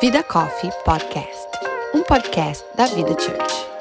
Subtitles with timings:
[0.00, 1.48] Vida Coffee Podcast,
[1.94, 3.71] um podcast da Vida Church.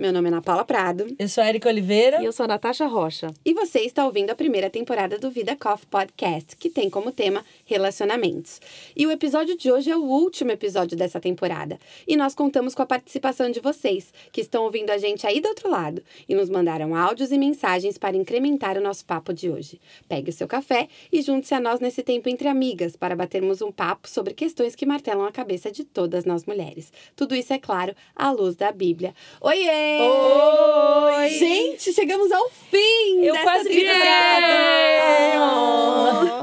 [0.00, 2.22] Meu nome é Ana Paula Prado Eu sou a Erika Oliveira.
[2.22, 3.34] E eu sou a Natasha Rocha.
[3.44, 7.44] e você está ouvindo a primeira temporada do Vida Coffee Podcast, que tem como tema
[7.66, 8.62] relacionamentos.
[8.96, 11.78] E o episódio de hoje é o último episódio dessa temporada.
[12.08, 15.48] E nós contamos com a participação de vocês, que estão ouvindo a gente aí do
[15.48, 19.78] outro lado e nos mandaram áudios e mensagens para incrementar o nosso papo de hoje.
[20.08, 23.70] Pegue o seu café e junte-se a nós nesse tempo entre amigas para batermos um
[23.70, 26.90] papo sobre questões que martelam a cabeça de todas nós mulheres.
[27.14, 29.14] Tudo isso, é claro, à luz da Bíblia.
[29.42, 29.89] Oiê!
[29.98, 31.28] Oi!
[31.30, 33.22] Gente, chegamos ao fim!
[33.24, 34.46] Eu dessa quase vi temporada.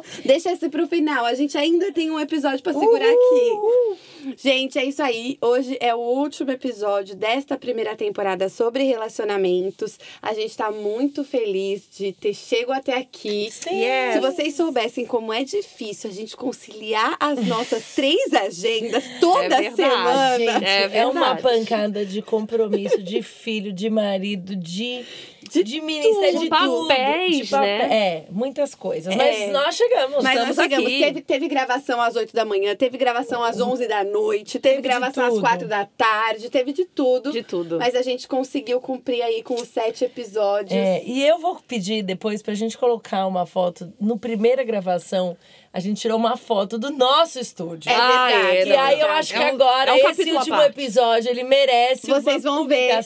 [0.01, 0.21] você.
[0.27, 1.25] Deixa esse pro final.
[1.25, 3.97] A gente ainda tem um episódio pra segurar aqui.
[4.37, 5.37] Gente, é isso aí.
[5.41, 9.97] Hoje é o último episódio desta primeira temporada sobre relacionamentos.
[10.21, 13.47] A gente tá muito feliz de ter chego até aqui.
[13.49, 13.83] Sim.
[14.13, 19.69] Se vocês soubessem como é difícil a gente conciliar as nossas três agendas toda É
[19.69, 20.37] verdade, semana.
[20.39, 20.65] gente.
[20.65, 25.05] É É uma pancada de compromisso, de filho, de marido, de,
[25.49, 26.87] De de, ministério, de tudo.
[26.87, 27.59] Papéis, tudo.
[27.61, 27.79] De né?
[27.95, 29.13] É, muitas coisas.
[29.13, 29.17] É.
[29.17, 30.23] Mas nós chegamos.
[30.23, 30.85] Mas estamos nós chegamos.
[30.87, 30.99] aqui.
[30.99, 34.81] Teve, teve gravação às 8 da manhã, teve gravação às 11 da noite, teve, Teve
[34.81, 35.41] de gravação às tudo.
[35.41, 37.31] 4 da tarde, teve de tudo.
[37.31, 37.77] De tudo.
[37.79, 40.71] Mas a gente conseguiu cumprir aí com os sete episódios.
[40.73, 43.91] É, e eu vou pedir depois pra gente colocar uma foto.
[43.99, 45.37] No primeira gravação,
[45.73, 47.89] a gente tirou uma foto do nosso estúdio.
[47.91, 48.57] É Ah, verdade.
[48.57, 51.29] é, E não, aí eu é acho um- que agora é um esse último episódio
[51.29, 53.03] ele merece Vocês uma vão ver.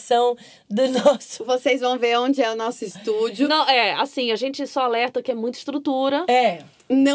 [0.72, 1.44] Do nosso.
[1.46, 3.48] Vocês vão ver onde é o nosso estúdio.
[3.48, 6.26] Não, Não, é, assim, a gente só alerta que é muita estrutura.
[6.28, 6.64] É.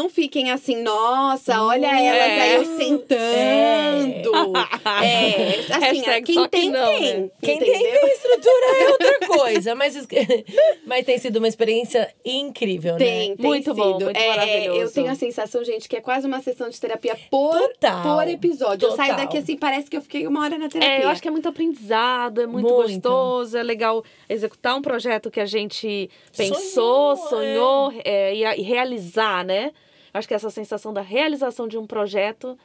[0.09, 2.41] fiquem assim, nossa, olha Hum, elas é.
[2.41, 4.53] aí ostentando.
[5.03, 7.01] É, assim, Hashtag quem só que tem, não, tem.
[7.21, 7.29] né?
[7.41, 7.73] Quem entendeu?
[7.73, 9.75] tem, tem estrutura é outra coisa.
[9.75, 9.95] Mas,
[10.87, 13.35] mas tem sido uma experiência incrível, Tem, né?
[13.35, 13.75] tem Muito sido.
[13.75, 14.79] bom, muito É, maravilhoso.
[14.81, 18.27] Eu tenho a sensação, gente, que é quase uma sessão de terapia por, Total, por
[18.27, 18.87] episódio.
[18.87, 19.25] Eu saio total.
[19.25, 20.99] daqui assim, parece que eu fiquei uma hora na terapia.
[20.99, 22.83] É, eu acho que é muito aprendizado, é muito, Muito.
[22.83, 28.57] gostoso, é legal executar um projeto que a gente pensou, Sonhou, sonhou, é, e, a-
[28.57, 29.66] e realizar, né?
[30.17, 32.57] Acho que essa sensação da realização de um projeto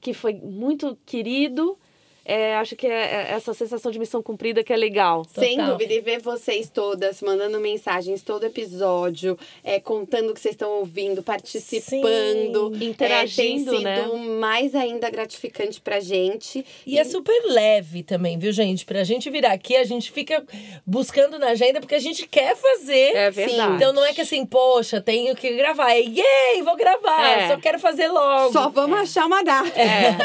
[0.00, 1.78] que foi muito querido,
[2.28, 5.24] é, acho que é é essa sensação de missão cumprida que é legal.
[5.24, 5.72] Sem Total.
[5.72, 10.70] dúvida, e ver vocês todas mandando mensagens todo episódio, é, contando o que vocês estão
[10.78, 12.88] ouvindo, participando, Sim.
[12.88, 14.04] Interagindo, é, tem né?
[14.04, 16.64] sido mais ainda gratificante pra gente.
[16.86, 18.84] E é super leve também, viu, gente?
[18.84, 20.44] Pra gente vir aqui, a gente fica
[20.86, 23.16] buscando na agenda porque a gente quer fazer.
[23.16, 23.76] É verdade.
[23.76, 25.92] Então não é que assim, poxa, tenho que gravar.
[25.92, 27.26] É, yay, vou gravar.
[27.26, 27.48] É.
[27.48, 28.52] Só quero fazer logo.
[28.52, 29.68] Só vamos achar uma data.
[29.78, 30.16] É.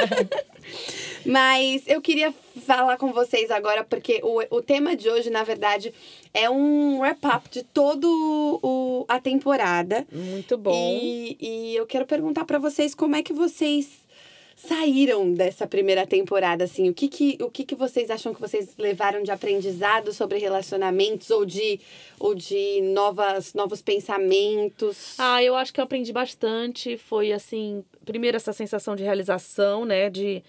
[1.25, 2.33] Mas eu queria
[2.65, 5.93] falar com vocês agora, porque o, o tema de hoje, na verdade,
[6.33, 8.07] é um wrap-up de toda
[9.07, 10.05] a temporada.
[10.11, 10.73] Muito bom.
[10.73, 14.03] E, e eu quero perguntar pra vocês como é que vocês
[14.55, 18.75] saíram dessa primeira temporada, assim, o que que, o que que vocês acham que vocês
[18.77, 21.79] levaram de aprendizado sobre relacionamentos ou de,
[22.19, 25.15] ou de novas, novos pensamentos?
[25.17, 26.97] Ah, eu acho que eu aprendi bastante.
[26.97, 30.09] Foi assim, primeiro essa sensação de realização, né?
[30.09, 30.43] De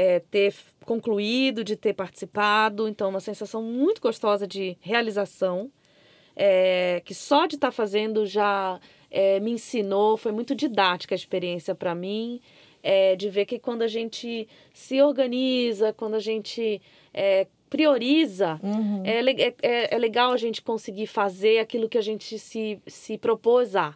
[0.00, 0.54] é, ter
[0.84, 2.86] concluído, de ter participado.
[2.88, 5.70] Então, uma sensação muito gostosa de realização.
[6.40, 8.78] é, que só de estar fazendo já
[9.10, 12.40] é, me ensinou, foi muito didática a experiência para mim.
[12.80, 16.80] é, de ver que quando a gente se organiza, quando a gente
[17.12, 19.02] é, prioriza, Uhum.
[19.04, 23.18] é, é, é- é legal a gente conseguir fazer aquilo que a gente se, se
[23.18, 23.94] propôs a.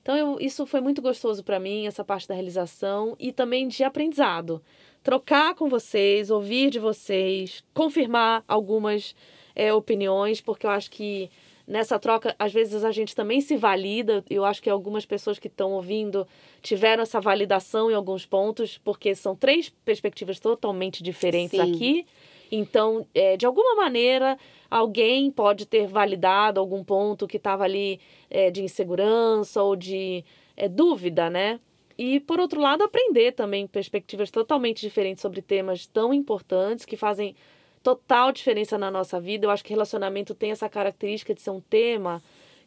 [0.00, 3.84] Então, eu, isso foi muito gostoso para mim, essa parte da realização e também de
[3.84, 4.62] aprendizado.
[5.02, 9.14] Trocar com vocês, ouvir de vocês, confirmar algumas
[9.54, 11.30] é, opiniões, porque eu acho que
[11.66, 14.24] nessa troca, às vezes a gente também se valida.
[14.28, 16.26] Eu acho que algumas pessoas que estão ouvindo
[16.60, 21.74] tiveram essa validação em alguns pontos, porque são três perspectivas totalmente diferentes Sim.
[21.74, 22.06] aqui.
[22.50, 24.38] Então, é, de alguma maneira,
[24.70, 27.98] alguém pode ter validado algum ponto que estava ali
[28.28, 30.22] é, de insegurança ou de
[30.54, 31.58] é, dúvida, né?
[32.02, 37.36] E, por outro lado, aprender também perspectivas totalmente diferentes sobre temas tão importantes que fazem
[37.80, 39.46] total diferença na nossa vida.
[39.46, 42.20] Eu acho que relacionamento tem essa característica de ser um tema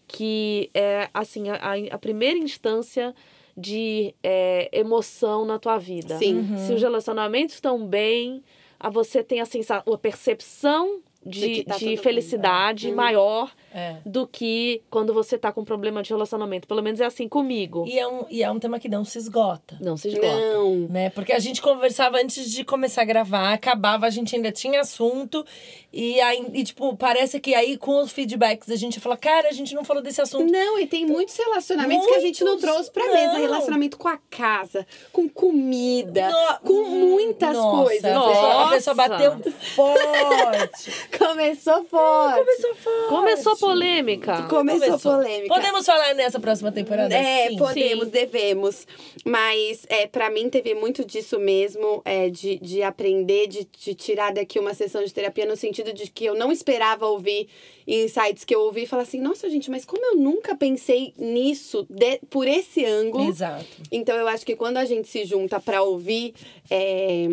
[0.08, 1.58] que é, assim, a,
[1.92, 3.14] a primeira instância
[3.58, 6.18] de é, emoção na tua vida.
[6.18, 6.56] Sim.
[6.66, 8.42] Se os relacionamentos estão bem,
[8.80, 11.98] a você tem a, sensa a percepção De tá de bem.
[11.98, 12.96] felicidade Uhum.
[12.96, 13.96] maior É.
[14.06, 16.68] do que quando você tá com problema de relacionamento.
[16.68, 17.86] Pelo menos é assim comigo.
[17.88, 19.78] E é, um, e é um tema que não se esgota.
[19.82, 20.28] Não se esgota.
[20.28, 20.76] Não.
[20.90, 21.10] Né?
[21.10, 25.44] Porque a gente conversava antes de começar a gravar, acabava, a gente ainda tinha assunto.
[25.92, 29.52] E, aí, e, tipo, parece que aí com os feedbacks a gente fala, cara, a
[29.54, 30.52] gente não falou desse assunto.
[30.52, 33.14] Não, e tem muitos relacionamentos que a gente não Muitos, trouxe pra não.
[33.14, 33.38] mesa.
[33.38, 38.06] Relacionamento com a casa, com comida, No- com muitas Nossa, coisas.
[38.06, 39.10] A pessoa, a pessoa Nossa.
[39.10, 40.92] bateu forte.
[41.18, 42.40] Começou forte.
[42.40, 43.10] Começou forte.
[43.10, 44.44] Começou polêmica.
[44.44, 45.54] Começou, polêmica.
[45.54, 47.14] Podemos falar nessa próxima temporada?
[47.16, 47.58] É, Sim.
[47.58, 48.12] podemos, Sim.
[48.12, 48.88] devemos.
[49.26, 54.34] Mas é, para mim teve muito disso mesmo, é, de, de aprender, de, de tirar
[54.34, 57.48] daqui uma sessão de terapia, no sentido de que eu não esperava ouvir
[57.88, 61.86] insights que eu ouvi e falar assim, nossa, gente, mas como eu nunca pensei nisso
[61.90, 63.30] de- por esse ângulo.
[63.30, 63.66] Exato.
[63.92, 66.34] Então eu acho que quando a gente se junta para ouvir
[66.70, 67.28] é,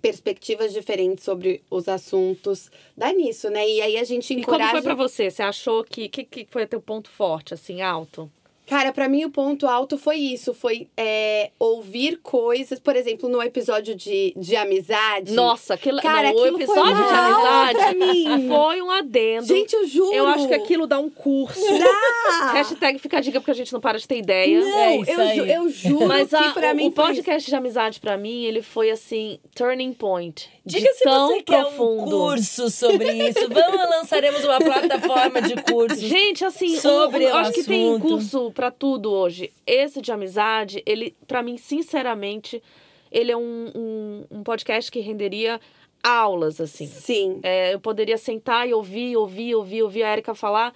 [0.00, 3.68] perspectivas diferentes sobre os assuntos, dá nisso, né?
[3.68, 4.72] E aí a gente E como encoraja.
[4.72, 5.30] foi pra você?
[5.30, 6.08] Você achou que.
[6.08, 8.30] que, que foi teu ponto forte, assim, alto?
[8.70, 13.42] Cara, pra mim o ponto alto foi isso, foi é, ouvir coisas, por exemplo, no
[13.42, 15.32] episódio de, de amizade.
[15.32, 18.48] Nossa, aquilo, Cara, não, o aquilo foi episódio de amizade pra mim.
[18.48, 19.46] foi um adendo.
[19.46, 20.14] Gente, eu juro.
[20.14, 21.60] eu acho que aquilo dá um curso.
[21.60, 22.52] Dá!
[22.54, 24.60] Hashtag fica a dica porque a gente não para de ter ideia.
[24.60, 27.06] Não, É isso eu, ju- eu juro Mas que a- pra o, mim o foi
[27.06, 30.48] podcast de amizade pra mim, ele foi assim, turning point.
[30.64, 32.10] Diga se você quer um profundo.
[32.10, 33.48] curso sobre isso.
[33.48, 36.00] Vamos, lançaremos uma plataforma de cursos.
[36.00, 38.02] Gente, assim, Sobre o, eu acho que tem assunto.
[38.08, 39.50] curso pra tudo hoje.
[39.66, 42.62] Esse de amizade, ele, pra mim, sinceramente,
[43.10, 45.60] ele é um, um, um podcast que renderia
[46.02, 46.86] aulas, assim.
[46.86, 47.40] Sim.
[47.42, 50.72] É, eu poderia sentar e ouvir, ouvir, ouvir, ouvir a Erika falar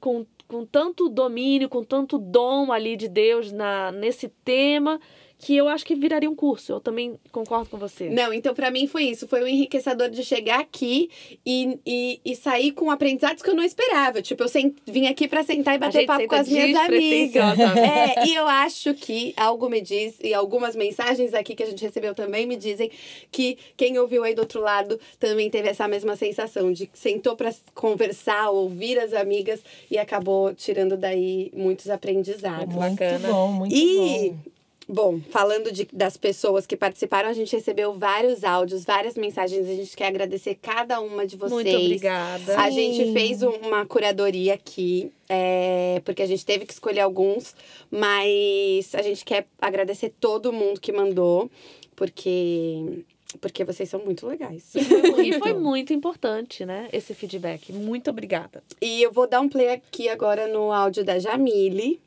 [0.00, 5.00] com, com tanto domínio, com tanto dom ali de Deus na, nesse tema,
[5.38, 6.72] que eu acho que viraria um curso.
[6.72, 8.08] Eu também concordo com você.
[8.08, 9.28] Não, então pra mim foi isso.
[9.28, 11.10] Foi o enriquecedor de chegar aqui
[11.44, 14.22] e, e, e sair com aprendizados que eu não esperava.
[14.22, 14.48] Tipo, eu
[14.86, 17.58] vim aqui pra sentar e bater papo com as minhas amigas.
[17.58, 21.82] É, e eu acho que algo me diz, e algumas mensagens aqui que a gente
[21.84, 22.90] recebeu também me dizem
[23.30, 27.36] que quem ouviu aí do outro lado também teve essa mesma sensação de que sentou
[27.36, 29.60] pra conversar, ouvir as amigas
[29.90, 32.74] e acabou tirando daí muitos aprendizados.
[32.74, 33.28] Muito bacana.
[33.28, 34.55] bom, muito E, bom.
[34.88, 39.68] Bom, falando de, das pessoas que participaram, a gente recebeu vários áudios, várias mensagens.
[39.68, 41.52] A gente quer agradecer cada uma de vocês.
[41.52, 42.56] Muito obrigada.
[42.60, 42.92] A Sim.
[42.92, 47.54] gente fez um- uma curadoria aqui, é, porque a gente teve que escolher alguns,
[47.90, 51.50] mas a gente quer agradecer todo mundo que mandou,
[51.94, 53.04] porque,
[53.40, 54.72] porque vocês são muito legais.
[54.74, 56.88] E foi muito importante, né?
[56.92, 57.72] Esse feedback.
[57.72, 58.62] Muito obrigada.
[58.80, 62.00] E eu vou dar um play aqui agora no áudio da Jamile.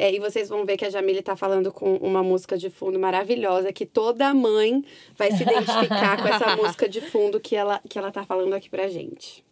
[0.00, 3.00] É, e vocês vão ver que a Jamile tá falando com uma música de fundo
[3.00, 4.84] maravilhosa, que toda mãe
[5.16, 8.70] vai se identificar com essa música de fundo que ela, que ela tá falando aqui
[8.70, 9.44] pra gente.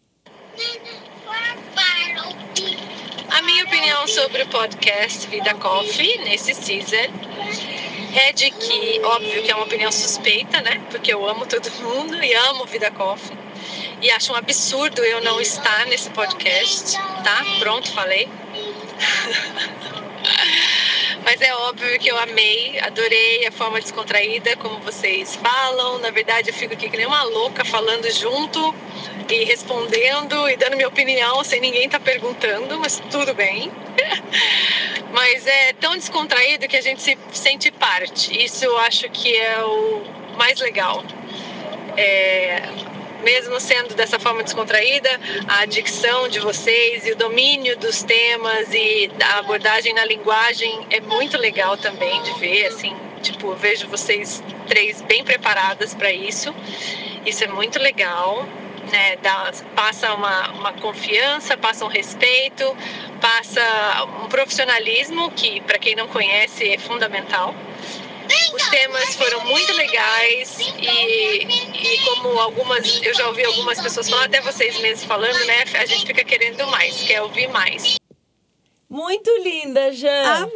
[3.29, 7.13] A minha opinião sobre o podcast Vida Coffee nesse season
[8.15, 10.81] é de que, óbvio que é uma opinião suspeita, né?
[10.93, 13.37] Porque eu amo todo mundo e amo Vida Coffee.
[14.01, 17.45] E acho um absurdo eu não estar nesse podcast, tá?
[17.59, 18.29] Pronto, falei.
[21.27, 25.99] Mas é óbvio que eu amei, adorei a forma descontraída como vocês falam.
[25.99, 28.73] Na verdade, eu fico aqui que nem uma louca falando junto
[29.29, 33.73] e respondendo e dando minha opinião sem ninguém estar perguntando, mas tudo bem.
[35.11, 38.45] mas é tão descontraído que a gente se sente parte.
[38.45, 40.05] Isso eu acho que é o
[40.39, 41.03] mais legal.
[41.97, 42.63] É,
[43.27, 45.11] mesmo sendo dessa forma descontraída,
[45.49, 51.01] a dicção de vocês e o domínio dos temas e a abordagem na linguagem é
[51.01, 56.55] muito legal também de ver, assim, tipo, vejo vocês três bem preparadas para isso.
[57.27, 58.47] Isso é muito legal.
[58.93, 62.65] Né, dá, passa uma, uma confiança, passa um respeito,
[63.21, 63.61] passa
[64.23, 67.53] um profissionalismo que, para quem não conhece, é fundamental.
[68.55, 71.45] Os temas foram muito legais e,
[71.95, 75.65] e como algumas, eu já ouvi algumas pessoas falando, até vocês mesmos falando, né?
[75.75, 77.97] A gente fica querendo mais, quer ouvir mais.
[78.89, 80.09] Muito linda, Jan.
[80.23, 80.53] Amamos!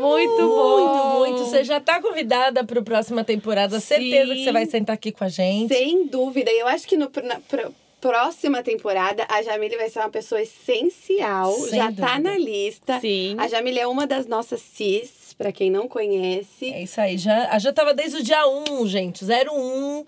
[0.00, 1.18] Muito Muito, bom.
[1.18, 1.38] muito.
[1.44, 3.78] Você já tá convidada para a próxima temporada.
[3.78, 4.44] Certeza que Sim.
[4.44, 5.72] você vai sentar aqui com a gente.
[5.72, 6.50] Sem dúvida.
[6.50, 10.40] E eu acho que no, na pr- próxima temporada, a Jamile vai ser uma pessoa
[10.40, 11.52] essencial.
[11.52, 12.06] Sem já dúvida.
[12.06, 12.98] tá na lista.
[13.00, 13.36] Sim.
[13.38, 16.72] A Jamile é uma das nossas cis, pra quem não conhece.
[16.72, 17.18] É isso aí.
[17.18, 19.24] Já, a Jan tava desde o dia 1, gente.
[19.24, 20.04] 01.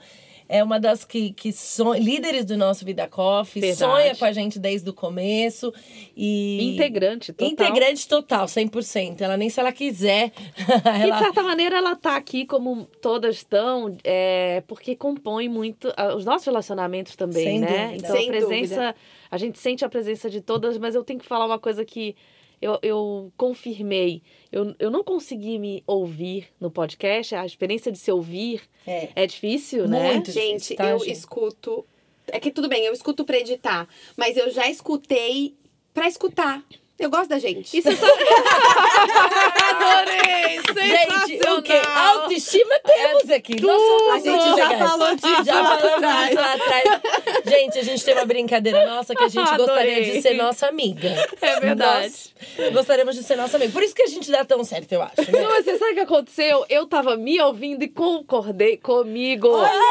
[0.49, 1.95] é uma das que, que son...
[1.95, 3.79] líderes do nosso Vida Coffee, Verdade.
[3.79, 5.73] sonha com a gente desde o começo.
[6.17, 6.75] E...
[6.75, 7.53] Integrante total.
[7.53, 9.21] Integrante total, 100%.
[9.21, 10.33] Ela nem se ela quiser.
[10.87, 11.19] E de ela...
[11.19, 16.47] certa maneira ela tá aqui como todas estão, é, porque compõe muito ah, os nossos
[16.47, 17.67] relacionamentos também, Sem né?
[17.67, 17.97] dúvida.
[17.97, 18.95] Então Sem a presença, dúvida.
[19.31, 22.15] a gente sente a presença de todas, mas eu tenho que falar uma coisa que
[22.61, 24.23] eu, eu confirmei.
[24.51, 29.11] Eu, eu não consegui me ouvir no podcast, a experiência de se ouvir É.
[29.15, 30.13] é difícil, né?
[30.15, 30.31] Muito.
[30.33, 31.13] Gente, tá, eu gente?
[31.13, 31.85] escuto.
[32.29, 35.55] É que tudo bem, eu escuto pra editar, mas eu já escutei
[35.95, 36.65] pra escutar.
[36.99, 37.77] Eu gosto da gente.
[37.77, 38.07] Isso é só...
[39.71, 40.37] Adorei!
[40.87, 41.81] Gente, o quê?
[41.95, 43.61] Autoestima temos aqui.
[43.61, 46.85] Nós somos A gente já falou disso Já lá falamos lá atrás.
[47.47, 50.13] Gente, a gente tem uma brincadeira nossa que a gente gostaria Adorei.
[50.13, 51.09] de ser nossa amiga.
[51.41, 52.15] É verdade.
[52.59, 53.73] Nós gostaríamos de ser nossa amiga.
[53.73, 55.31] Por isso que a gente dá tão certo, eu acho.
[55.31, 55.43] Né?
[55.43, 56.65] Não, mas você sabe o que aconteceu?
[56.69, 59.49] Eu tava me ouvindo e concordei comigo.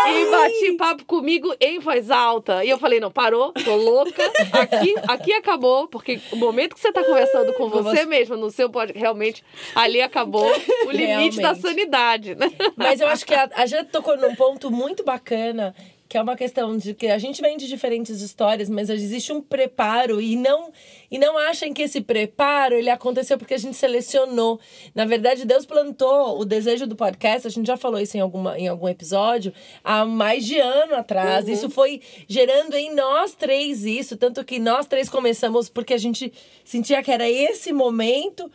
[0.08, 2.64] E bati papo comigo em voz alta.
[2.64, 4.24] E eu falei, não, parou, tô louca.
[4.54, 8.06] Aqui, aqui acabou, porque o momento que você tá conversando com Com você você.
[8.06, 9.44] mesma no seu podcast, realmente,
[9.76, 10.46] ali acabou
[10.88, 11.62] o limite da Realmente.
[11.62, 12.52] sanidade, né?
[12.76, 15.76] Mas eu acho que a, a gente tocou num ponto muito bacana,
[16.16, 19.42] que é uma questão de que a gente vem de diferentes histórias, mas existe um
[19.42, 20.72] preparo e não
[21.12, 24.58] e não achem que esse preparo ele aconteceu porque a gente selecionou.
[24.96, 28.58] Na verdade, Deus plantou o desejo do podcast, a gente já falou isso em, alguma,
[28.58, 29.52] em algum episódio,
[29.84, 31.50] há mais de ano atrás.
[31.50, 36.32] Isso foi gerando em nós três isso, tanto que nós três começamos porque a gente
[36.64, 38.50] sentia que era esse momento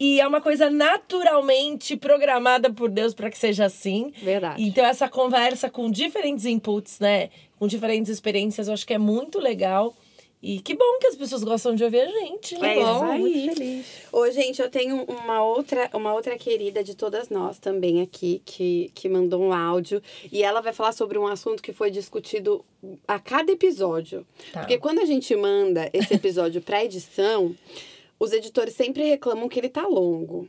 [0.00, 4.12] e é uma coisa naturalmente programada por Deus para que seja assim.
[4.22, 4.62] Verdade.
[4.62, 7.30] Então, essa conversa com diferentes inputs, né?
[7.58, 9.94] Com diferentes experiências, eu acho que é muito legal.
[10.40, 12.54] E que bom que as pessoas gostam de ouvir a gente.
[12.54, 12.78] É né?
[12.78, 13.20] isso Bom, aí.
[13.20, 13.86] Muito feliz.
[14.12, 18.92] Ô, gente, eu tenho uma outra, uma outra querida de todas nós também aqui, que,
[18.94, 20.00] que mandou um áudio.
[20.30, 22.64] E ela vai falar sobre um assunto que foi discutido
[23.08, 24.24] a cada episódio.
[24.52, 24.60] Tá.
[24.60, 27.56] Porque quando a gente manda esse episódio pra edição,
[28.18, 30.48] os editores sempre reclamam que ele tá longo.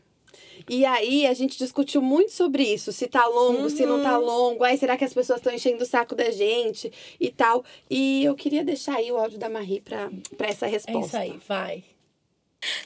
[0.70, 4.64] E aí a gente discutiu muito sobre isso, se tá longo, se não tá longo,
[4.64, 7.64] aí será que as pessoas estão enchendo o saco da gente e tal.
[7.90, 11.06] E eu queria deixar aí o áudio da Marie pra, pra essa É resposta.
[11.08, 11.84] isso aí, vai.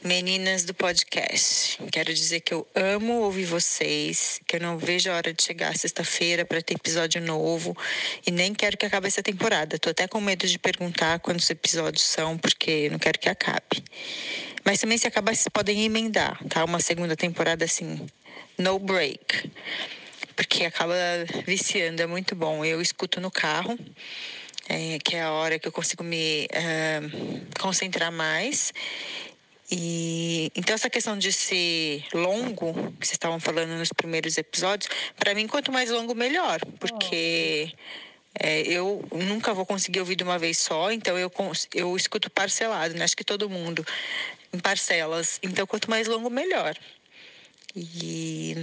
[0.04, 5.16] Meninas do podcast, quero dizer que eu amo ouvir vocês, que eu não vejo a
[5.16, 7.76] hora de chegar sexta-feira para ter episódio novo
[8.28, 9.80] e nem quero que acabe essa temporada.
[9.80, 13.84] Tô até com medo de perguntar quantos episódios são, porque não quero que acabe.
[14.64, 16.64] Mas também se acabar, vocês podem emendar, tá?
[16.66, 18.06] Uma segunda temporada assim,
[18.58, 19.50] no break.
[20.36, 20.96] Porque acaba
[21.48, 22.64] viciando, é muito bom.
[22.64, 23.80] Eu escuto no carro,
[24.70, 27.02] é, que é a hora que eu consigo me eh,
[27.60, 28.72] concentrar mais.
[29.76, 34.88] E então essa questão de ser longo, que vocês estavam falando nos primeiros episódios,
[35.18, 37.74] para mim quanto mais longo melhor, porque
[38.40, 41.32] é, eu nunca vou conseguir ouvir de uma vez só, então eu
[41.74, 43.04] eu escuto parcelado, né?
[43.04, 43.84] Acho que todo mundo
[44.54, 45.40] em parcelas.
[45.42, 46.78] Então quanto mais longo melhor.
[47.76, 48.56] E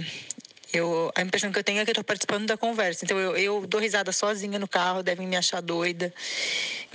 [0.73, 3.05] eu, a impressão que eu tenho é que eu tô participando da conversa.
[3.05, 6.13] Então eu, eu dou risada sozinha no carro, devem me achar doida.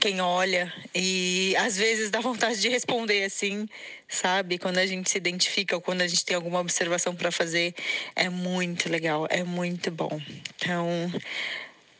[0.00, 0.72] Quem olha.
[0.94, 3.68] E às vezes dá vontade de responder assim,
[4.08, 4.58] sabe?
[4.58, 7.74] Quando a gente se identifica ou quando a gente tem alguma observação para fazer.
[8.14, 10.20] É muito legal, é muito bom.
[10.56, 11.12] Então.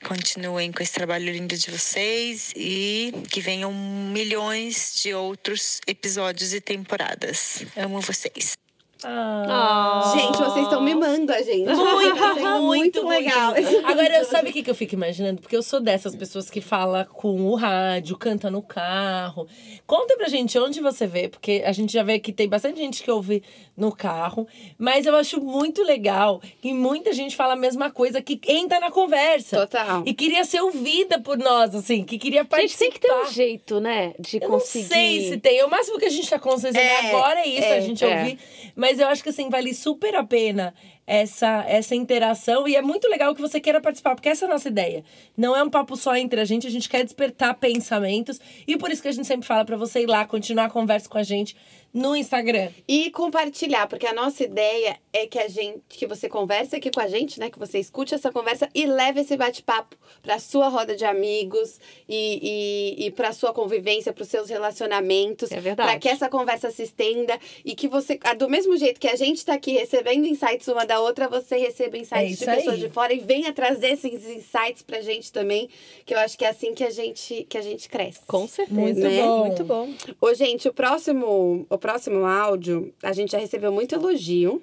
[0.04, 6.61] Continuem com esse trabalho lindo de vocês e que venham milhões de outros episódios e
[6.61, 7.64] temporadas.
[7.76, 8.56] Amo vocês.
[9.05, 10.12] Ah.
[10.17, 11.67] Gente, vocês estão mimando a gente.
[11.69, 13.53] Muito, Tá sendo muito, legal.
[13.53, 13.76] muito.
[13.87, 15.41] Agora, sabe o que que eu fico imaginando?
[15.41, 19.47] Porque eu sou dessas pessoas que fala com o rádio, canta no carro.
[19.87, 23.03] Conta pra gente onde você vê, porque a gente já vê que tem bastante gente
[23.03, 23.43] que ouve
[23.76, 24.47] no carro.
[24.79, 28.91] Mas eu acho muito legal que muita gente fala a mesma coisa, que entra na
[28.91, 29.61] conversa.
[29.67, 30.03] Total.
[30.07, 32.85] E queria ser ouvida por nós, assim, que queria A participar.
[32.85, 34.15] gente tem que ter um jeito, né?
[34.19, 34.83] De Eu conseguir.
[34.85, 35.62] não sei se tem.
[35.65, 38.09] O máximo que a gente tá consciência É, agora é isso, é, a gente é.
[38.19, 38.38] ouvir.
[38.75, 40.75] Mas eu acho que assim, vale super a pena
[41.07, 42.66] essa, essa interação.
[42.66, 45.05] E é muito legal que você queira participar, porque essa é a nossa ideia.
[45.37, 48.40] Não é um papo só entre a gente, a gente quer despertar pensamentos.
[48.66, 51.09] E por isso que a gente sempre fala pra você ir lá, continuar a conversa
[51.09, 51.57] com a gente
[51.97, 52.69] no Instagram.
[52.87, 57.00] E compartilhar, porque a nossa ideia é que a gente, que você converse aqui com
[57.00, 57.50] a gente, né?
[57.50, 62.95] Que você escute essa conversa e leve esse bate-papo pra sua roda de amigos e,
[62.99, 65.50] e, e pra sua convivência, pros seus relacionamentos.
[65.50, 65.91] É verdade.
[65.91, 69.45] Pra que essa conversa se estenda e que você, do mesmo jeito que a gente
[69.45, 72.81] tá aqui recebendo insights uma da outra, você receba É insights isso de pessoas aí.
[72.81, 75.69] de fora e venha trazer esses insights pra gente também,
[76.05, 78.21] que eu acho que é assim que a gente, que a gente cresce.
[78.26, 78.79] Com certeza.
[78.81, 79.23] Muito Né?
[79.23, 79.47] bom.
[79.47, 79.95] Muito bom.
[80.21, 84.61] Ô, gente, o próximo, o próximo áudio, a gente já recebeu muito elogio.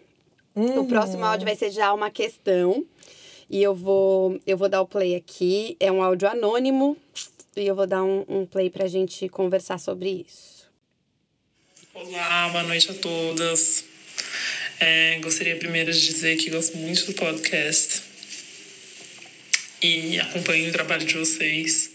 [0.54, 0.82] Uhum.
[0.82, 2.86] O próximo áudio vai ser já uma questão.
[3.50, 5.78] E eu vou, eu vou dar o play aqui.
[5.80, 6.98] É um áudio anônimo
[7.56, 10.70] e eu vou dar um, um play pra gente conversar sobre isso.
[11.94, 13.86] Olá, boa noite a todas.
[14.82, 18.04] É, gostaria primeiro de dizer que gosto muito do podcast
[19.82, 21.90] e acompanho o trabalho de vocês.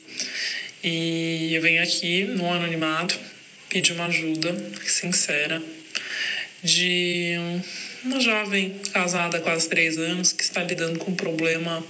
[0.82, 3.18] E eu venho aqui no anonimato
[3.68, 5.62] pedir uma ajuda sincera
[6.62, 7.34] de
[8.04, 11.84] uma jovem casada há quase três anos que está lidando com um problema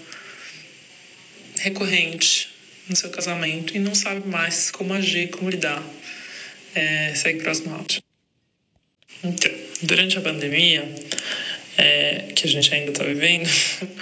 [1.60, 2.50] recorrente
[2.88, 5.82] no seu casamento e não sabe mais como agir, como lidar.
[6.74, 8.02] É, segue próximo áudio.
[9.24, 9.50] Então,
[9.82, 10.88] durante a pandemia,
[11.78, 13.48] é, que a gente ainda está vivendo,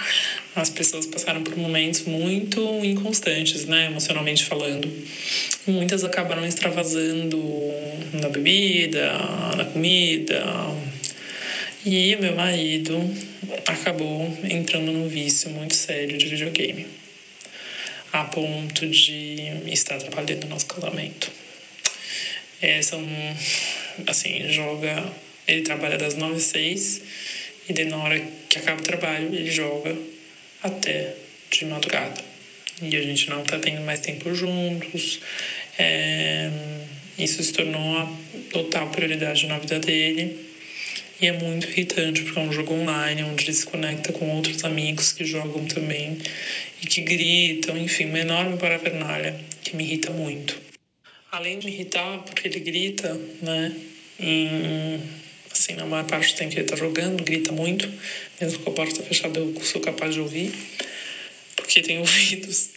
[0.55, 4.91] as pessoas passaram por momentos muito inconstantes, né, emocionalmente falando.
[5.67, 7.37] Muitas acabaram extravasando
[8.13, 9.13] na bebida,
[9.55, 10.43] na comida.
[11.85, 12.99] E meu marido
[13.67, 16.87] acabou entrando num vício muito sério de videogame,
[18.11, 21.31] a ponto de estar atrapalhando o nosso casamento.
[22.59, 23.05] É, são,
[24.07, 25.05] assim, joga.
[25.47, 27.01] Ele trabalha das nove às seis
[27.67, 28.19] e daí na hora
[28.49, 29.95] que acaba o trabalho ele joga
[30.63, 31.15] até
[31.51, 32.21] de madrugada.
[32.81, 35.19] E a gente não tá tendo mais tempo juntos.
[35.79, 36.49] É,
[37.17, 38.11] isso se tornou a
[38.51, 40.47] total prioridade na vida dele.
[41.19, 44.63] E é muito irritante, porque é um jogo online, onde ele se conecta com outros
[44.63, 46.19] amigos que jogam também
[46.79, 50.55] e que gritam, enfim, uma enorme parafernália que me irrita muito.
[51.31, 53.75] Além de irritar, porque ele grita, né,
[54.19, 55.01] em,
[55.59, 57.89] assim, na maior parte do tempo ele tá jogando, grita muito,
[58.39, 60.51] mesmo com a porta fechada eu sou capaz de ouvir,
[61.55, 62.69] porque tem ouvidos.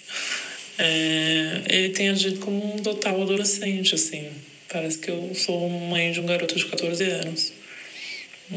[0.79, 4.33] É, ele tem agido como um total adolescente, assim.
[4.69, 7.53] Parece que eu sou mãe de um garoto de 14 anos.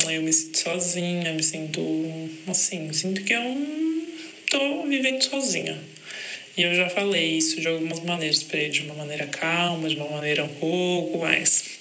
[0.10, 4.08] Eu me sinto sozinha, me sinto assim, sinto que eu
[4.50, 5.80] tô vivendo sozinha.
[6.56, 9.96] E eu já falei isso de algumas maneiras para ele, de uma maneira calma, de
[9.96, 11.73] uma maneira um pouco mais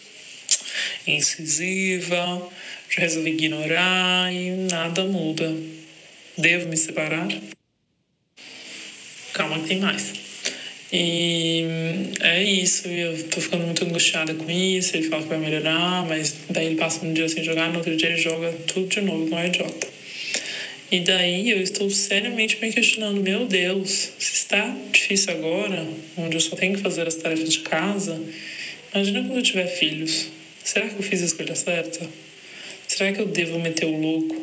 [1.06, 2.50] incisiva.
[2.90, 5.54] Já resolvi ignorar e nada muda.
[6.36, 7.28] Devo me separar?
[9.32, 10.12] Calma que tem mais.
[10.92, 11.64] E
[12.20, 14.94] é isso, eu tô ficando muito angustiada com isso.
[14.94, 17.96] Ele fala que vai melhorar, mas daí ele passa um dia sem jogar, no outro
[17.96, 19.88] dia ele joga tudo de novo, não é idiota.
[20.90, 25.88] E daí eu estou seriamente me questionando: meu Deus, se está difícil agora,
[26.18, 28.22] onde eu só tenho que fazer as tarefas de casa,
[28.94, 30.28] imagina quando eu tiver filhos.
[30.64, 32.08] Será que eu fiz a escolha certa?
[32.86, 34.34] Será que eu devo meter o louco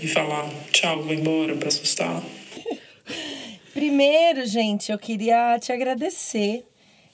[0.00, 2.22] e falar tchau, vou embora para assustar?
[3.74, 6.64] Primeiro, gente, eu queria te agradecer,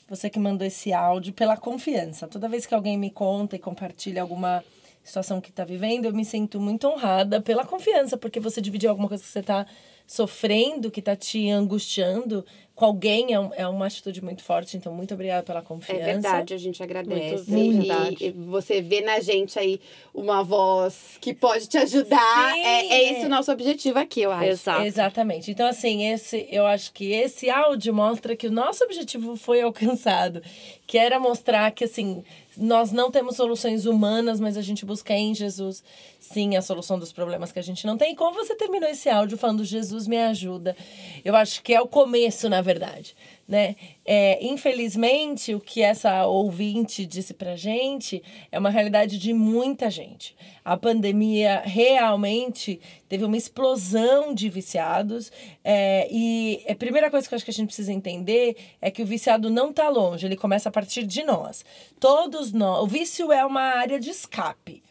[0.08, 2.28] você que mandou esse áudio, pela confiança.
[2.28, 4.64] Toda vez que alguém me conta e compartilha alguma
[5.02, 9.08] situação que está vivendo, eu me sinto muito honrada pela confiança, porque você dividiu alguma
[9.08, 9.66] coisa que você está
[10.06, 12.44] sofrendo, que está te angustiando
[12.76, 14.76] com alguém, é, um, é uma atitude muito forte.
[14.76, 16.02] Então, muito obrigada pela confiança.
[16.02, 17.50] É verdade, a gente agradece.
[17.50, 18.16] Muito e, verdade.
[18.20, 19.80] e você vê na gente aí
[20.14, 22.52] uma voz que pode te ajudar.
[22.52, 24.50] Sim, é, é esse o nosso objetivo aqui, eu acho.
[24.50, 24.82] Exato.
[24.82, 25.50] Exatamente.
[25.50, 30.42] Então, assim, esse, eu acho que esse áudio mostra que o nosso objetivo foi alcançado,
[30.86, 32.22] que era mostrar que, assim,
[32.56, 35.82] nós não temos soluções humanas, mas a gente busca em Jesus,
[36.18, 38.12] sim, a solução dos problemas que a gente não tem.
[38.12, 40.76] E como você terminou esse áudio falando Jesus me ajuda,
[41.24, 43.14] eu acho que é o começo, na verdade,
[43.46, 43.76] né?
[44.04, 50.34] É, infelizmente, o que essa ouvinte disse pra gente é uma realidade de muita gente.
[50.64, 55.30] A pandemia realmente teve uma explosão de viciados.
[55.64, 59.02] É, e a primeira coisa que eu acho que a gente precisa entender é que
[59.02, 61.64] o viciado não está longe, ele começa a partir de nós.
[62.00, 62.82] Todos nós.
[62.82, 64.82] O vício é uma área de escape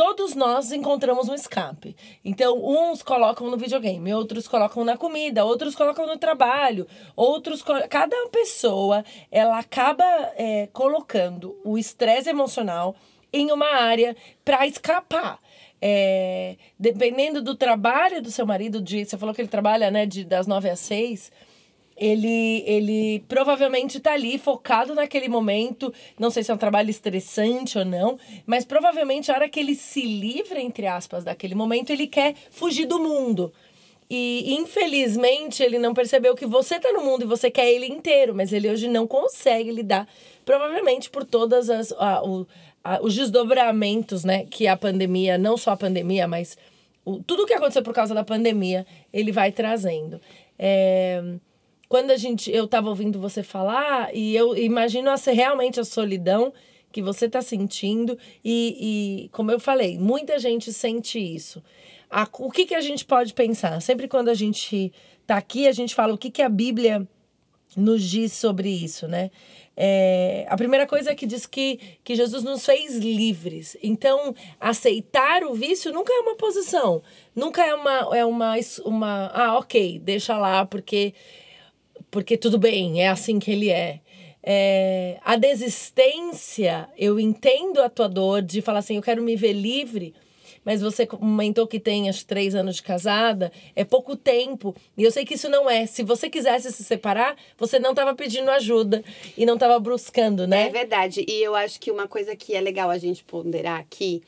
[0.00, 1.94] todos nós encontramos um escape.
[2.24, 7.62] Então, uns colocam no videogame, outros colocam na comida, outros colocam no trabalho, outros.
[7.90, 10.02] Cada pessoa ela acaba
[10.38, 12.96] é, colocando o estresse emocional
[13.30, 15.38] em uma área para escapar.
[15.82, 20.24] É, dependendo do trabalho do seu marido, de, você falou que ele trabalha né, de,
[20.24, 21.30] das nove às seis
[22.00, 25.92] ele, ele provavelmente está ali focado naquele momento.
[26.18, 29.74] Não sei se é um trabalho estressante ou não, mas provavelmente a hora que ele
[29.74, 33.52] se livra, entre aspas, daquele momento, ele quer fugir do mundo.
[34.08, 38.34] E infelizmente ele não percebeu que você está no mundo e você quer ele inteiro,
[38.34, 40.08] mas ele hoje não consegue lidar,
[40.44, 42.46] provavelmente por todas as a, o,
[42.82, 46.58] a, os desdobramentos, né, que a pandemia, não só a pandemia, mas
[47.04, 50.20] o, tudo que aconteceu por causa da pandemia, ele vai trazendo.
[50.58, 51.22] É,
[51.90, 56.52] quando a gente eu estava ouvindo você falar e eu imagino realmente a solidão
[56.92, 61.60] que você está sentindo e, e, como eu falei, muita gente sente isso.
[62.08, 63.82] A, o que, que a gente pode pensar?
[63.82, 67.08] Sempre quando a gente está aqui, a gente fala o que, que a Bíblia
[67.76, 69.28] nos diz sobre isso, né?
[69.76, 73.76] É, a primeira coisa é que diz que, que Jesus nos fez livres.
[73.82, 77.02] Então, aceitar o vício nunca é uma posição.
[77.34, 79.26] Nunca é uma, é uma, uma.
[79.32, 81.14] Ah, ok, deixa lá, porque,
[82.10, 84.00] porque tudo bem, é assim que ele é.
[84.42, 85.18] é.
[85.24, 90.14] A desistência, eu entendo a tua dor de falar assim, eu quero me ver livre
[90.64, 94.74] mas você comentou que tem as três anos de casada, é pouco tempo.
[94.96, 95.86] E eu sei que isso não é.
[95.86, 99.02] Se você quisesse se separar, você não estava pedindo ajuda
[99.36, 100.66] e não estava buscando, né?
[100.66, 101.24] É verdade.
[101.26, 104.22] E eu acho que uma coisa que é legal a gente ponderar aqui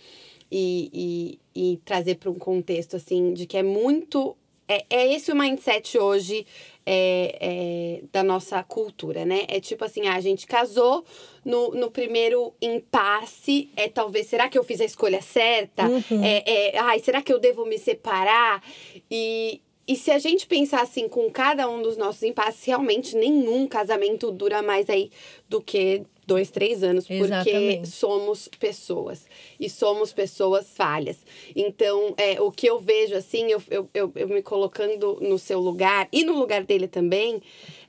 [0.50, 4.36] e, e, e trazer para um contexto assim de que é muito
[4.68, 6.46] é, é esse o mindset hoje
[6.84, 9.44] é, é, da nossa cultura, né?
[9.48, 11.04] É tipo assim, ah, a gente casou
[11.44, 15.86] no, no primeiro impasse, é talvez, será que eu fiz a escolha certa?
[15.86, 16.24] Uhum.
[16.24, 16.42] É,
[16.74, 18.62] é, ai, será que eu devo me separar?
[19.10, 23.66] E, e se a gente pensar assim com cada um dos nossos impasses, realmente nenhum
[23.66, 25.10] casamento dura mais aí
[25.48, 27.76] do que dois, três anos, Exatamente.
[27.78, 29.26] porque somos pessoas
[29.58, 31.18] e somos pessoas falhas.
[31.54, 35.60] Então, é, o que eu vejo assim, eu, eu, eu, eu me colocando no seu
[35.60, 37.42] lugar e no lugar dele também,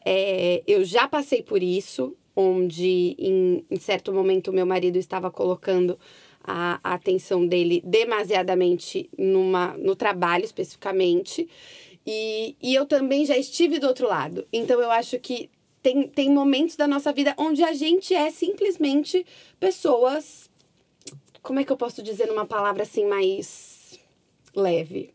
[0.04, 5.98] é, eu já passei por isso, onde em, em certo momento meu marido estava colocando
[6.44, 11.48] a, a atenção dele demasiadamente numa, no trabalho especificamente.
[12.06, 14.46] E, e eu também já estive do outro lado.
[14.52, 15.50] Então eu acho que
[15.84, 19.26] tem, tem momentos da nossa vida onde a gente é simplesmente
[19.60, 20.50] pessoas.
[21.42, 24.00] Como é que eu posso dizer numa palavra assim mais
[24.56, 25.14] leve?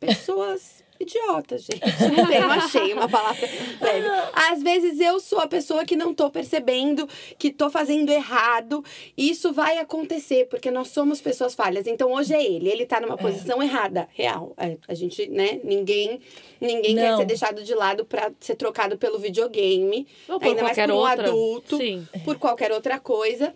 [0.00, 1.80] Pessoas idiotas, gente.
[2.16, 3.48] Não tem, não achei uma palavra
[3.80, 4.08] leve.
[4.32, 8.84] Às vezes eu sou a pessoa que não tô percebendo que tô fazendo errado.
[9.16, 11.86] E isso vai acontecer, porque nós somos pessoas falhas.
[11.86, 13.18] Então hoje é ele, ele tá numa é.
[13.18, 13.66] posição é.
[13.66, 14.54] errada, real.
[14.56, 16.20] É, a gente, né, ninguém
[16.60, 17.02] ninguém não.
[17.02, 20.06] quer ser deixado de lado para ser trocado pelo videogame.
[20.28, 21.28] Ou por ainda mais por um outra.
[21.28, 22.06] adulto, Sim.
[22.24, 23.54] por qualquer outra coisa.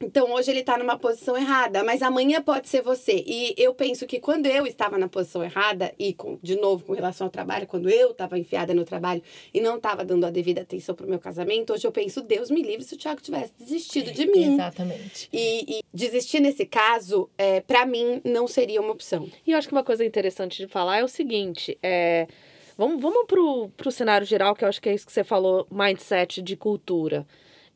[0.00, 3.24] Então hoje ele está numa posição errada, mas amanhã pode ser você.
[3.26, 6.92] E eu penso que quando eu estava na posição errada, e com, de novo com
[6.92, 9.22] relação ao trabalho, quando eu estava enfiada no trabalho
[9.54, 12.50] e não estava dando a devida atenção para o meu casamento, hoje eu penso, Deus
[12.50, 14.54] me livre se o Thiago tivesse desistido de mim.
[14.54, 15.28] Exatamente.
[15.32, 19.28] E, e desistir nesse caso, é, para mim, não seria uma opção.
[19.46, 22.26] E eu acho que uma coisa interessante de falar é o seguinte: é,
[22.76, 25.66] vamos, vamos pro, pro cenário geral, que eu acho que é isso que você falou,
[25.70, 27.26] mindset de cultura.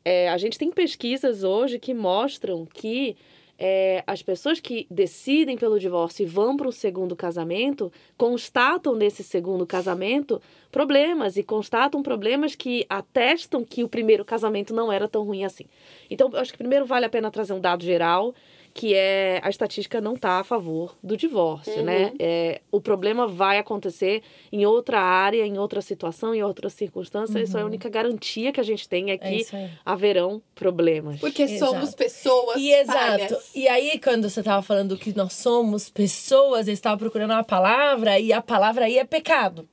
[0.04, 3.16] É, a gente tem pesquisas hoje que mostram que
[3.62, 9.22] é, as pessoas que decidem pelo divórcio e vão para o segundo casamento constatam nesse
[9.22, 10.40] segundo casamento
[10.72, 15.66] problemas e constatam problemas que atestam que o primeiro casamento não era tão ruim assim.
[16.08, 18.34] Então, eu acho que primeiro vale a pena trazer um dado geral
[18.72, 21.84] que é a estatística não está a favor do divórcio, uhum.
[21.84, 22.12] né?
[22.18, 27.36] É, o problema vai acontecer em outra área, em outra situação, em outras circunstâncias.
[27.36, 27.42] Uhum.
[27.42, 27.68] Isso é a uhum.
[27.68, 31.20] única garantia que a gente tem é, é que é haverão problemas.
[31.20, 31.72] Porque exato.
[31.72, 33.36] somos pessoas e Exato.
[33.54, 38.18] E aí, quando você estava falando que nós somos pessoas, eu estava procurando uma palavra
[38.18, 39.68] e a palavra aí é pecado.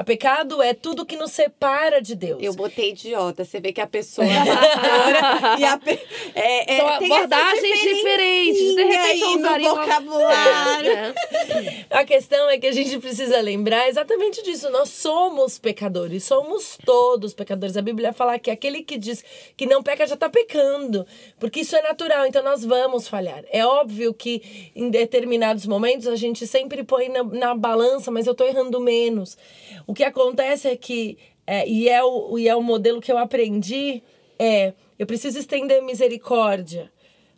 [0.00, 2.42] A pecado é tudo que nos separa de Deus.
[2.42, 3.44] Eu botei idiota.
[3.44, 5.90] Você vê que a pessoa é pastora e a pe...
[6.34, 8.76] é, é, São abordagens diferentes.
[8.76, 10.92] De repente eu usaria vocabulário.
[11.90, 14.70] A questão é que a gente precisa lembrar exatamente disso.
[14.70, 16.24] Nós somos pecadores.
[16.24, 17.76] Somos todos pecadores.
[17.76, 19.22] A Bíblia fala que aquele que diz
[19.54, 21.06] que não peca já está pecando.
[21.38, 22.24] Porque isso é natural.
[22.24, 23.44] Então nós vamos falhar.
[23.50, 28.32] É óbvio que em determinados momentos a gente sempre põe na, na balança, mas eu
[28.32, 29.36] estou errando menos.
[29.90, 33.18] O que acontece é que, é, e, é o, e é o modelo que eu
[33.18, 34.04] aprendi,
[34.38, 36.92] é eu preciso estender misericórdia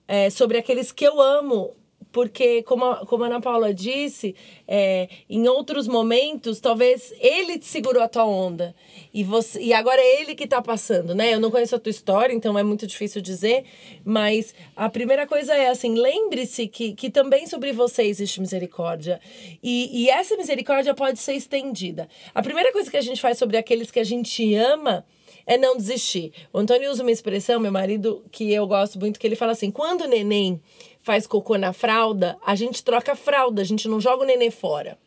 [0.07, 1.75] é, sobre aqueles que eu amo
[2.13, 4.37] porque, como a, como a Ana Paula disse,
[4.69, 8.75] é, em outros momentos, talvez ele te segurou a tua onda.
[9.15, 11.33] E, você, e agora é ele que está passando, né?
[11.33, 13.65] Eu não conheço a tua história, então é muito difícil dizer.
[14.05, 19.19] Mas a primeira coisa é assim: lembre-se que, que também sobre você existe misericórdia.
[19.63, 22.09] E, e essa misericórdia pode ser estendida.
[22.35, 25.05] A primeira coisa que a gente faz sobre aqueles que a gente ama
[25.47, 26.33] é não desistir.
[26.53, 29.71] O Antônio usa uma expressão, meu marido, que eu gosto muito, que ele fala assim:
[29.71, 30.61] quando o neném
[31.03, 34.51] faz cocô na fralda, a gente troca a fralda, a gente não joga o neném
[34.51, 34.99] fora.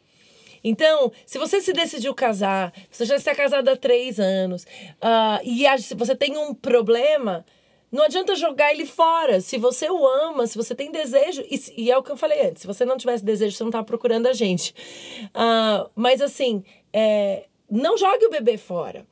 [0.64, 5.66] Então, se você se decidiu casar, você já está casada há três anos, uh, e
[5.78, 7.46] se você tem um problema,
[7.92, 9.40] não adianta jogar ele fora.
[9.40, 12.48] Se você o ama, se você tem desejo, e, e é o que eu falei
[12.48, 14.74] antes, se você não tivesse desejo, você não estava procurando a gente.
[15.28, 19.06] Uh, mas assim, é, não jogue o bebê fora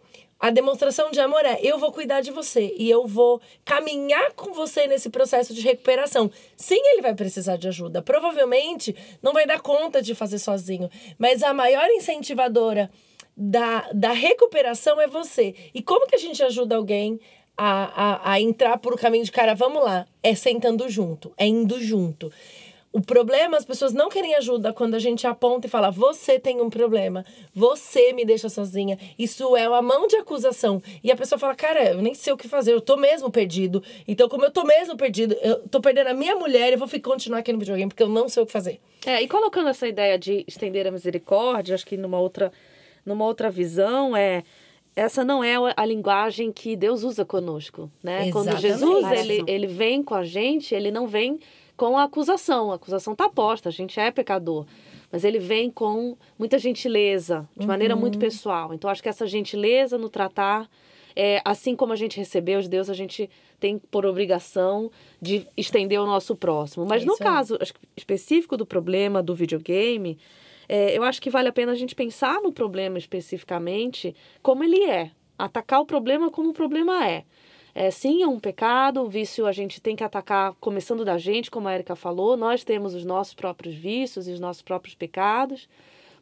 [0.43, 4.51] A demonstração de amor é: eu vou cuidar de você e eu vou caminhar com
[4.51, 6.29] você nesse processo de recuperação.
[6.57, 8.01] Sim, ele vai precisar de ajuda.
[8.01, 12.91] Provavelmente não vai dar conta de fazer sozinho, mas a maior incentivadora
[13.37, 15.55] da, da recuperação é você.
[15.73, 17.21] E como que a gente ajuda alguém
[17.55, 19.55] a, a, a entrar por o caminho de cara?
[19.55, 22.29] Vamos lá, é sentando junto, é indo junto.
[22.93, 26.61] O problema, as pessoas não querem ajuda quando a gente aponta e fala: você tem
[26.61, 28.99] um problema, você me deixa sozinha.
[29.17, 30.79] Isso é uma mão de acusação.
[31.03, 33.83] E a pessoa fala: cara, eu nem sei o que fazer, eu tô mesmo perdido.
[34.07, 37.39] Então, como eu tô mesmo perdido, eu tô perdendo a minha mulher, eu vou continuar
[37.39, 38.79] aqui no videogame porque eu não sei o que fazer.
[39.03, 42.51] É, e colocando essa ideia de estender a misericórdia, acho que numa outra,
[43.03, 44.43] numa outra visão, é
[44.95, 48.31] essa não é a linguagem que Deus usa conosco, né?
[48.31, 48.79] Quando Exatamente.
[48.79, 51.39] Jesus ele, ele vem com a gente, ele não vem
[51.75, 52.71] com a acusação.
[52.71, 54.65] A acusação está posta, a gente é pecador.
[55.11, 58.73] Mas ele vem com muita gentileza, de maneira muito pessoal.
[58.73, 60.67] Então, acho que essa gentileza no tratar,
[61.15, 65.99] é, assim como a gente recebeu de Deus, a gente tem por obrigação de estender
[65.99, 66.85] ao nosso próximo.
[66.85, 67.57] Mas É no caso
[67.95, 70.17] específico do problema do videogame,
[70.67, 74.83] é, eu acho que vale a pena a gente pensar no problema especificamente como ele
[74.83, 75.11] é.
[75.37, 77.23] Atacar o problema como o problema é.
[77.75, 81.49] É, sim, é um pecado, o vício a gente tem que atacar começando da gente,
[81.49, 85.67] como a Erika falou, nós temos os nossos próprios vícios e os nossos próprios pecados.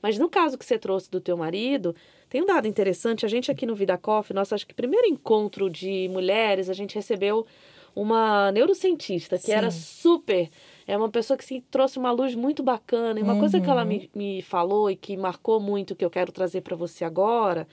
[0.01, 1.93] Mas no caso que você trouxe do teu marido,
[2.29, 5.69] tem um dado interessante, a gente aqui no Vida Coffee, nosso acho que primeiro encontro
[5.69, 7.45] de mulheres, a gente recebeu
[7.93, 9.51] uma neurocientista que Sim.
[9.51, 10.49] era super,
[10.87, 13.19] é uma pessoa que sim, trouxe uma luz muito bacana.
[13.19, 16.31] E uma coisa que ela me, me falou e que marcou muito, que eu quero
[16.31, 17.67] trazer para você agora,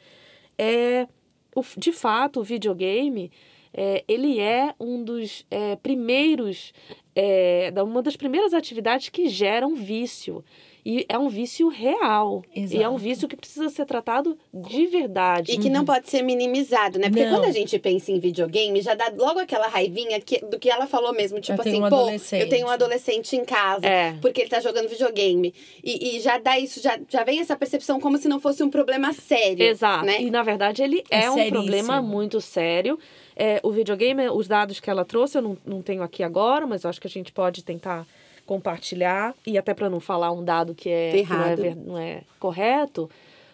[0.58, 1.06] é,
[1.54, 3.30] o, de fato, o videogame,
[3.72, 6.72] é, ele é um dos é, primeiros,
[7.14, 10.44] é, da- uma das primeiras atividades que geram vício.
[10.86, 12.42] E é um vício real.
[12.54, 12.96] E é um Exato.
[12.98, 15.52] vício que precisa ser tratado de verdade.
[15.52, 17.10] E que não pode ser minimizado, né?
[17.10, 17.34] Porque Não.
[17.36, 20.86] quando a gente pensa em videogame, já dá logo aquela raivinha que- do que ela
[20.86, 21.40] falou mesmo.
[21.40, 24.14] Tipo Eu assim, um pô, eu tenho um adolescente em casa, É.
[24.22, 25.52] porque ele tá jogando videogame.
[25.84, 28.70] E, e já dá isso, já, já vem essa percepção como se não fosse um
[28.70, 29.62] problema sério.
[29.66, 30.06] Exato.
[30.06, 30.22] Né?
[30.22, 32.98] E na verdade ele É é, um problema muito sério.
[33.38, 36.82] É, o videogame, os dados que ela trouxe, eu não, não tenho aqui agora, mas
[36.82, 38.04] eu acho que a gente pode tentar
[38.44, 39.32] compartilhar.
[39.46, 43.08] E até para não falar um dado que, é, que não, é, não é correto.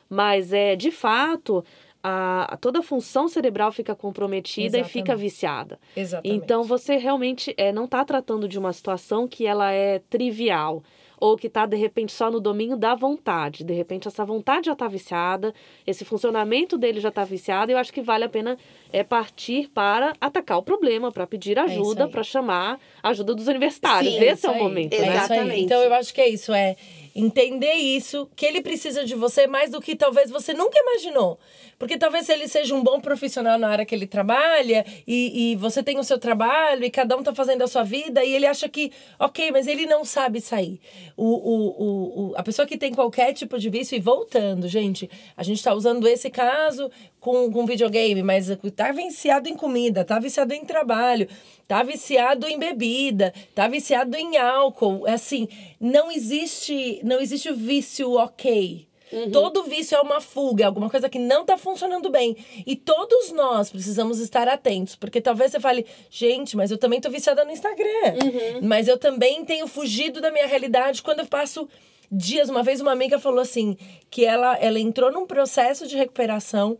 [0.09, 1.65] Mas é de fato.
[2.07, 5.23] A, toda a função cerebral fica comprometida e fica Exatamente.
[5.23, 5.79] viciada.
[5.97, 6.37] Exatamente.
[6.37, 10.83] Então você realmente é, não está tratando de uma situação que ela é trivial
[11.25, 13.65] ou que está de repente só no domínio da vontade.
[13.65, 15.55] De repente essa vontade já está viciada,
[15.87, 17.71] esse funcionamento dele já está viciado.
[17.71, 18.59] E eu acho que vale a pena
[18.93, 22.11] é partir para atacar o problema, para pedir É ajuda, aí.
[22.11, 24.13] para chamar a ajuda dos universitários.
[24.13, 24.93] Sim, Esse é isso o momento.
[24.93, 25.07] É né?
[25.07, 25.17] isso aí.
[25.17, 25.61] Exatamente.
[25.63, 26.77] Então eu acho que é isso, é
[27.15, 31.39] entender isso, que ele precisa de você mais do que talvez você nunca imaginou.
[31.79, 35.83] Porque talvez ele seja um bom profissional na área que ele trabalha e, e você
[35.83, 38.69] tem o seu trabalho e cada um tá fazendo a sua vida e ele acha
[38.69, 40.81] que, ok, mas ele não sabe sair.
[41.17, 45.09] O, o, o, o- a pessoa que tem qualquer tipo de vício, e voltando, gente,
[45.37, 50.19] a gente tá usando esse caso com, com videogame, mas tá viciado em comida, tá
[50.19, 51.29] viciado em trabalho,
[51.67, 55.07] tá viciado em bebida, tá viciado em álcool.
[55.09, 55.49] É Assim,
[55.85, 58.89] não existe, não existe o vício ok.
[59.31, 62.37] Todo vício é uma fuga, é alguma coisa que não tá funcionando bem.
[62.67, 67.11] E todos nós precisamos estar atentos, porque talvez você fale, gente, mas eu também tô
[67.11, 68.17] viciada no Instagram.
[68.63, 71.69] Mas eu também tenho fugido da minha realidade quando eu passo
[72.11, 72.49] dias.
[72.49, 73.77] Uma vez uma amiga falou assim,
[74.11, 76.79] que ela, ela entrou num processo de recuperação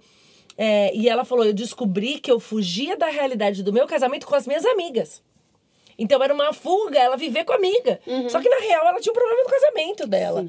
[0.57, 4.35] é, e ela falou: Eu descobri que eu fugia da realidade do meu casamento com
[4.35, 5.23] as minhas amigas.
[5.99, 8.01] Então era uma fuga ela viver com a amiga.
[8.29, 10.47] Só que na real ela tinha um problema no casamento dela.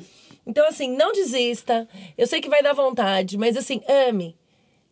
[0.48, 1.88] Então, assim, não desista.
[2.18, 4.36] Eu sei que vai dar vontade, mas assim, ame.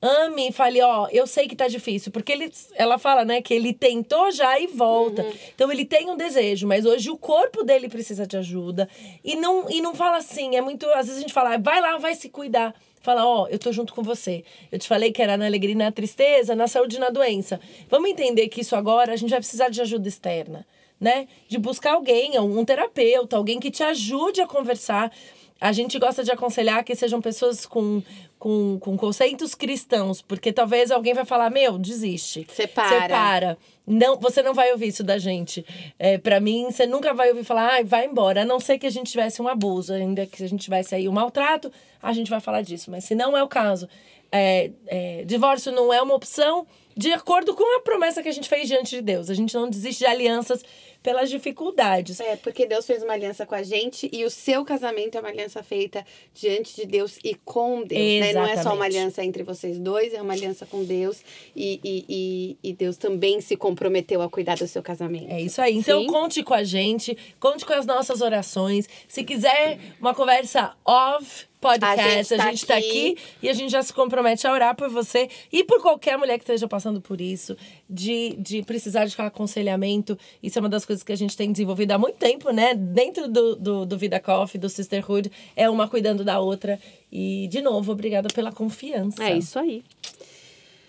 [0.01, 2.11] Ame e fale, ó, eu sei que tá difícil.
[2.11, 5.25] Porque ele, ela fala, né, que ele tentou já e volta.
[5.55, 8.89] Então ele tem um desejo, mas hoje o corpo dele precisa de ajuda.
[9.23, 10.85] E não, e não fala assim, é muito.
[10.89, 12.75] Às vezes a gente fala, vai lá, vai se cuidar.
[13.03, 14.45] Fala, ó, eu tô junto com você.
[14.71, 17.59] Eu te falei que era na alegria e na tristeza, na saúde e na doença.
[17.89, 20.65] Vamos entender que isso agora a gente vai precisar de ajuda externa,
[21.01, 21.27] né?
[21.49, 25.11] De buscar alguém, um terapeuta, alguém que te ajude a conversar.
[25.59, 28.01] A gente gosta de aconselhar que sejam pessoas com,
[28.37, 32.45] com, com conceitos cristãos, porque talvez alguém vai falar, meu, desiste.
[32.49, 33.01] Separa.
[33.01, 33.57] Separa.
[33.85, 35.65] Não, você não vai ouvir isso da gente.
[35.97, 38.41] É, para mim, você nunca vai ouvir falar, ai, vai embora.
[38.41, 41.07] A não ser que a gente tivesse um abuso, ainda que a gente tivesse aí
[41.07, 42.91] um maltrato, a gente vai falar disso.
[42.91, 43.87] Mas se não é o caso,
[44.31, 48.49] é, é, divórcio não é uma opção, de acordo com a promessa que a gente
[48.49, 49.29] fez diante de Deus.
[49.29, 50.63] A gente não desiste de alianças
[51.03, 52.19] pelas dificuldades.
[52.21, 55.29] É, porque Deus fez uma aliança com a gente e o seu casamento é uma
[55.29, 56.03] aliança feita
[56.34, 58.21] diante de Deus e com Deus.
[58.21, 58.34] Né?
[58.34, 61.21] Não é só uma aliança entre vocês dois, é uma aliança com Deus
[61.53, 65.29] e, e, e, e Deus também se comprometeu a cuidar do seu casamento.
[65.29, 65.75] É isso aí.
[65.75, 66.08] Então Sim.
[66.08, 68.88] conte com a gente, conte com as nossas orações.
[69.08, 73.12] Se quiser uma conversa off podcast, A gente tá a gente tá aqui.
[73.12, 76.38] aqui e a gente já se compromete a orar por você e por qualquer mulher
[76.38, 77.56] que esteja passando por isso,
[77.89, 80.17] de, de precisar de aconselhamento.
[80.41, 82.73] Isso é uma das coisas que a gente tem desenvolvido há muito tempo, né?
[82.76, 86.80] Dentro do, do, do Vida Coffee, do Sisterhood, é uma cuidando da outra.
[87.12, 89.23] E, de novo, obrigada pela confiança.
[89.23, 89.84] É isso aí.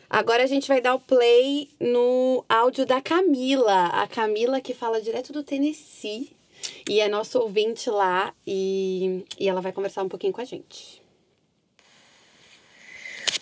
[0.08, 3.86] Agora a gente vai dar o play no áudio da Camila.
[3.86, 6.30] A Camila que fala direto do Tennessee.
[6.88, 8.34] E é nosso ouvinte lá.
[8.46, 11.02] E, e ela vai conversar um pouquinho com a gente.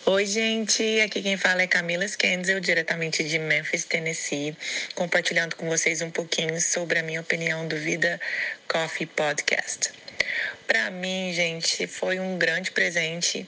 [0.05, 0.99] Oi, gente.
[0.99, 4.53] Aqui quem fala é Camila Skenzel, diretamente de Memphis, Tennessee,
[4.95, 8.19] compartilhando com vocês um pouquinho sobre a minha opinião do Vida
[8.67, 9.91] Coffee Podcast.
[10.67, 13.47] Para mim, gente, foi um grande presente,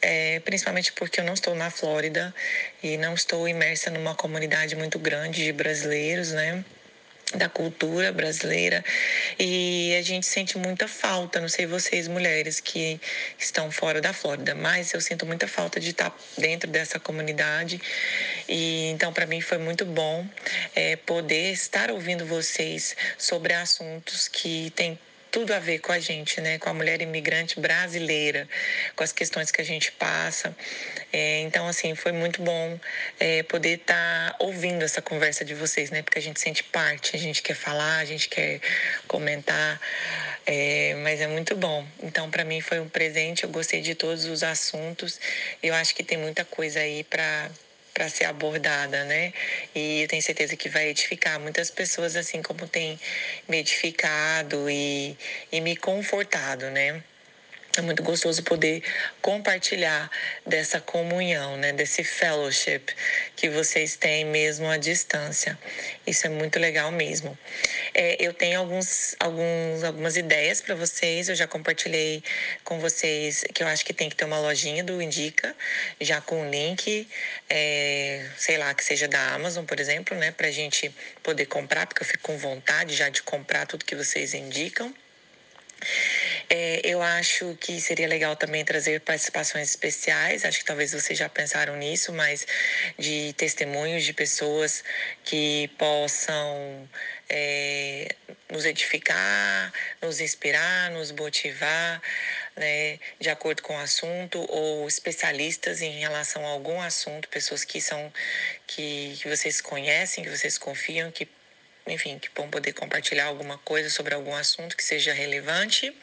[0.00, 2.34] é, principalmente porque eu não estou na Flórida
[2.82, 6.64] e não estou imersa numa comunidade muito grande de brasileiros, né?
[7.34, 8.84] Da cultura brasileira
[9.38, 13.00] e a gente sente muita falta, não sei vocês mulheres que
[13.38, 17.80] estão fora da Flórida, mas eu sinto muita falta de estar dentro dessa comunidade
[18.48, 20.26] e então para mim foi muito bom
[20.74, 24.98] é, poder estar ouvindo vocês sobre assuntos que têm
[25.32, 26.58] tudo a ver com a gente, né?
[26.58, 28.46] Com a mulher imigrante brasileira,
[28.94, 30.54] com as questões que a gente passa.
[31.12, 32.80] É, então, assim, foi muito bom
[33.20, 36.02] é, poder estar ouvindo essa conversa de vocês, né?
[36.02, 38.60] Porque a gente sente parte, a gente quer falar, a gente quer
[39.06, 39.78] comentar.
[40.46, 41.86] É, mas é muito bom.
[42.02, 43.44] Então, para mim foi um presente.
[43.44, 45.20] Eu gostei de todos os assuntos.
[45.62, 47.50] Eu acho que tem muita coisa aí para
[47.92, 49.34] para ser abordada, né?
[49.74, 52.98] E eu tenho certeza que vai edificar muitas pessoas, assim como tem
[53.46, 55.14] me edificado e,
[55.50, 57.02] e me confortado, né?
[57.74, 58.82] É muito gostoso poder
[59.22, 60.10] compartilhar
[60.44, 61.72] dessa comunhão, né?
[61.72, 62.82] Desse fellowship
[63.34, 65.58] que vocês têm mesmo à distância.
[66.06, 67.36] Isso é muito legal mesmo.
[67.94, 71.30] É, eu tenho alguns, alguns, algumas ideias para vocês.
[71.30, 72.22] Eu já compartilhei
[72.62, 75.56] com vocês que eu acho que tem que ter uma lojinha do Indica,
[75.98, 77.08] já com link,
[77.48, 80.30] é, sei lá, que seja da Amazon, por exemplo, né?
[80.30, 84.34] Pra gente poder comprar, porque eu fico com vontade já de comprar tudo que vocês
[84.34, 84.94] indicam.
[86.48, 90.44] É, eu acho que seria legal também trazer participações especiais.
[90.44, 92.46] Acho que talvez vocês já pensaram nisso, mas
[92.98, 94.84] de testemunhos de pessoas
[95.24, 96.88] que possam
[97.28, 98.14] é,
[98.50, 102.02] nos edificar, nos inspirar, nos motivar,
[102.56, 107.80] né, de acordo com o assunto, ou especialistas em relação a algum assunto, pessoas que
[107.80, 108.12] são
[108.66, 111.26] que, que vocês conhecem, que vocês confiam, que
[111.86, 115.94] enfim, que vão poder compartilhar alguma coisa sobre algum assunto que seja relevante.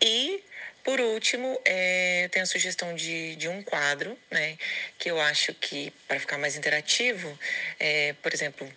[0.00, 0.42] E,
[0.82, 4.58] por último, é, eu tenho a sugestão de, de um quadro, né?
[4.98, 7.38] Que eu acho que, para ficar mais interativo,
[7.78, 8.70] é, por exemplo,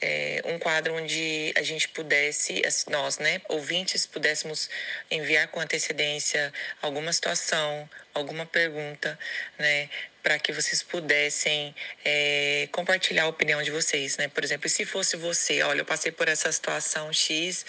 [0.00, 4.68] é, um quadro onde a gente pudesse, nós, né, ouvintes, pudéssemos
[5.10, 6.52] enviar com antecedência
[6.82, 9.18] alguma situação, alguma pergunta,
[9.58, 9.88] né,
[10.24, 14.26] para que vocês pudessem é, compartilhar a opinião de vocês, né?
[14.26, 17.66] Por exemplo, se fosse você, olha, eu passei por essa situação X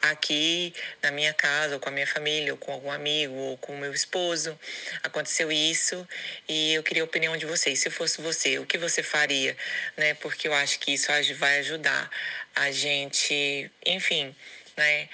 [0.00, 3.74] aqui na minha casa, ou com a minha família, ou com algum amigo, ou com
[3.74, 4.58] o meu esposo,
[5.02, 6.08] aconteceu isso
[6.48, 7.78] e eu queria a opinião de vocês.
[7.78, 9.54] Se fosse você, o que você faria,
[9.94, 10.14] né?
[10.14, 12.10] Porque eu acho que isso vai ajudar
[12.56, 14.34] a gente, enfim,
[14.74, 15.06] né,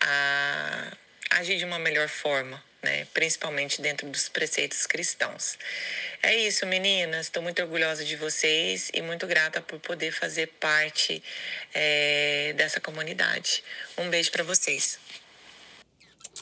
[0.00, 0.92] a
[1.30, 3.06] agir de uma melhor forma, né?
[3.14, 5.56] Principalmente dentro dos preceitos cristãos.
[6.22, 7.26] É isso, meninas.
[7.26, 11.22] Estou muito orgulhosa de vocês e muito grata por poder fazer parte
[11.72, 13.62] eh, dessa comunidade.
[13.96, 14.98] Um beijo para vocês.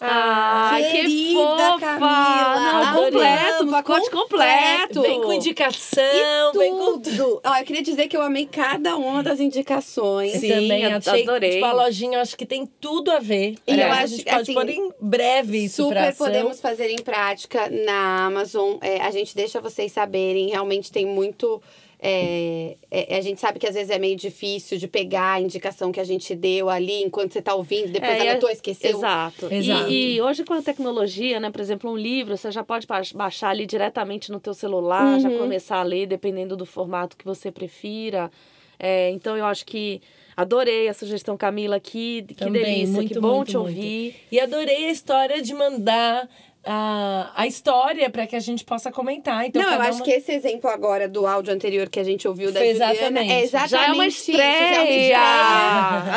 [0.00, 1.78] Ai, que Querida fofa!
[1.80, 5.02] Camila, Não, adoramos, completo, pacote completo.
[5.02, 7.40] Vem com indicação, vem com Tudo!
[7.44, 10.34] Ó, eu queria dizer que eu amei cada uma das indicações.
[10.34, 11.50] Eu Sim, também achei, adorei.
[11.52, 13.56] Tipo, a lojinha, eu acho que tem tudo a ver.
[13.66, 16.60] E É, eu a acho gente que, pode assim, pôr em breve isso Super podemos
[16.60, 18.76] fazer em prática na Amazon.
[18.80, 20.48] É, a gente deixa vocês saberem.
[20.50, 21.62] Realmente tem muito.
[22.02, 25.92] É, é, a gente sabe que às vezes é meio difícil de pegar a indicação
[25.92, 28.96] que a gente deu ali enquanto você tá ouvindo, depois É, e anotou, a- esqueceu.
[28.96, 29.48] Exato.
[29.50, 29.90] E- Exato.
[29.90, 33.50] E, hoje com a tecnologia, né, por exemplo, um livro, você já pode ba- baixar
[33.50, 35.38] ali diretamente no teu celular, já Uhum.
[35.38, 38.30] começar a ler, dependendo do formato que você prefira.
[38.78, 40.00] É, então eu acho que
[40.34, 43.68] adorei a sugestão, Camila, que, que Também, delícia, muito, que bom muito, te muito.
[43.76, 44.16] ouvir.
[44.32, 46.26] E adorei a história de mandar
[46.64, 49.46] a, a história para que a gente possa comentar.
[49.46, 52.26] Então, não, eu acho uma- que esse exemplo agora do áudio anterior que a gente
[52.28, 53.32] ouviu da Foi Juliana exatamente.
[53.32, 55.18] é exatamente Já é uma isso, já é uma estreia!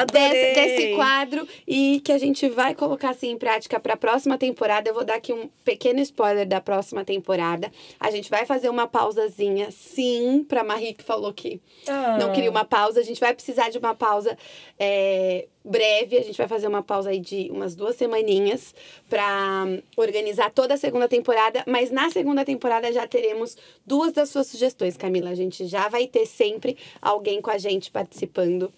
[0.01, 0.29] Adorei!
[0.29, 4.37] desse, desse quadro e que a gente vai colocar assim em prática para a próxima
[4.37, 4.89] temporada.
[4.89, 7.71] Eu vou dar aqui um pequeno spoiler da próxima temporada.
[7.99, 12.17] A gente vai fazer uma pausazinha, sim, para Marie que falou que Ah.
[12.19, 12.99] não queria uma pausa.
[12.99, 14.37] A gente vai precisar de uma pausa
[14.79, 16.17] é, breve.
[16.17, 18.73] A gente vai fazer uma pausa aí de umas duas semaninhas
[19.09, 21.63] para organizar toda a segunda temporada.
[21.67, 25.29] Mas na segunda temporada já teremos duas das suas sugestões, Camila.
[25.29, 28.71] A gente já vai ter sempre alguém com a gente participando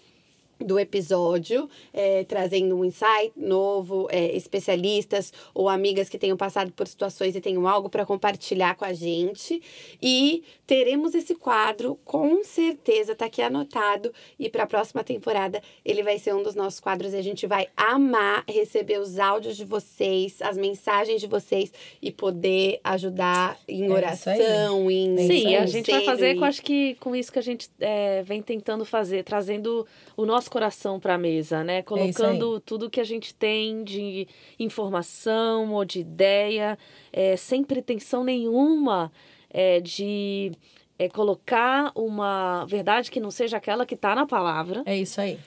[0.58, 6.86] do episódio, é, trazendo um insight novo, é, especialistas ou amigas que tenham passado por
[6.86, 9.62] situações e tenham algo para compartilhar com a gente.
[10.00, 14.12] E teremos esse quadro, com certeza, tá aqui anotado.
[14.38, 17.46] E para a próxima temporada ele vai ser um dos nossos quadros e a gente
[17.46, 23.86] vai amar receber os áudios de vocês, as mensagens de vocês e poder ajudar em
[23.86, 27.38] É oração, em Sim, a gente vai fazer e- com, acho que com isso que
[27.38, 29.86] a gente é, vem tentando fazer, trazendo
[30.16, 31.82] o nosso coração para a mesa, né?
[31.82, 34.26] Colocando tudo que a gente tem de
[34.58, 36.78] informação ou de ideia,
[37.12, 39.12] é, sem pretensão nenhuma
[39.50, 40.52] é, de
[40.98, 44.82] é, colocar uma verdade que não seja aquela que está na palavra.
[44.86, 45.38] É isso aí.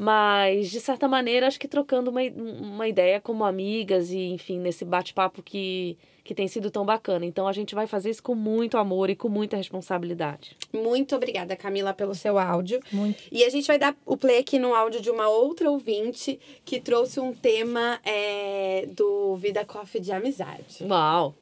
[0.00, 4.84] Mas, de certa maneira, acho que trocando uma, uma ideia como amigas e, enfim, nesse
[4.84, 5.98] bate-papo que,
[6.28, 7.24] que tem sido tão bacana.
[7.24, 10.54] Então, a gente vai fazer isso com muito amor e com muita responsabilidade.
[10.70, 12.80] Muito obrigada, Camila, pelo seu áudio.
[12.92, 13.22] Muito.
[13.32, 16.78] E a gente vai dar o play aqui no áudio de uma outra ouvinte que
[16.78, 20.82] trouxe um tema é, do Vida Coffee de amizade.
[20.82, 21.34] Uau!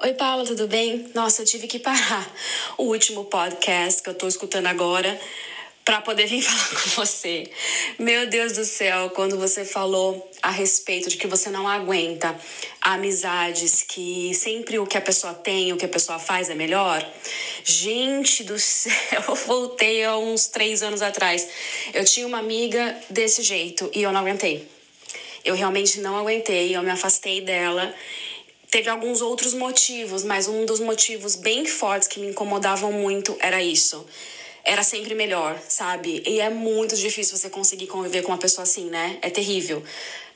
[0.00, 1.10] Oi, Paula, tudo bem?
[1.12, 2.32] Nossa, eu tive que parar
[2.78, 5.18] o último podcast que eu tô escutando agora
[5.84, 7.50] para poder vir falar com você.
[7.98, 12.38] Meu Deus do céu, quando você falou a respeito de que você não aguenta
[12.80, 17.06] amizades, que sempre o que a pessoa tem, o que a pessoa faz é melhor.
[17.64, 21.48] Gente do céu, eu voltei há uns três anos atrás.
[21.92, 24.68] Eu tinha uma amiga desse jeito e eu não aguentei.
[25.44, 27.92] Eu realmente não aguentei, eu me afastei dela.
[28.70, 33.60] Teve alguns outros motivos, mas um dos motivos bem fortes que me incomodavam muito era
[33.60, 34.06] isso.
[34.64, 36.22] Era sempre melhor, sabe?
[36.26, 39.18] E é muito difícil você conseguir conviver com uma pessoa assim, né?
[39.20, 39.82] É terrível.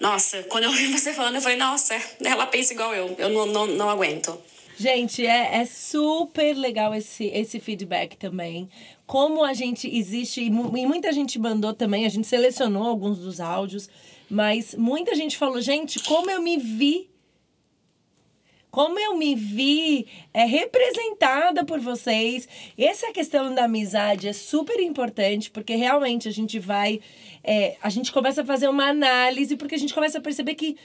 [0.01, 3.15] Nossa, quando eu ouvi você falando, eu falei, nossa, ela pensa igual eu.
[3.19, 4.37] Eu não, não, não aguento.
[4.79, 8.69] Gente, é, é super legal esse, esse feedback também.
[9.07, 13.19] Como a gente existe, e, mu- e muita gente mandou também, a gente selecionou alguns
[13.19, 13.89] dos áudios,
[14.29, 17.09] mas muita gente falou, gente, como eu me vi.
[18.77, 22.47] Como eu me vi é, representada por vocês.
[22.77, 27.01] Essa questão da amizade é super importante, porque realmente a gente vai.
[27.43, 30.77] é, a gente começa a fazer uma análise, porque a gente começa a perceber que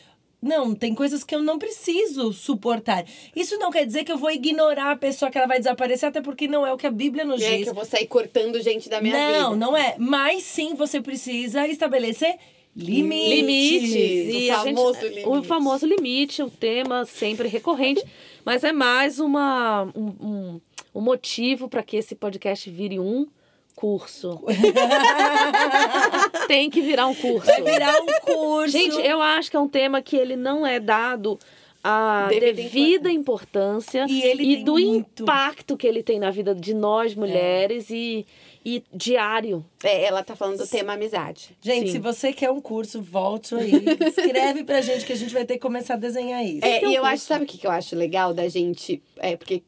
[0.42, 3.04] não, tem coisas que eu não preciso suportar.
[3.36, 6.22] Isso não quer dizer que eu vou ignorar a pessoa que ela vai desaparecer, até
[6.22, 7.64] porque não é o que a Bíblia nos E é diz.
[7.66, 9.40] que eu vou sair cortando gente da minha vida.
[9.42, 9.96] não, não é.
[10.00, 12.38] Mas sim, você precisa estabelecer
[12.76, 13.94] limites.
[13.94, 14.36] Limites.
[14.36, 15.28] O a gente- famoso limite.
[15.28, 18.04] O famoso limite, o tema sempre recorrente.
[18.46, 20.62] mas é mais uma, um, um,
[20.96, 23.28] um motivo para que esse podcast vire um
[23.76, 24.42] curso.
[26.48, 27.48] Tem que virar um curso.
[27.48, 28.72] Vai virar um curso.
[28.72, 31.40] Gente, eu acho que é um tema que ele não é dado
[31.84, 35.24] a Devida devida, importância, E tem do muito.
[35.24, 38.24] impacto que ele tem na vida de nós mulheres e,
[38.64, 39.66] e diário.
[39.84, 41.58] É, ela tá falando do tema amizade.
[41.62, 41.94] Gente, Sim.
[41.94, 43.72] se você quer um curso, volte aí.
[44.08, 46.66] Escreve pra gente que a gente vai ter que começar a desenhar isso.
[46.66, 47.06] É, um e eu curso.
[47.08, 49.02] acho, sabe o que que eu acho legal da gente?
[49.18, 49.64] É, porque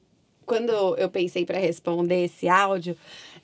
[0.45, 2.95] quando eu pensei para responder esse áudio,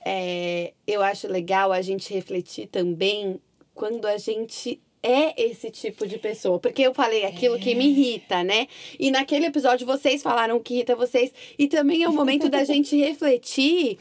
[0.06, 3.40] é, eu acho legal a gente refletir também
[3.74, 6.60] quando a gente é esse tipo de pessoa.
[6.60, 8.68] Porque eu falei aquilo que me irrita, né?
[9.00, 11.34] E naquele episódio vocês falaram o que irrita vocês.
[11.58, 13.98] E também é o momento da gente refletir.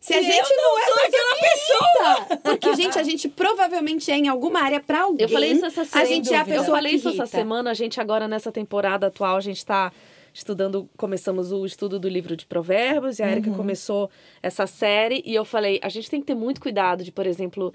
[0.00, 2.38] Se a gente não, não é sou mais aquela pessoa!
[2.42, 5.26] Porque, gente, a gente provavelmente é em alguma área pra alguém.
[5.26, 6.02] Eu falei isso essa semana.
[6.02, 7.70] A gente é a pessoa Eu falei isso essa semana.
[7.70, 9.92] A gente agora, nessa temporada atual, a gente está
[10.32, 14.10] estudando, começamos o estudo do livro de provérbios, e a Erika começou
[14.42, 17.74] essa série, e eu falei, a gente tem que ter muito cuidado de, por exemplo,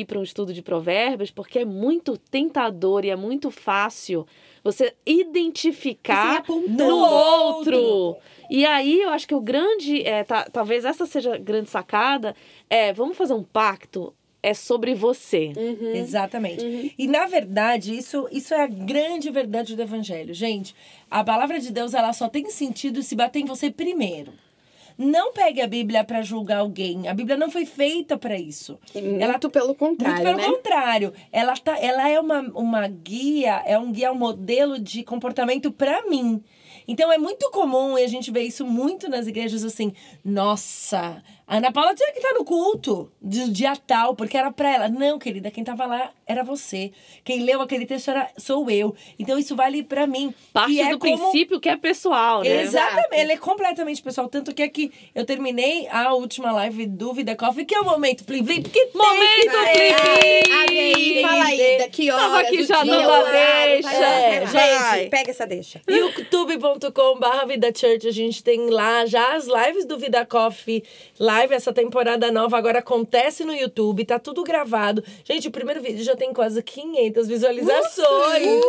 [0.00, 4.26] ir para um estudo de provérbios, porque é muito tentador e é muito fácil
[4.62, 7.78] você identificar Você no outro.
[7.80, 8.22] outro.
[8.50, 12.34] E aí eu acho que o grande, é, tá- talvez essa seja a grande sacada,
[12.68, 15.52] é vamos fazer um pacto, é sobre você.
[15.56, 15.94] Uhum.
[15.94, 16.94] Exatamente.
[16.96, 20.32] E na verdade, isso, isso é a grande verdade do evangelho.
[20.34, 20.74] Gente,
[21.10, 24.32] a palavra de Deus ela só tem sentido se bater em você primeiro.
[24.98, 27.06] Não pegue a Bíblia para julgar alguém.
[27.06, 28.78] A Bíblia não foi feita para isso.
[28.94, 30.56] Muito pelo contrário, Muito pelo né?
[30.56, 31.12] contrário.
[31.30, 36.06] Ela, tá, ela é uma, uma guia, é um guia, um modelo de comportamento para
[36.08, 36.42] mim.
[36.88, 39.92] Então é muito comum, e a gente vê isso muito nas igrejas assim,
[40.24, 44.68] nossa, a Ana Paula tinha que estar no culto de dia tal, porque era pra
[44.74, 44.88] ela.
[44.88, 46.90] Não, querida, quem tava lá era você.
[47.24, 48.94] Quem leu aquele texto era, sou eu.
[49.18, 50.34] Então isso vale pra mim.
[50.52, 52.62] Parte é do como- princípio que é pessoal, né?
[52.62, 54.28] Exatamente, ele é completamente pessoal.
[54.28, 58.24] Tanto que aqui eu terminei a última live do Vida Coffee, que é o momento
[58.24, 59.50] Plim Plim, porque tem Momento.
[59.50, 61.22] Plim Plim!
[61.22, 63.90] Fala aí, daqui horas, Tava aqui já dando a deixa.
[63.90, 64.96] lá, É, lá.
[64.96, 65.80] Gente, pega essa deixa.
[65.88, 70.82] youtube.com.br Vida Church, a gente tem lá já as lives do Vida Coffee
[71.36, 75.04] Live, essa temporada nova agora acontece no YouTube, tá tudo gravado.
[75.22, 78.62] Gente, o primeiro vídeo já tem quase 500 visualizações.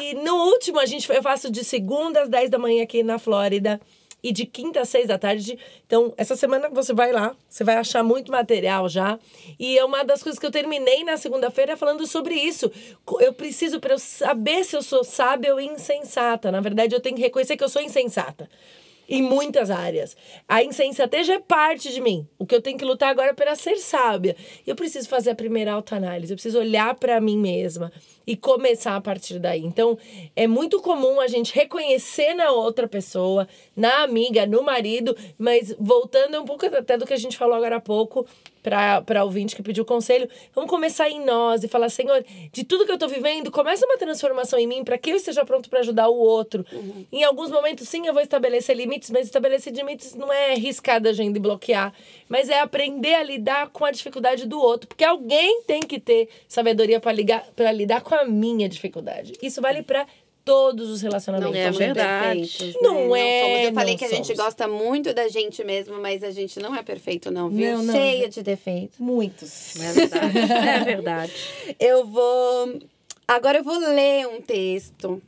[0.00, 3.18] E no último, a gente, eu faço de segunda às 10 da manhã aqui na
[3.18, 3.80] Flórida.
[4.22, 5.58] E de quinta às seis da tarde.
[5.84, 9.18] Então, essa semana você vai lá, você vai achar muito material já.
[9.58, 12.70] E é uma das coisas que eu terminei na segunda-feira falando sobre isso.
[13.18, 16.52] Eu preciso, para eu saber se eu sou sábia ou insensata.
[16.52, 18.48] Na verdade, eu tenho que reconhecer que eu sou insensata.
[19.08, 20.16] Em muitas áreas.
[20.48, 22.26] A insensatez já é parte de mim.
[22.38, 24.36] O que eu tenho que lutar agora é para ser sábia.
[24.66, 26.32] Eu preciso fazer a primeira autoanálise.
[26.32, 27.92] Eu preciso olhar para mim mesma
[28.26, 29.64] e começar a partir daí.
[29.64, 29.98] Então,
[30.34, 36.40] é muito comum a gente reconhecer na outra pessoa, na amiga, no marido, mas voltando
[36.40, 38.26] um pouco até do que a gente falou agora há pouco,
[38.62, 42.92] para ouvinte que pediu conselho, vamos começar em nós e falar, Senhor, de tudo que
[42.92, 46.08] eu tô vivendo, começa uma transformação em mim para que eu esteja pronto para ajudar
[46.08, 46.64] o outro.
[47.10, 51.10] Em alguns momentos, sim, eu vou estabelecer limites, mas estabelecer limites não é riscar da
[51.10, 51.92] agenda e bloquear,
[52.28, 56.28] mas é aprender a lidar com a dificuldade do outro, porque alguém tem que ter
[56.46, 59.32] sabedoria para lidar com a minha dificuldade.
[59.42, 60.06] Isso vale para
[60.44, 61.56] todos os Não relacionamentos.
[61.56, 62.40] É somos verdade.
[62.40, 62.80] perfeitos, né?
[62.82, 63.64] Não é, somos.
[63.64, 66.74] Eu falei não que a gente gosta muito da gente mesmo, mas a gente não
[66.74, 67.78] é perfeito, não, viu?
[67.78, 68.98] Não, não, Cheia de defeitos.
[68.98, 69.76] Muitos.
[69.80, 70.38] É verdade.
[70.72, 71.32] É verdade.
[71.78, 72.78] Eu vou.
[73.26, 75.22] Agora eu vou ler um texto.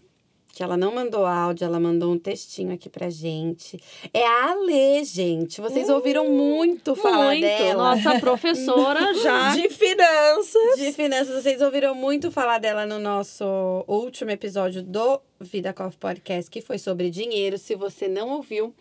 [0.54, 3.78] Que ela não mandou áudio, ela mandou um textinho aqui pra gente.
[4.12, 5.60] É a Ale, gente.
[5.60, 7.42] Vocês ouviram muito falar Muito.
[7.42, 7.96] dela.
[7.96, 9.54] Nossa professora já.
[9.54, 10.76] De finanças.
[10.78, 13.44] De finanças, vocês ouviram muito falar dela no nosso
[13.88, 17.58] último episódio do Vida Coffee Podcast, que foi sobre dinheiro.
[17.58, 18.72] Se você não ouviu,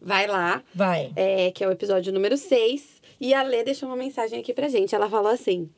[0.00, 1.12] vai lá, Vai.
[1.14, 2.98] é, que é o episódio número 6.
[3.20, 4.94] E a Lê deixou uma mensagem aqui pra gente.
[4.94, 5.68] Ela falou assim: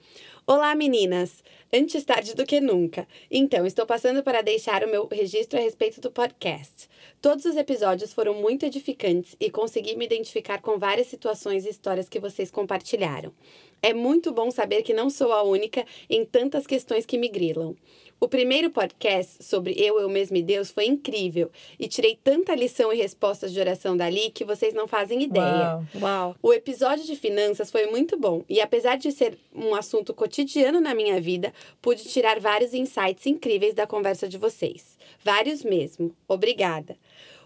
[0.46, 1.42] Olá, meninas!
[1.72, 3.06] Antes tarde do que nunca.
[3.30, 6.88] Então, estou passando para deixar o meu registro a respeito do podcast.
[7.22, 12.08] Todos os episódios foram muito edificantes e consegui me identificar com várias situações e histórias
[12.08, 13.32] que vocês compartilharam.
[13.80, 17.76] É muito bom saber que não sou a única em tantas questões que me grilam.
[18.22, 22.92] O primeiro podcast sobre eu, eu mesmo e Deus foi incrível e tirei tanta lição
[22.92, 25.76] e respostas de oração dali que vocês não fazem ideia.
[25.94, 26.02] Uau.
[26.02, 26.36] Uau.
[26.42, 30.94] O episódio de finanças foi muito bom e, apesar de ser um assunto cotidiano na
[30.94, 31.50] minha vida,
[31.80, 34.98] pude tirar vários insights incríveis da conversa de vocês.
[35.24, 36.14] Vários mesmo.
[36.28, 36.98] Obrigada.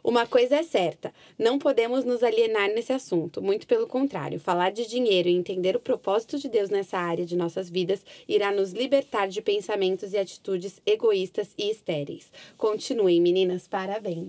[0.04, 3.40] Uma coisa é certa: não podemos nos alienar nesse assunto.
[3.40, 7.34] Muito pelo contrário, falar de dinheiro e entender o propósito de Deus nessa área de
[7.34, 12.30] nossas vidas irá nos libertar de pensamentos e atitudes egoístas e estéreis.
[12.58, 14.28] Continuem, meninas, parabéns.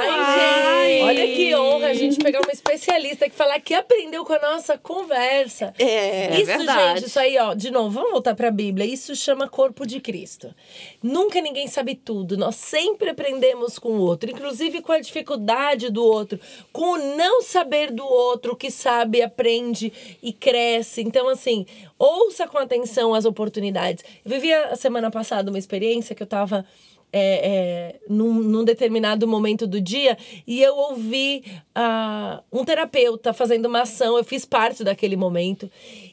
[0.00, 4.32] Ai, gente, olha que honra a gente pegar uma especialista que falar que aprendeu com
[4.32, 5.72] a nossa conversa.
[5.78, 7.00] É, isso, verdade.
[7.00, 8.84] gente, isso aí, ó, de novo, vamos voltar pra Bíblia.
[8.84, 10.52] Isso chama corpo de Cristo.
[11.00, 12.36] Nunca ninguém sabe tudo.
[12.36, 16.38] Nós sempre aprendemos com o outro, inclusive com a dificuldade do outro,
[16.72, 19.92] com o não saber do outro, que sabe, aprende
[20.22, 21.02] e cresce.
[21.02, 21.66] Então, assim,
[21.98, 24.04] ouça com atenção as oportunidades.
[24.24, 26.64] Eu vivi a semana passada uma experiência que eu tava
[27.12, 31.44] é, é, num, num determinado momento do dia e eu ouvi
[31.74, 35.70] ah, um terapeuta fazendo uma ação, eu fiz parte daquele momento.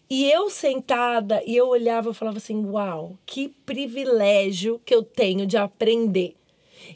[0.09, 5.45] E eu sentada e eu olhava e falava assim: Uau, que privilégio que eu tenho
[5.45, 6.35] de aprender.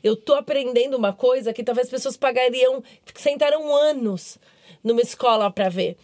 [0.03, 2.83] Eu tô aprendendo uma coisa que talvez as pessoas pagariam,
[3.15, 4.37] sentaram anos
[4.83, 5.97] numa escola para ver.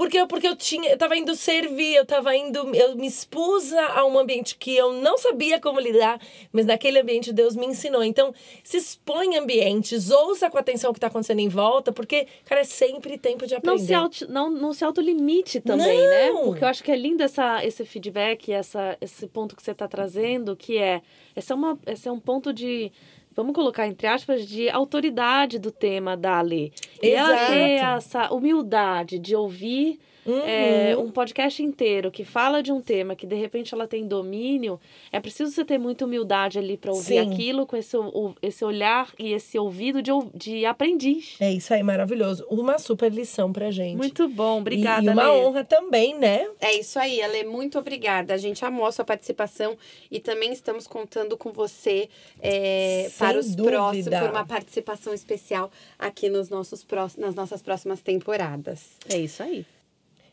[0.00, 4.02] Porque, porque eu tinha, eu tava indo servir, eu tava indo, eu me expus a
[4.06, 6.18] um ambiente que eu não sabia como lidar,
[6.50, 8.02] mas naquele ambiente Deus me ensinou.
[8.02, 8.32] Então,
[8.64, 12.62] se expõe em ambientes, ouça com atenção o que tá acontecendo em volta, porque, cara,
[12.62, 13.78] é sempre tempo de aprender.
[13.78, 16.08] Não se, auto, não, não se autolimite também, Não!
[16.08, 16.30] né?
[16.46, 19.86] Porque eu acho que é lindo essa, esse feedback, essa, esse ponto que você está
[19.86, 21.02] trazendo, que é
[21.36, 22.90] esse é, uma, esse é um ponto de,
[23.34, 26.72] vamos colocar entre aspas, de autoridade do tema da lei.
[27.02, 31.04] E ela ter essa humildade de ouvir é, Uhum.
[31.06, 34.78] um podcast inteiro que fala de um tema que de repente ela tem domínio,
[35.10, 37.32] é preciso você ter muita humildade ali para ouvir Sim.
[37.32, 41.36] aquilo com esse, o- esse olhar e esse ouvido de, de aprendiz.
[41.40, 42.44] É isso aí, maravilhoso.
[42.50, 43.96] Uma super lição pra gente.
[43.96, 45.04] Muito bom, E- obrigada.
[45.04, 45.40] E, uma Lê.
[45.40, 46.48] honra também, né?
[46.60, 48.34] É isso aí, Ale, muito obrigada.
[48.34, 49.76] A gente amou a sua participação
[50.10, 52.08] e também estamos contando com você
[52.42, 53.76] é, para os dúvida.
[53.76, 58.90] próximos, por uma participação especial aqui nos nossos nas nossas próximas temporadas.
[59.08, 59.64] É isso aí.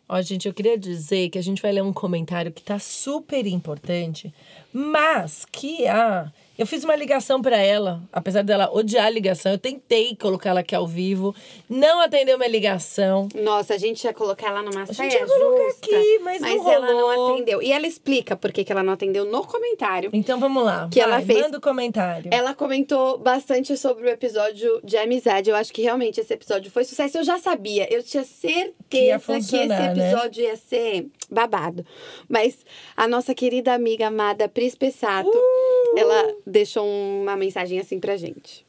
[0.10, 3.45] Ó, gente, eu queria dizer que a gente vai ler um comentário que tá super
[3.45, 4.34] importante,
[4.72, 6.32] mas que a.
[6.58, 10.62] Eu fiz uma ligação pra ela, apesar dela odiar a ligação, eu tentei colocar ela
[10.62, 11.36] aqui ao vivo,
[11.70, 13.28] não atendeu minha ligação.
[13.36, 16.72] Nossa, a gente ia colocar ela numa gente saia ia colocar justa, aqui, mas não
[16.72, 17.62] ela não atendeu.
[17.62, 20.10] E ela explica por que que ela não atendeu no comentário.
[20.14, 20.88] Então vamos lá.
[20.91, 22.30] Que vai, ela fez- Manda o comentário.
[22.34, 25.49] Ela comentou bastante sobre o episódio de amizade.
[25.49, 27.18] Eu acho que realmente esse episódio foi sucesso.
[27.20, 29.91] Eu já sabia, eu tinha certeza Que que, esse né?
[29.91, 31.86] episódio ia ser babado.
[32.28, 32.65] Mas
[32.95, 35.97] a nossa querida amiga amada Pris Pessato, Uh!
[35.99, 38.65] ela deixou uma mensagem assim pra gente.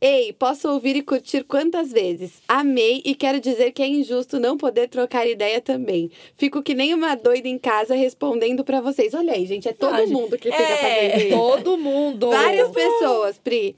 [0.00, 2.40] Ei, posso ouvir e curtir quantas vezes?
[2.48, 6.10] Amei e quero dizer que é injusto não poder trocar ideia também.
[6.36, 9.12] Fico que nem uma doida em casa respondendo pra vocês.
[9.14, 10.76] Olha aí, gente, é todo Ah, mundo que fica é,
[11.10, 11.36] fazendo isso.
[11.36, 12.30] Todo mundo.
[12.30, 13.76] Várias pessoas, Pri.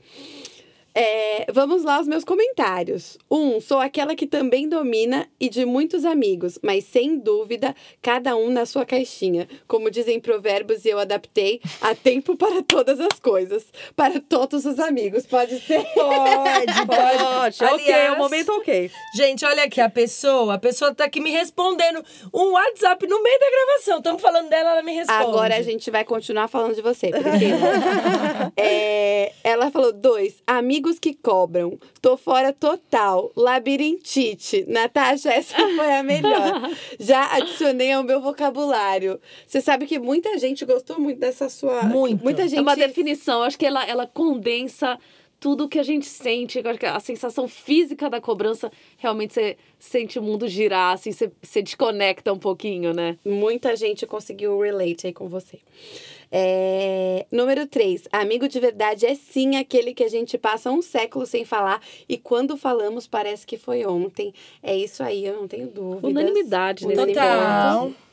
[0.95, 3.17] É, vamos lá aos meus comentários.
[3.31, 8.51] Um, sou aquela que também domina e de muitos amigos, mas sem dúvida, cada um
[8.51, 9.49] na sua caixinha.
[9.67, 13.65] Como dizem provérbios e eu adaptei, há tempo para todas as coisas.
[13.97, 15.83] Para todos os amigos, pode ser.
[15.95, 17.23] Pode, pode.
[17.23, 18.91] Pode, ok, Aliás, o momento ok.
[19.15, 23.41] Gente, olha aqui, a pessoa, a pessoa tá aqui me respondendo um WhatsApp no meio
[23.41, 23.99] da gravação.
[23.99, 25.23] Estamos falando dela, ela me responde.
[25.23, 28.53] Agora a gente vai continuar falando de você, Priscila.
[28.57, 31.79] É, ela falou: dois, amigos que cobram.
[32.01, 33.33] Tô fora total.
[33.37, 34.65] Labirintite.
[34.69, 36.71] Natasha, essa foi a melhor.
[36.99, 39.21] Já adicionei ao meu vocabulário.
[39.47, 41.83] Você sabe que muita gente gostou muito dessa sua.
[41.85, 42.23] Muito.
[42.23, 42.59] Muita gente.
[42.59, 44.99] É uma definição, acho que ela, ela condensa
[45.43, 46.63] tudo que a gente sente.
[46.87, 52.33] A sensação física da cobrança realmente você sente o mundo girar, assim, você, você desconecta
[52.33, 53.19] um pouquinho, né?
[53.25, 55.59] Muita gente conseguiu relate aí com você.
[56.31, 58.05] É, Número 3.
[58.13, 62.17] Amigo de verdade é sim aquele que a gente passa um século sem falar e
[62.17, 64.33] quando falamos parece que foi ontem.
[64.63, 66.09] É isso aí, eu não tenho dúvidas.
[66.09, 67.81] Unanimidade nesse Total.
[67.87, 68.12] ponto.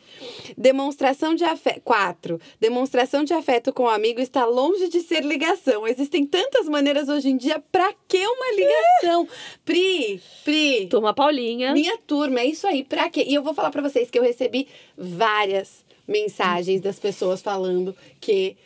[0.58, 1.82] Demonstração de afeto.
[1.82, 2.40] 4.
[2.60, 5.88] Demonstração de afeto com o amigo está longe de ser ligação.
[5.88, 7.62] Existem tantas maneiras hoje em dia.
[7.72, 9.28] Pra que uma ligação?
[9.66, 10.88] Pri, Pri.
[10.88, 11.74] Turma Paulinha.
[11.74, 12.84] Minha turma, é isso aí.
[12.84, 13.26] Pra quê?
[13.28, 14.68] E eu vou falar pra vocês que eu recebi
[14.98, 18.58] várias mensagens das pessoas falando que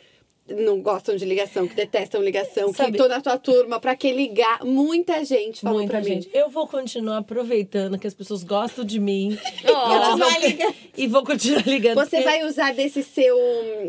[0.48, 4.12] não gostam de ligação, que detestam ligação, Sabe- que tô na tua turma, pra que
[4.12, 4.62] ligar?
[4.64, 6.26] Muita gente falou Muita pra gente.
[6.28, 6.32] mim.
[6.34, 9.38] Eu vou continuar aproveitando que as pessoas gostam de mim.
[9.64, 10.74] Elas vão- ligar.
[10.96, 11.94] E vou continuar ligando.
[11.96, 13.36] Você porque vai usar desse seu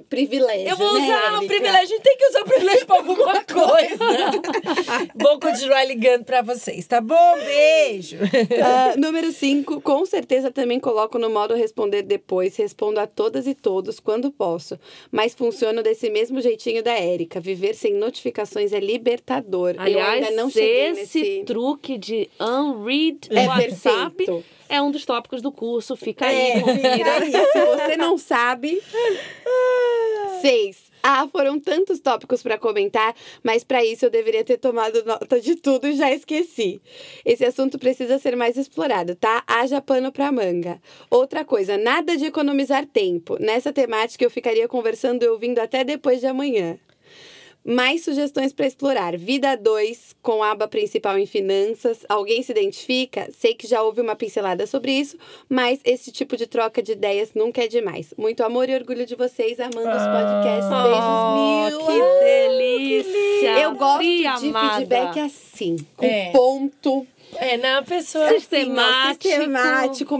[0.09, 0.69] privilégio.
[0.69, 1.47] Eu vou né, usar o Érica?
[1.47, 1.81] privilégio.
[1.81, 5.11] A gente tem que usar o privilégio pra alguma coisa.
[5.15, 7.35] vou continuar ligando pra vocês, tá bom?
[7.45, 8.17] Beijo.
[8.63, 12.55] Ah, número 5, com certeza também coloco no modo responder depois.
[12.55, 14.79] Respondo a todas e todos quando posso.
[15.11, 17.39] Mas funciono desse mesmo jeitinho da Érica.
[17.39, 19.75] Viver sem notificações é libertador.
[19.77, 21.43] Aliás, Eu ainda não cheguei esse nesse.
[21.45, 24.45] truque de unread É WhatsApp perfeito.
[24.69, 25.95] é um dos tópicos do curso.
[25.95, 26.89] Fica É, aí, confira.
[27.21, 27.45] fica aí.
[27.51, 28.81] Se você não sabe.
[30.41, 30.84] Seis.
[31.07, 35.55] Ah, foram tantos tópicos para comentar, mas para isso eu deveria ter tomado nota de
[35.55, 36.81] tudo e já esqueci.
[37.23, 39.43] Esse assunto precisa ser mais explorado, tá?
[39.45, 40.81] Haja pano pra manga.
[41.07, 43.37] Outra coisa, nada de economizar tempo.
[43.39, 46.75] Nessa temática eu ficaria conversando e ouvindo até depois de amanhã.
[47.67, 49.17] Mais sugestões para explorar.
[49.17, 52.05] Vida 2, com aba principal em finanças.
[52.07, 53.27] Alguém se identifica?
[53.31, 55.17] Sei que já houve uma pincelada sobre isso,
[55.49, 58.13] mas esse tipo de troca de ideias nunca é demais.
[58.17, 60.69] Muito amor e orgulho de vocês, amando os podcasts.
[60.69, 61.35] Beijos Oh,
[61.69, 61.79] mil.
[61.87, 63.59] que delícia!
[63.59, 64.75] Eu gosto Pri de amada.
[64.77, 66.31] feedback assim, com É.
[66.31, 67.07] ponto,
[67.37, 68.29] É, na pessoa.
[68.29, 69.27] Sistemático.
[69.27, 70.17] assim, ó, sistemático,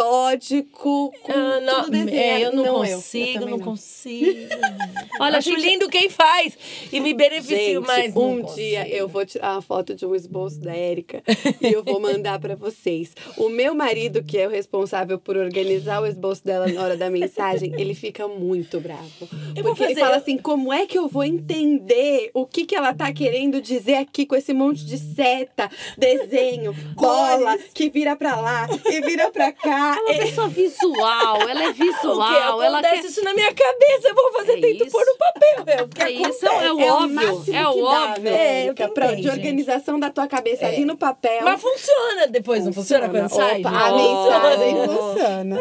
[0.00, 2.16] metódico, com Ah, não, tudo desenhado.
[2.16, 2.96] é, eu não, eu.
[2.96, 4.48] consigo, Eu não, também consigo.
[5.18, 6.56] Olha, Acho lindo quem faz
[6.92, 8.14] e me beneficio Gente, mais.
[8.14, 8.56] não um consigo.
[8.56, 11.22] dia eu vou tirar uma foto de um esboço da Érica
[11.60, 13.14] e eu vou mandar pra vocês.
[13.38, 17.08] O meu marido, que é o responsável por organizar o esboço dela na hora da
[17.08, 19.06] mensagem, ele fica muito bravo.
[19.54, 22.74] Eu Porque ele fala eu- assim: como é que eu vou entender o que, que
[22.74, 28.36] ela tá querendo dizer aqui com esse monte de seta, desenho, bola, que vira pra
[28.38, 29.85] lá e vira pra cá?
[29.92, 33.04] Ah, É uma é- pessoa visual, ela é O que visual, ela quer.
[33.04, 34.90] isso na minha cabeça, eu vou fazer, É tento isso.
[34.92, 35.64] pôr no papel.
[35.66, 37.54] É o que É isso, é, é o é óbvio.
[37.54, 38.22] É o óbvio.
[38.22, 41.42] né, É, eu Pra- de organização da tua cabeça ali no papel.
[41.44, 43.60] Mas funciona depois, não funciona quando sai?
[43.60, 44.98] Opa, a mensagem Funciona.
[44.98, 45.60] funciona.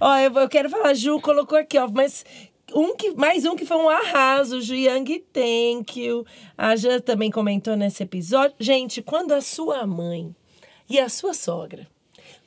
[0.00, 2.24] Ó, eu, eu quero falar, Ju colocou aqui, ó, mas
[2.74, 6.24] um que, mais um que foi um arraso, Ju Yang, thank you.
[6.58, 8.56] A Jan também comentou nesse episódio.
[8.58, 10.34] Gente, quando a sua mãe
[10.88, 11.86] e a sua sogra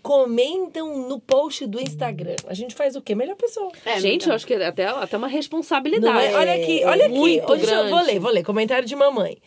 [0.07, 3.13] comentam no post do Instagram, a gente faz o quê?
[3.13, 3.69] Melhor pessoa.
[3.83, 4.29] É, Gente, amiga.
[4.29, 6.25] eu acho que é até, até uma Não responsabilidade.
[6.27, 6.33] é?
[6.33, 7.17] Olha aqui, olha aqui.
[7.17, 8.05] Muito Hoje eu vou grande.
[8.05, 8.43] ler, vou ler.
[8.45, 9.37] Comentário de mamãe.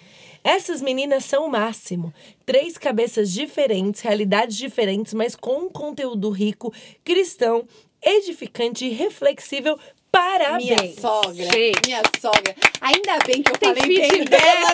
[0.44, 2.12] Essas meninas são o máximo.
[2.44, 6.70] Três cabeças diferentes, realidades diferentes, mas com um conteúdo rico,
[7.02, 7.64] cristão,
[8.02, 9.78] edificante e reflexível.
[10.12, 10.64] Parabéns.
[10.80, 11.72] Minha sogra, Sim.
[11.86, 12.54] minha sogra.
[12.80, 14.40] Ainda bem que eu Tem falei bem feedback.
[14.42, 14.70] dela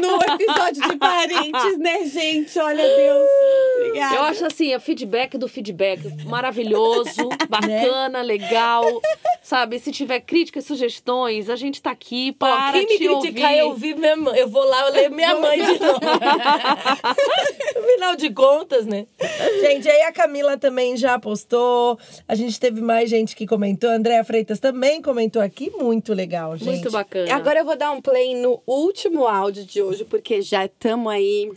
[0.00, 2.58] no, no episódio de parentes, né, gente?
[2.58, 3.28] Olha, Deus.
[3.76, 4.14] Obrigada.
[4.14, 8.84] Eu acho assim, o feedback do feedback maravilhoso, bacana, legal.
[9.42, 13.58] Sabe, se tiver críticas, sugestões, a gente tá aqui Ó, para quem me criticar, ouvir.
[13.58, 14.38] eu ouvi minha mãe.
[14.38, 16.00] Eu vou lá, eu leio minha mãe de novo.
[17.76, 19.06] Afinal de contas, né?
[19.60, 21.98] Gente, aí a Camila também já postou.
[22.26, 23.90] A gente teve mais gente que comentou.
[23.90, 25.70] Andréa Freitas também comentou aqui.
[25.70, 26.68] Muito legal, gente.
[26.68, 27.34] Muito bacana.
[27.34, 31.50] Agora eu vou dar um play no último áudio de hoje, porque já estamos aí,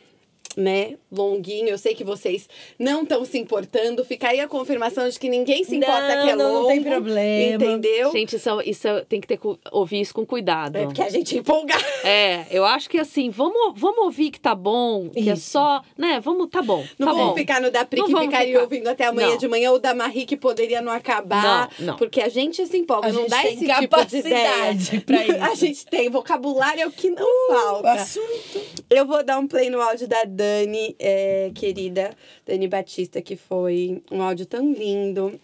[0.57, 1.69] né, longuinho.
[1.69, 2.47] Eu sei que vocês
[2.79, 4.03] não estão se importando.
[4.05, 6.59] Fica aí a confirmação de que ninguém se importa Não, que é não, longo.
[6.61, 7.55] não tem problema.
[7.55, 8.11] Entendeu?
[8.11, 9.39] Gente, isso, é- isso é- tem que ter,
[9.71, 10.75] ouvir isso com cuidado.
[10.77, 11.75] É porque a gente empolga.
[12.07, 15.49] É, eu acho que assim, vamos, vamos ouvir que tá bom, que é Isso.
[15.49, 17.33] só, né, vamos, tá bom, Não tá vamos bom.
[17.33, 18.61] ficar no da Pri Não que vamos ficaria ficar.
[18.61, 19.37] ouvindo até amanhã Não.
[19.37, 21.67] de manhã, ou da Marie que poderia não acabar.
[21.79, 21.97] Não, não.
[21.97, 24.49] Porque a gente se empolga, A não gente dá tem esse tipo de ideia.
[24.49, 25.43] capacidade pra isso.
[25.43, 27.91] A gente tem vocabulário, é o que não O falta.
[27.93, 28.61] assunto.
[28.87, 32.11] Eu vou dar um play no áudio da Dani, é, querida
[32.45, 35.39] Dani Batista, que foi um áudio tão lindo.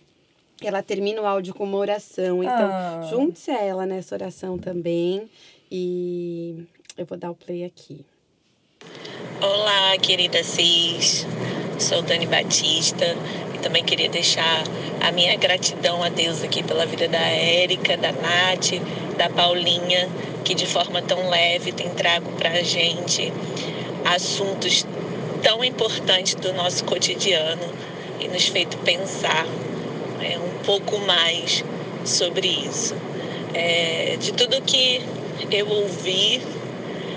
[0.64, 2.44] Ela termina o áudio com uma oração.
[2.44, 3.08] Então, Ah.
[3.10, 5.28] junte-se a ela nessa oração também.
[5.72, 6.66] E
[6.98, 8.06] eu vou dar o play aqui.
[9.42, 11.26] Olá, querida Cis.
[11.80, 13.06] Sou Dani Batista
[13.56, 14.64] e também queria deixar
[15.02, 18.74] a minha gratidão a Deus aqui pela vida da Érica, da Nath,
[19.18, 20.08] da Paulinha,
[20.46, 23.34] que de forma tão leve tem trago para a gente
[24.06, 24.86] assuntos
[25.42, 27.64] tão importantes do nosso cotidiano
[28.20, 29.46] e nos feito pensar
[30.22, 31.64] é, um pouco mais
[32.06, 32.96] sobre isso.
[33.54, 35.02] É, de tudo que
[35.52, 36.42] eu ouvi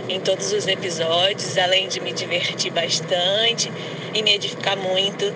[0.09, 3.71] em todos os episódios, além de me divertir bastante
[4.13, 5.33] e me edificar muito,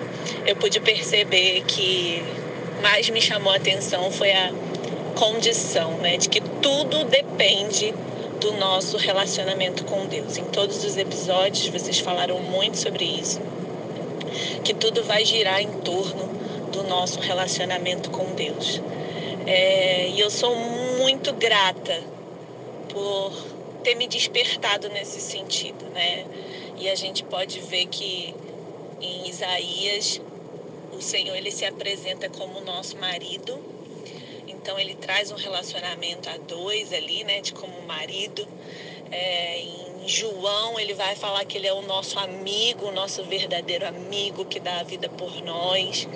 [0.47, 2.23] eu pude perceber que
[2.83, 4.53] mais me chamou a atenção foi a
[5.15, 7.93] condição, né, de que tudo depende
[8.41, 10.37] do nosso relacionamento com Deus.
[10.37, 13.41] Em todos os episódios vocês falaram muito sobre isso,
[14.65, 16.29] que tudo vai girar em torno
[16.71, 18.81] do nosso relacionamento com Deus.
[19.47, 20.55] É, e eu sou
[20.99, 22.03] muito grata
[22.89, 23.33] por
[23.83, 26.27] ter me despertado nesse sentido, né?
[26.79, 28.35] E a gente pode ver que
[29.01, 30.21] em Isaías
[30.93, 33.59] o Senhor ele se apresenta como nosso marido.
[34.61, 38.47] Então ele traz um relacionamento a dois ali, né, de como marido.
[39.11, 43.87] É, em João ele vai falar que ele é o nosso amigo, o nosso verdadeiro
[43.87, 46.09] amigo que dá a vida por nós.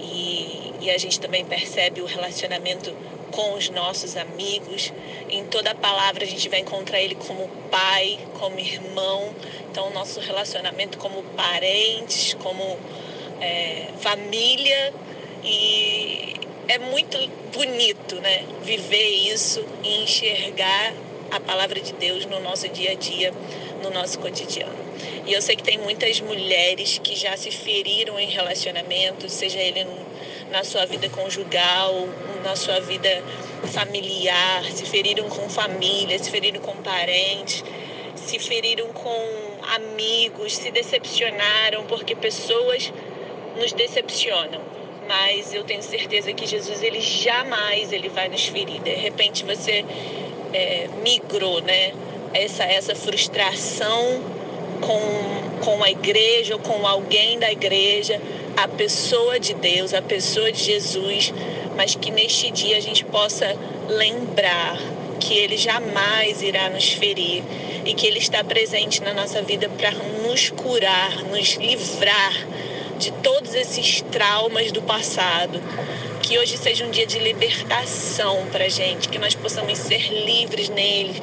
[0.00, 2.94] E, e a gente também percebe o relacionamento
[3.32, 4.92] com os nossos amigos.
[5.28, 9.34] Em toda palavra a gente vai encontrar ele como pai, como irmão.
[9.70, 12.78] Então, o nosso relacionamento como parentes, como
[13.40, 14.92] é, família.
[15.42, 16.34] E
[16.68, 17.18] é muito
[17.52, 18.44] bonito, né?
[18.62, 20.92] Viver isso e enxergar
[21.30, 23.32] a palavra de Deus no nosso dia a dia,
[23.82, 24.82] no nosso cotidiano.
[25.26, 29.86] E eu sei que tem muitas mulheres que já se feriram em relacionamentos, seja ele
[30.50, 32.08] na sua vida conjugal,
[32.44, 33.22] na sua vida
[33.72, 37.64] familiar, se feriram com família, se feriram com parentes,
[38.14, 42.92] se feriram com amigos, se decepcionaram porque pessoas
[43.56, 44.81] nos decepcionam.
[45.12, 48.80] Mas eu tenho certeza que Jesus ele jamais ele vai nos ferir.
[48.80, 49.84] De repente você
[50.54, 51.92] é, migrou, né?
[52.32, 54.22] Essa essa frustração
[54.80, 58.18] com, com a igreja ou com alguém da igreja,
[58.56, 61.34] a pessoa de Deus, a pessoa de Jesus,
[61.76, 63.54] mas que neste dia a gente possa
[63.88, 64.78] lembrar
[65.20, 67.44] que Ele jamais irá nos ferir
[67.84, 69.90] e que Ele está presente na nossa vida para
[70.26, 72.32] nos curar, nos livrar
[73.02, 75.60] de todos esses traumas do passado.
[76.22, 81.20] Que hoje seja um dia de libertação para gente, que nós possamos ser livres nele,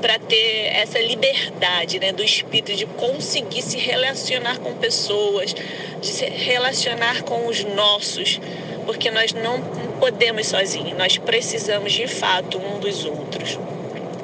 [0.00, 5.52] para ter essa liberdade né, do espírito de conseguir se relacionar com pessoas,
[6.00, 8.40] de se relacionar com os nossos,
[8.84, 9.60] porque nós não
[9.98, 13.58] podemos sozinhos, nós precisamos de fato um dos outros.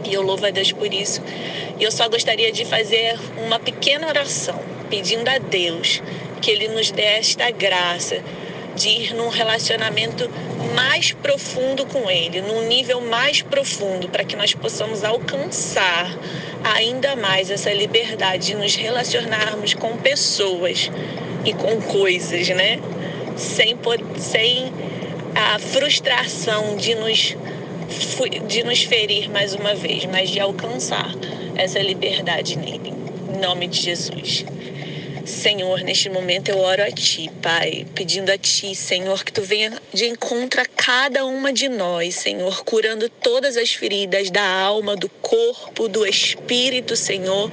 [0.04, 1.20] E eu louvo a Deus por isso.
[1.80, 6.00] E eu só gostaria de fazer uma pequena oração, pedindo a Deus
[6.42, 8.20] que Ele nos dê esta graça
[8.74, 10.28] de ir num relacionamento
[10.74, 16.10] mais profundo com Ele, num nível mais profundo, para que nós possamos alcançar
[16.64, 20.90] ainda mais essa liberdade de nos relacionarmos com pessoas
[21.44, 22.80] e com coisas, né?
[23.36, 23.76] Sem,
[24.18, 24.72] sem
[25.34, 27.36] a frustração de nos,
[28.46, 31.14] de nos ferir mais uma vez, mas de alcançar
[31.56, 32.92] essa liberdade nele.
[33.34, 34.44] Em nome de Jesus.
[35.24, 39.72] Senhor, neste momento eu oro a Ti, Pai, pedindo a Ti, Senhor, que Tu venha
[39.92, 45.08] de encontro a cada uma de nós, Senhor, curando todas as feridas da alma, do
[45.08, 47.50] corpo, do espírito, Senhor.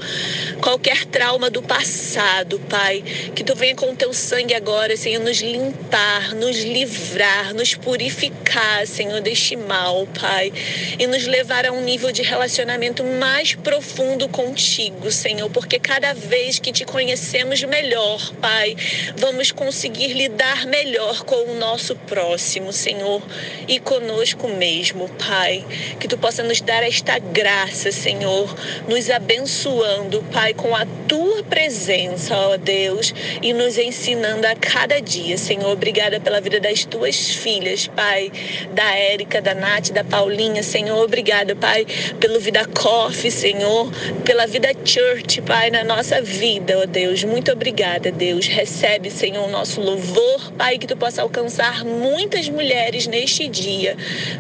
[0.62, 3.04] Qualquer trauma do passado, Pai,
[3.36, 9.22] que Tu venha com Teu sangue agora, Senhor, nos limpar, nos livrar, nos purificar, Senhor,
[9.22, 10.52] deste mal, Pai,
[10.98, 16.58] e nos levar a um nível de relacionamento mais profundo contigo, Senhor, porque cada vez
[16.58, 18.76] que te conhecemos melhor, Pai,
[19.18, 23.22] vamos conseguir lidar melhor com o nosso próximo, Senhor,
[23.68, 25.66] e conosco mesmo, Pai.
[26.00, 28.54] Que tu possa nos dar esta graça, Senhor,
[28.88, 35.38] nos abençoando, Pai, com a tua presença, ó Deus, e nos ensinando a cada dia,
[35.38, 35.72] Senhor.
[35.72, 38.32] Obrigada pela vida das tuas filhas, Pai,
[38.74, 41.04] da Érica, da Nath, da Paulinha, Senhor.
[41.04, 41.86] Obrigada, Pai,
[42.20, 43.92] pelo Vida Coffee, Senhor,
[44.24, 47.24] pela vida Church, Pai, na nossa vida, ó Deus.
[47.24, 48.48] Muito obrigada, Deus.
[48.48, 53.96] Recebe, Senhor, o nosso louvor, Pai, que tu possa alcançar muitas mulheres neste dia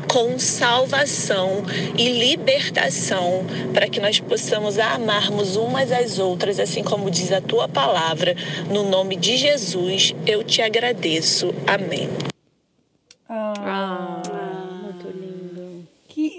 [0.07, 1.64] com salvação
[1.97, 7.68] e libertação, para que nós possamos amarmos umas às outras, assim como diz a tua
[7.68, 8.36] palavra.
[8.70, 11.53] No nome de Jesus, eu te agradeço.
[11.68, 12.10] Amém.
[13.30, 14.38] Ah, muito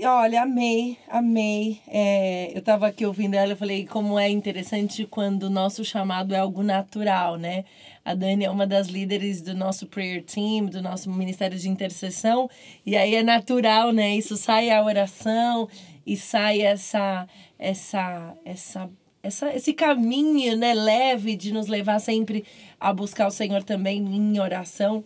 [0.05, 1.81] olha, amei, amei.
[1.89, 6.35] É, eu tava aqui ouvindo ela, eu falei como é interessante quando o nosso chamado
[6.35, 7.65] é algo natural, né?
[8.05, 12.49] A Dani é uma das líderes do nosso prayer team, do nosso ministério de intercessão,
[12.85, 14.17] e aí é natural, né?
[14.17, 15.69] Isso sai a oração
[16.07, 17.27] e sai essa
[17.59, 18.91] essa essa
[19.23, 22.45] essa, esse caminho né, leve de nos levar sempre
[22.79, 25.05] a buscar o Senhor também em oração.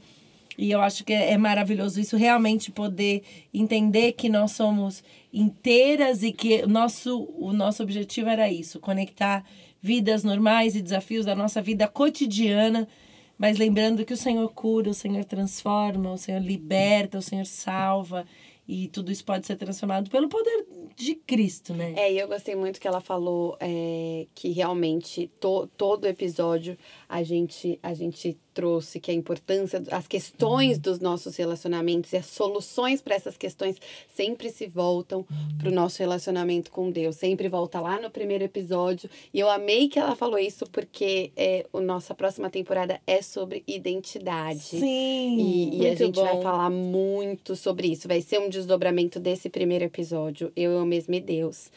[0.56, 5.02] E eu acho que é é maravilhoso isso, realmente poder entender que nós somos
[5.32, 9.44] inteiras e que nosso, o nosso objetivo era isso, conectar
[9.80, 12.88] vidas normais e desafios da nossa vida cotidiana,
[13.36, 18.24] mas lembrando que o Senhor cura, o Senhor transforma, o Senhor liberta, o Senhor salva,
[18.66, 21.92] e tudo isso pode ser transformado pelo poder de Cristo, né?
[21.96, 26.78] É, e eu gostei muito que ela falou é, que realmente to, todo episódio
[27.08, 32.26] a gente, a gente trouxe que a importância, as questões dos nossos relacionamentos e as
[32.26, 33.76] soluções para essas questões
[34.14, 35.26] sempre se voltam
[35.58, 37.16] para o nosso relacionamento com Deus.
[37.16, 39.10] Sempre volta lá no primeiro episódio.
[39.32, 43.64] E eu amei que ela falou isso porque é, a nossa próxima temporada é sobre
[43.66, 44.60] identidade.
[44.60, 45.36] Sim.
[45.38, 46.42] E, e a gente vai bom.
[46.42, 48.06] falar muito sobre isso.
[48.06, 51.70] Vai ser um desdobramento desse primeiro episódio, Eu, Eu Mesmo e Deus.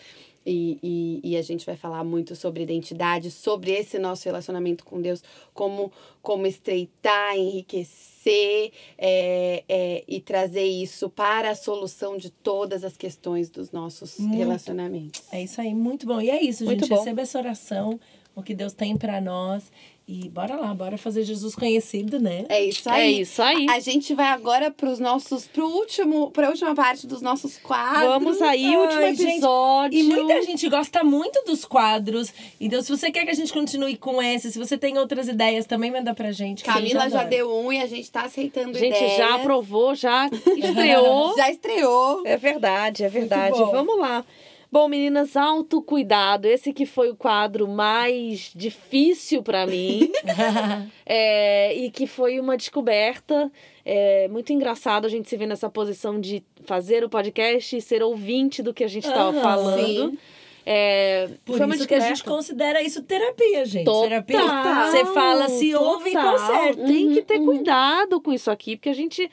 [0.49, 5.01] E, e, e a gente vai falar muito sobre identidade, sobre esse nosso relacionamento com
[5.01, 5.21] Deus,
[5.53, 5.91] como,
[6.21, 13.49] como estreitar, enriquecer é, é, e trazer isso para a solução de todas as questões
[13.49, 14.37] dos nossos Muito.
[14.37, 15.21] relacionamentos.
[15.33, 16.21] É isso aí, muito bom.
[16.21, 16.89] E é isso, Muito gente.
[16.89, 16.97] bom.
[16.99, 17.99] Receba essa oração,
[18.33, 19.69] o que Deus tem para nós.
[20.09, 22.45] E bora lá, bora fazer Jesus conhecido, né?
[22.47, 23.19] É isso É aí.
[23.19, 23.65] isso aí.
[23.69, 27.57] A gente vai agora para os nossos, pro último, para a última parte dos nossos
[27.57, 28.07] quadros.
[28.07, 29.99] Vamos aí, último Ai, gente, episódio.
[29.99, 32.33] E muita gente gosta muito dos quadros.
[32.57, 35.65] Então, se você quer que a gente continue com esse, se você tem outras ideias,
[35.65, 36.59] também manda pra gente.
[36.59, 39.17] gente Camila já deu um e a gente tá aceitando A gente ideias.
[39.17, 41.35] já aprovou, já estreou.
[41.35, 42.21] Já estreou.
[42.25, 43.57] É verdade, é verdade.
[43.57, 44.23] Vamos lá.
[44.71, 46.47] Bom, meninas, autocuidado.
[46.47, 50.11] Esse que foi o quadro mais difícil para mim.
[51.09, 53.49] É, e que foi uma descoberta.
[53.85, 58.03] É muito engraçado a gente se ver nessa posição de fazer o podcast e ser
[58.03, 59.41] ouvinte do que a gente estava Aham.
[59.41, 60.11] falando.
[60.11, 60.17] Sim.
[60.65, 62.23] É, Por isso que a gente descoberta.
[62.29, 63.85] considera isso terapia, gente.
[63.85, 64.91] Total, terapia.
[64.91, 66.31] Você fala, se ouve e total.
[66.33, 66.83] conserta.
[66.85, 69.31] Tem que ter Uhum, cuidado com isso aqui, porque a gente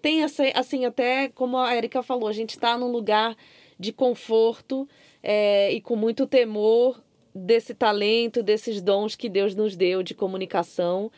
[0.00, 3.36] tem essa, assim, até como a Erika falou, a gente tá num lugar
[3.78, 4.88] de conforto
[5.22, 7.02] é, e com muito temor
[7.34, 11.10] desse talento, desses dons que Deus nos deu de comunicação.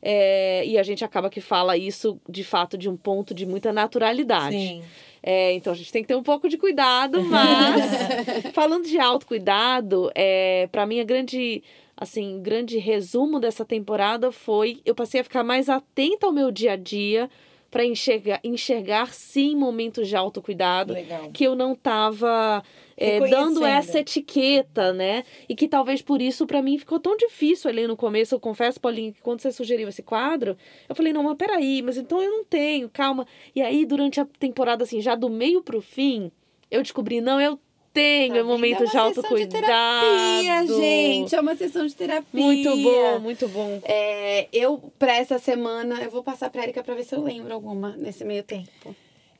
[0.00, 3.72] É, e a gente acaba que fala isso de fato de um ponto de muita
[3.72, 4.56] naturalidade.
[4.56, 4.82] Sim.
[5.22, 7.82] É, então a gente tem que ter um pouco de cuidado, mas
[8.54, 11.64] falando de autocuidado, é, para mim a grande,
[11.96, 16.74] assim, grande resumo dessa temporada foi eu passei a ficar mais atenta ao meu dia
[16.74, 17.28] a dia
[17.70, 21.30] para enxergar, enxergar sim momentos de autocuidado Legal.
[21.32, 22.62] que eu não estava
[22.96, 25.24] é, dando essa etiqueta, né?
[25.48, 28.34] E que talvez por isso para mim ficou tão difícil ali no começo.
[28.34, 30.56] Eu confesso, Paulinho, que quando você sugeriu esse quadro,
[30.88, 33.26] eu falei, não, mas peraí, mas então eu não tenho, calma.
[33.54, 36.30] E aí, durante a temporada, assim, já do meio pro fim,
[36.70, 37.58] eu descobri, não, eu
[37.96, 38.78] tenho Tá é momento vendo?
[38.78, 39.50] de É sessão autocuidado.
[39.66, 41.34] terapia, gente.
[41.34, 42.26] É uma sessão de terapia.
[42.44, 43.80] Muito bom, muito bom.
[43.84, 47.52] É, eu, pra essa semana, eu vou passar pra Erika pra ver se eu lembro
[47.52, 48.94] alguma nesse meio tempo.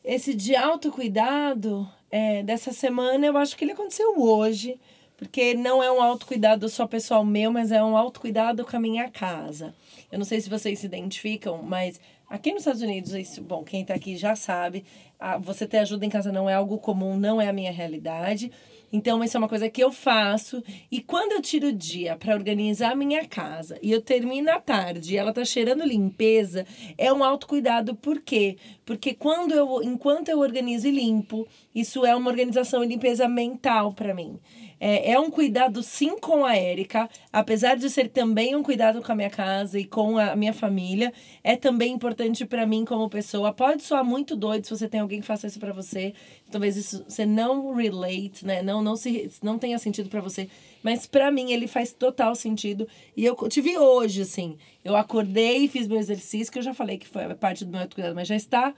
[0.05, 4.79] Esse de autocuidado é, dessa semana, eu acho que ele aconteceu hoje,
[5.17, 9.09] porque não é um autocuidado só pessoal meu, mas é um autocuidado com a minha
[9.11, 9.75] casa.
[10.11, 13.85] Eu não sei se vocês se identificam, mas aqui nos Estados Unidos, isso, bom, quem
[13.85, 14.85] tá aqui já sabe,
[15.19, 18.51] a- você ter ajuda em casa não é algo comum, não é a minha realidade.
[18.93, 20.63] Então, isso é uma coisa que eu faço.
[20.91, 24.61] E quando eu tiro o dia para organizar a minha casa e eu termino à
[24.61, 26.65] tarde e ela tá cheirando limpeza,
[26.97, 27.97] é um autocuidado.
[27.97, 28.57] Por quê?
[28.85, 33.93] Porque quando eu, enquanto eu organizo e limpo, isso é uma organização e limpeza mental
[33.93, 34.39] para mim.
[34.79, 39.11] É, é um cuidado sim com a Érica, apesar de ser também um cuidado com
[39.11, 41.13] a minha casa e com a minha família,
[41.43, 43.53] é também importante para mim como pessoa.
[43.53, 46.13] Pode soar muito doido se você tem alguém que faça isso para você,
[46.51, 48.63] talvez isso você não relate, né?
[48.63, 50.49] Não não se não tenha sentido para você,
[50.83, 52.87] mas para mim ele faz total sentido.
[53.17, 56.99] E eu tive hoje assim, eu acordei e fiz meu exercício, que eu já falei
[56.99, 58.75] que foi parte do meu autocuidado, mas já está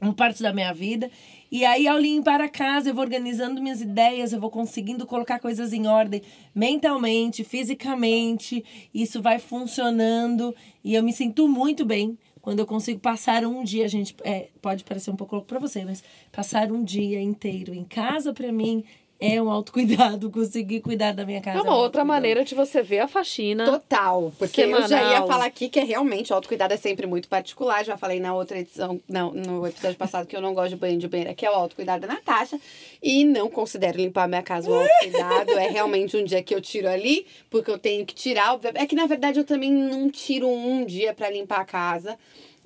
[0.00, 1.10] uma parte da minha vida.
[1.50, 5.38] E aí, ao limpar a casa, eu vou organizando minhas ideias, eu vou conseguindo colocar
[5.38, 6.22] coisas em ordem
[6.54, 8.64] mentalmente, fisicamente.
[8.92, 13.88] Isso vai funcionando e eu me sinto muito bem quando eu consigo passar um dia.
[13.88, 17.84] Gente, é, pode parecer um pouco louco para você, mas passar um dia inteiro em
[17.84, 18.84] casa, para mim,
[19.20, 20.30] é um autocuidado.
[20.36, 21.58] Conseguir cuidar da minha casa.
[21.58, 23.64] É um uma outra maneira de você ver a faxina.
[23.64, 25.28] Total, porque eu já ia Semanal.
[25.28, 27.84] falar aqui que é realmente o autocuidado é sempre muito particular.
[27.84, 30.98] Já falei na outra edição, não, no episódio passado, que eu não gosto de banho
[30.98, 32.60] de banheira, que é o autocuidado da Natasha.
[33.02, 35.52] E não considero limpar minha casa o autocuidado.
[35.52, 38.58] é realmente um dia que eu tiro ali, porque eu tenho que tirar.
[38.74, 42.18] É que na verdade eu também não tiro um dia pra limpar a casa.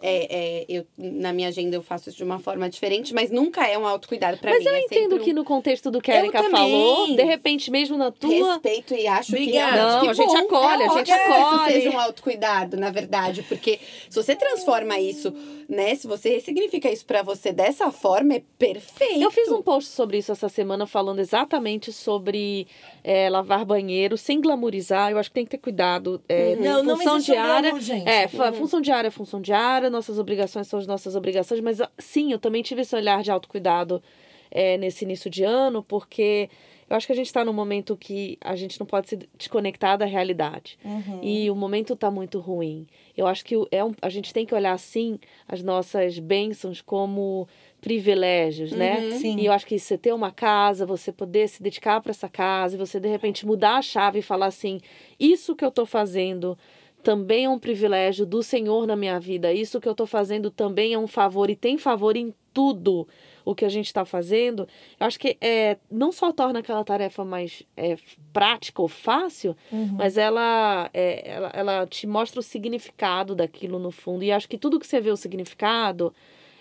[0.02, 3.66] É, é, eu, na minha agenda eu faço isso de uma forma diferente, mas nunca
[3.66, 4.68] é um autocuidado pra Mas mim.
[4.70, 7.98] eu é entendo um que no contexto do que a Erika falou, de repente, mesmo
[7.98, 8.52] na tua.
[8.54, 9.72] respeito e acho Obrigada.
[9.72, 11.72] que Não, que a gente bom, acolhe, é a gente ótimo que acolhe.
[11.72, 13.78] seja um autocuidado, na verdade, porque
[14.08, 15.34] se você transforma isso,
[15.68, 19.20] né, se você ressignifica isso pra você dessa forma, é perfeito.
[19.20, 22.66] Eu fiz um post sobre isso essa semana, falando exatamente sobre
[23.04, 25.10] é, lavar banheiro, sem glamorizar.
[25.10, 26.22] Eu acho que tem que ter cuidado.
[26.28, 26.62] É, Uhum.
[26.64, 27.60] Não, não função um diária.
[27.70, 28.08] glamour, gente.
[28.08, 31.90] É, fa- função diária é função diária, nossas obrigações são as nossas obrigações, mas ah,
[31.98, 34.02] sim, eu também tive esse olhar de autocuidado
[34.50, 36.48] é, nesse início de ano, porque
[36.90, 39.96] eu acho que a gente está num momento que a gente não pode se desconectar
[39.96, 40.76] da realidade.
[40.84, 41.20] Uhum.
[41.22, 42.84] E o momento está muito ruim.
[43.16, 45.16] Eu acho que é um, a gente tem que olhar, sim,
[45.46, 47.46] as nossas bênçãos como
[47.80, 49.02] privilégios, né?
[49.02, 49.18] Uhum.
[49.18, 49.38] Sim.
[49.38, 52.74] E eu acho que você ter uma casa, você poder se dedicar para essa casa,
[52.74, 54.80] e você de repente mudar a chave e falar assim:
[55.18, 56.58] isso que eu estou fazendo
[57.02, 60.92] também é um privilégio do Senhor na minha vida, isso que eu estou fazendo também
[60.94, 63.06] é um favor, e tem favor em tudo
[63.44, 64.68] o que a gente está fazendo.
[64.98, 67.96] Eu acho que é, não só torna aquela tarefa mais é,
[68.32, 69.94] prática ou fácil, Uhum.
[69.96, 74.22] mas ela, é, ela, ela te mostra o significado daquilo no fundo.
[74.24, 76.12] E acho que tudo que você vê o significado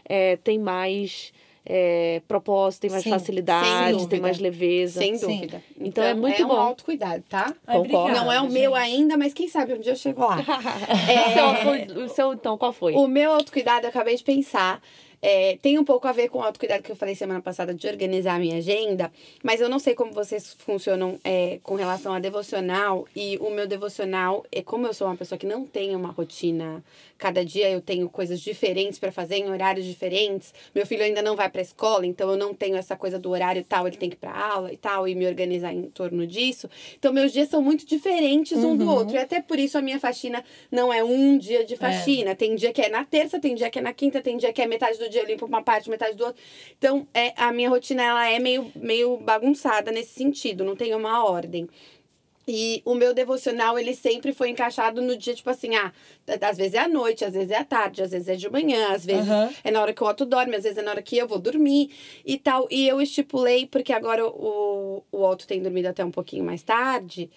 [0.05, 1.33] é, tem mais
[1.65, 4.99] é, propósito, tem mais Sim, facilidade, tem mais leveza.
[4.99, 5.27] Sem Sim.
[5.35, 5.63] dúvida.
[5.79, 6.53] Então é muito é bom.
[6.53, 7.53] um autocuidado, tá?
[7.65, 8.15] Concordo.
[8.15, 8.81] Não é o meu gente.
[8.81, 10.37] ainda, mas quem sabe um dia eu chego lá.
[11.29, 12.93] O seu foi- o seu, então, qual foi?
[12.93, 14.81] O meu autocuidado, eu acabei de pensar,
[15.21, 17.87] é, tem um pouco a ver com o autocuidado que eu falei semana passada de
[17.87, 19.11] organizar a minha agenda,
[19.43, 23.05] mas eu não sei como vocês funcionam é, com relação a devocional.
[23.15, 26.83] E o meu devocional, é como eu sou uma pessoa que não tem uma rotina,
[27.19, 30.53] cada dia eu tenho coisas diferentes para fazer em horários diferentes.
[30.73, 33.63] Meu filho ainda não vai para escola, então eu não tenho essa coisa do horário
[33.63, 36.69] tal, ele tem que ir para aula e tal, e me organizar em torno disso.
[36.97, 39.15] Então meus dias são muito diferentes um do outro.
[39.15, 42.33] E até por isso a minha faxina não é um dia de faxina.
[42.33, 44.61] Tem dia que é na terça, tem dia que é na quinta, tem dia que
[44.61, 46.41] é metade do dia eu limpo uma parte, metade do outro.
[46.77, 51.23] Então, é, a minha rotina ela é meio, meio bagunçada nesse sentido, não tem uma
[51.25, 51.67] ordem.
[52.51, 55.93] E o meu devocional, ele sempre foi encaixado no dia, tipo assim, ah,
[56.41, 58.87] às vezes é à noite, às vezes é à tarde, às vezes é de manhã,
[58.91, 59.53] às vezes Aham.
[59.63, 61.37] é na hora que o Otto dorme, às vezes é na hora que eu vou
[61.37, 61.91] dormir
[62.25, 62.67] e tal.
[62.71, 67.29] E eu estipulei, porque agora o, o Otto tem dormido até um pouquinho mais tarde.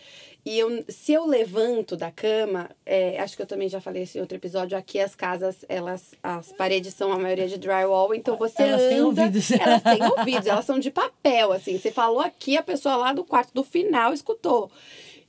[0.47, 4.17] E eu, se eu levanto da cama, é, acho que eu também já falei isso
[4.17, 8.37] em outro episódio, aqui as casas, elas, as paredes são a maioria de drywall, então
[8.37, 9.51] você Elas têm anda, ouvidos.
[9.53, 11.79] Elas têm ouvidos, elas são de papel, assim.
[11.79, 14.71] Você falou aqui, a pessoa lá do quarto do final escutou.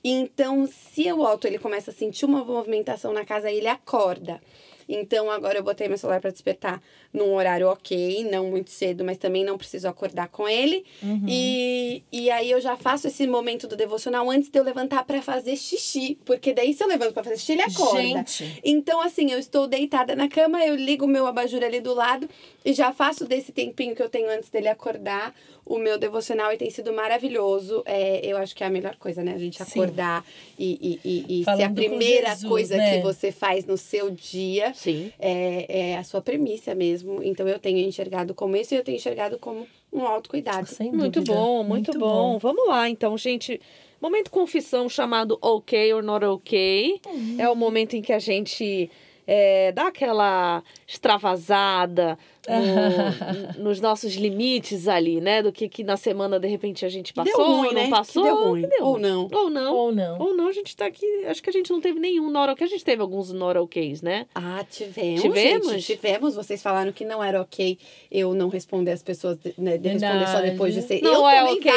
[0.03, 4.41] Então, se o Otto ele começa a sentir uma movimentação na casa, ele acorda.
[4.87, 6.81] Então, agora eu botei meu celular para despertar
[7.13, 10.83] num horário ok, não muito cedo, mas também não preciso acordar com ele.
[11.27, 15.21] E, e aí eu já faço esse momento do devocional antes de eu levantar para
[15.21, 16.17] fazer xixi.
[16.25, 18.01] Porque daí, se eu levanto para fazer xixi, ele acorda.
[18.01, 18.61] Gente.
[18.63, 22.27] Então, assim, eu estou deitada na cama, eu ligo o meu abajur ali do lado
[22.65, 25.35] e já faço desse tempinho que eu tenho antes dele acordar
[25.65, 27.83] o meu devocional e tem sido maravilhoso.
[27.85, 29.33] É, eu acho que é a melhor coisa, né?
[29.33, 29.63] A gente Sim.
[29.63, 30.25] acordar
[30.57, 32.97] e, e, e, e ser a primeira Jesus, coisa né?
[32.97, 35.11] que você faz no seu dia Sim.
[35.19, 37.02] é, é a sua premissa mesmo.
[37.23, 40.67] Então eu tenho enxergado como isso e eu tenho enxergado como um autocuidado.
[40.67, 41.33] Sem Muito dúvida.
[41.33, 42.37] bom, muito, bom.
[42.39, 43.59] Vamos lá, então, gente.
[44.01, 46.99] Momento confissão chamado OK or Not OK.
[47.37, 48.91] É o momento em que a gente
[49.25, 52.17] é, dá aquela extravasada
[52.47, 55.41] no- nos nossos limites ali, né?
[55.41, 57.83] Do que, que na semana, de repente, a gente passou, ruim, não né?
[57.85, 58.23] Que passou.
[58.23, 58.61] deu ruim.
[58.63, 59.01] que deu Ou ruim.
[59.01, 59.29] não.
[59.31, 59.73] Ou não.
[59.75, 60.19] Ou não.
[60.19, 61.05] Ou não, a gente tá aqui.
[61.25, 62.65] Acho que a gente não teve nenhum not OK.
[62.65, 64.25] A gente teve alguns not OKs, né?
[64.35, 65.21] Ah, tivemos.
[65.21, 65.67] Tivemos?
[65.71, 66.35] Gente, tivemos.
[66.35, 67.77] Vocês falaram que não era ok
[68.11, 70.51] eu não responder as pessoas, né, de responder só Verdade.
[70.51, 71.01] depois de ser.
[71.01, 71.71] Não eu é ok.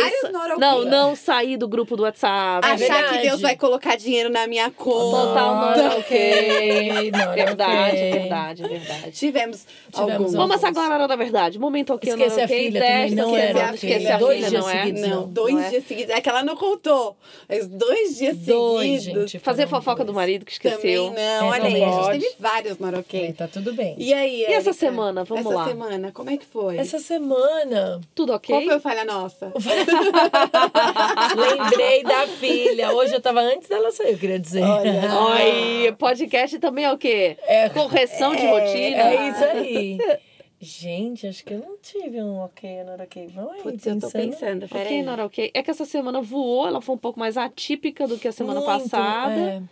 [0.59, 2.67] Não, não sair do grupo do WhatsApp.
[2.67, 3.23] É Achar que verdade.
[3.29, 5.17] Deus vai colocar dinheiro na minha conta.
[5.17, 7.11] Total not Not OK.
[7.35, 9.11] Verdade, verdade, verdade.
[9.13, 10.33] Tivemos, Tivemos alguns.
[10.35, 10.77] Vamos alguns.
[10.79, 11.59] agora na hora da verdade.
[11.59, 14.71] Momento ok, Esquece não a filha testa, não era esquece a Dois filha, dias não
[14.71, 14.83] é?
[14.85, 15.69] seguidos, Não, dois Não é?
[15.71, 16.15] dias seguidos.
[16.15, 17.17] É que ela não contou.
[17.49, 19.31] Mas dois dias Dois, seguidos.
[19.31, 19.43] gente.
[19.45, 21.09] Fazer fofoca do marido que esqueceu.
[21.09, 21.47] Também não.
[21.47, 23.33] É, Olha não aí, a gente teve vários ok.
[23.33, 23.95] tá tudo bem.
[23.99, 25.25] E aí, E essa semana?
[25.25, 25.65] Vamos essa lá.
[25.69, 26.77] semana, como é que foi?
[26.79, 28.55] Essa semana, Tudo ok?
[28.55, 29.53] Qual foi a falha nossa?
[31.37, 32.93] lembrei da filha.
[32.93, 34.63] Hoje eu tava antes dela sair, eu queria dizer.
[34.63, 37.37] Ai, podcast também é o quê?
[37.47, 39.03] É, Correção de é, rotina.
[39.03, 39.99] é isso aí.
[40.59, 43.27] Gente, acho que eu não tive um ok, não era ok.
[43.29, 45.03] Vamos aí, Putz, eu tô pensando, Ok, peraí.
[45.03, 45.51] não era ok.
[45.53, 48.61] É que essa semana voou, ela foi um pouco mais atípica do que a semana
[48.61, 49.63] Muito, passada.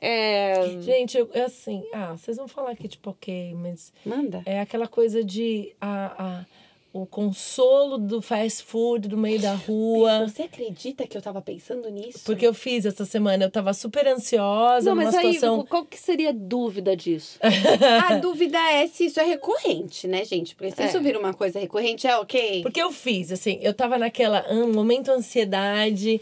[0.00, 0.58] É.
[0.58, 0.82] é.
[0.82, 4.42] Gente, eu, é assim, ah, vocês vão falar que tipo ok, mas Manda.
[4.44, 6.46] é aquela coisa de a, a,
[6.92, 10.26] o consolo do fast food no meio da rua.
[10.26, 12.20] Você acredita que eu tava pensando nisso?
[12.24, 15.64] Porque eu fiz essa semana, eu tava super ansiosa, Não, mas aí, situação.
[15.66, 17.38] qual que seria a dúvida disso?
[18.10, 20.54] A dúvida é se isso é recorrente, né, gente?
[20.54, 20.86] Porque se É.
[20.86, 22.62] isso vira uma coisa recorrente, é ok.
[22.62, 26.20] Porque eu fiz, assim, eu tava naquela ah, momento ansiedade.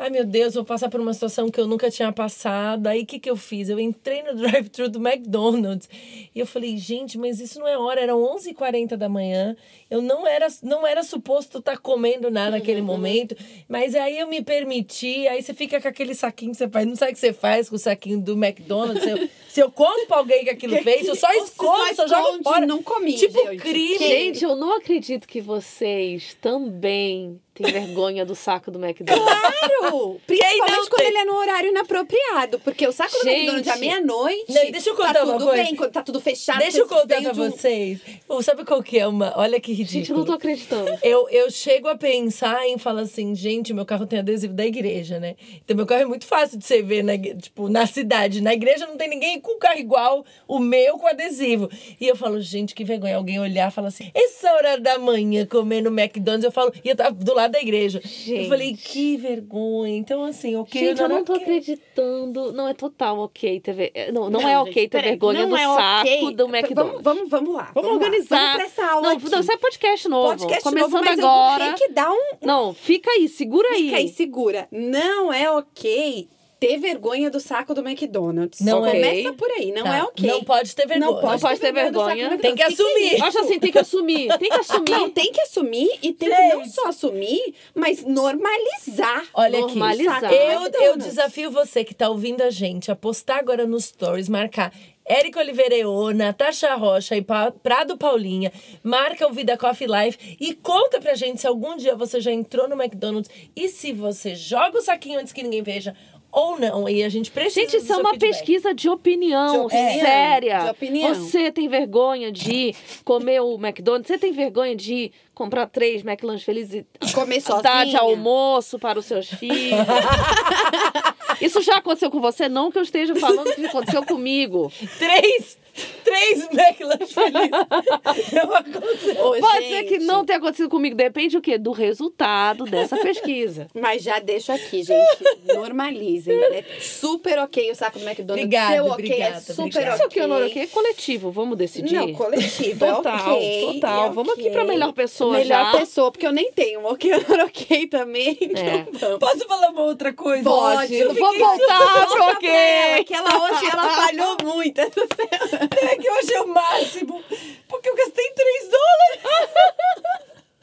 [0.00, 2.86] Ai, meu Deus, vou passar por uma situação que eu nunca tinha passado.
[2.86, 3.68] Aí, o que, que eu fiz?
[3.68, 5.90] Eu entrei no drive-thru do McDonald's
[6.34, 8.00] e eu falei, gente, mas isso não é hora.
[8.00, 9.54] Eram 11h40 da manhã.
[9.90, 13.36] Eu não era, não era suposto estar comendo nada naquele momento.
[13.68, 15.28] Mas aí eu me permiti.
[15.28, 16.86] Aí você fica com aquele saquinho que você faz.
[16.86, 19.04] Não sabe o que você faz com o saquinho do McDonald's.
[19.04, 22.42] Se eu, se eu conto pra alguém que aquilo fez, eu só escondo, só jogo
[22.42, 22.64] fora.
[22.66, 23.60] Não comi, Tipo gente.
[23.60, 23.98] crime.
[23.98, 29.24] Gente, eu não acredito que vocês também têm vergonha do saco do McDonald's.
[29.40, 30.20] Claro!
[30.26, 31.06] Principalmente não quando tem?
[31.08, 32.58] ele é no horário inapropriado.
[32.60, 33.36] Porque o saco do Gente.
[33.36, 34.52] McDonald's à meia-noite.
[34.72, 35.62] Deixa eu contar tá uma tudo coisa.
[35.62, 36.58] bem, quando tá tudo fechado.
[36.58, 38.00] Deixa eu contar pra um- vocês.
[38.42, 39.32] Sabe qual que é uma?
[39.36, 39.98] Olha que ridículo.
[40.00, 40.98] Gente, eu não tô acreditando.
[41.02, 45.18] Eu, eu chego a pensar em falar assim, gente, meu carro tem adesivo da igreja,
[45.20, 45.36] né?
[45.64, 48.40] Então meu carro é muito fácil de você ver, na, tipo, na cidade.
[48.40, 51.70] Na igreja não tem ninguém com carro igual o meu com adesivo.
[52.00, 53.16] E eu falo, gente, que vergonha.
[53.16, 56.96] Alguém olhar e falar assim, essa hora da manhã comendo McDonald's, eu falo, e eu
[56.96, 58.00] tava do lado da igreja.
[58.04, 58.44] Gente.
[58.44, 59.96] Eu falei, que vergonha.
[59.96, 60.80] Então, assim, ok.
[60.80, 61.42] Gente, eu não era tô ok.
[61.42, 62.52] acreditando.
[62.52, 63.92] Não é total ok ter ver...
[64.12, 66.34] Não, não, Não, é gente, ok ter vergonha não do é saco ok.
[66.34, 67.02] do Vamos, McDonald's.
[67.02, 67.70] vamos, vamos lá.
[67.74, 67.96] Vamos lá.
[67.96, 68.56] organizar.
[68.56, 69.30] Vamos essa aula não, aqui.
[69.30, 70.28] não, isso é podcast novo.
[70.28, 71.64] Podcast Começando novo, agora.
[71.64, 72.22] eu vou ter que dar um...
[72.42, 73.84] Não, fica aí, segura aí.
[73.84, 74.68] Fica aí, segura.
[74.70, 76.28] Não é ok
[76.60, 78.60] ter vergonha do saco do McDonald's.
[78.60, 78.92] Não Só é.
[78.92, 80.28] Começa por aí, não Tá, é ok.
[80.28, 81.10] Não pode ter vergonha.
[81.10, 82.12] Não pode, pode ter vergonha.
[82.12, 82.42] McDonald's.
[82.42, 83.18] Tem que assumir.
[83.18, 84.38] Eu acho assim, tem que assumir.
[84.38, 84.90] Tem que assumir.
[84.90, 86.74] Não, tem que assumir e tem que não Gente.
[86.74, 89.24] só assumir, mas normalizar.
[89.32, 90.24] Olha Normalizar.
[90.24, 91.06] aqui, eu, eu McDonald's.
[91.06, 94.70] desafio você que tá ouvindo a gente a postar agora nos stories, marcar
[95.06, 97.24] Érica Oliveira Eô, Natasha Rocha e
[97.62, 98.52] Prado Paulinha,
[98.82, 102.68] marca o Vida Coffee Life e conta pra gente se algum dia você já entrou
[102.68, 105.96] no McDonald's e se você joga o saquinho antes que ninguém veja
[106.32, 106.88] ou não.
[106.88, 108.30] E a gente precisa Gente, do isso é uma feedback.
[108.30, 110.58] pesquisa de opinião, De opinião, séria.
[110.64, 111.14] de opinião.
[111.14, 112.74] Você tem vergonha de
[113.04, 114.06] comer o McDonald's?
[114.08, 119.06] Você tem vergonha de comprar três McLanche felizes e Comer dar de almoço para os
[119.06, 119.78] seus filhos?
[121.40, 122.48] Isso já aconteceu com você?
[122.48, 124.70] Não que eu esteja falando que aconteceu comigo.
[124.98, 125.58] Três!
[126.04, 127.50] Três três McLanche felizes.
[128.32, 129.26] Não aconteceu.
[129.26, 130.96] Ô, Pode ser que gente, não tenha acontecido comigo.
[130.96, 131.56] Depende o quê?
[131.56, 133.68] Do resultado dessa pesquisa.
[133.74, 135.24] Mas já deixo aqui, gente.
[135.54, 136.36] Normalizem.
[136.36, 138.44] É super ok o saco do McDonald's.
[138.44, 139.94] Obrigada, Seu ok obrigada, é super obrigada.
[139.94, 140.06] Isso ok.
[140.06, 141.30] aqui, Honor, aqui é coletivo.
[141.30, 141.92] Vamos decidir?
[141.94, 142.84] Não, coletivo.
[142.84, 144.06] é Total, ok, total.
[144.06, 144.52] é Vamos aqui ok.
[144.52, 145.78] pra melhor pessoa Melhor já.
[145.78, 148.36] pessoa, porque eu nem tenho um ok, Honor, ok também.
[148.40, 148.86] Então É.
[148.92, 149.18] vamos.
[149.18, 150.44] Posso falar uma outra coisa?
[150.44, 151.04] Pode.
[151.04, 152.48] Vou voltar pro ok.
[152.50, 154.80] ela, que ela hoje ela falhou muito.
[155.76, 157.22] É que eu achei o máximo.
[157.68, 159.40] Porque eu gastei 3 dólares.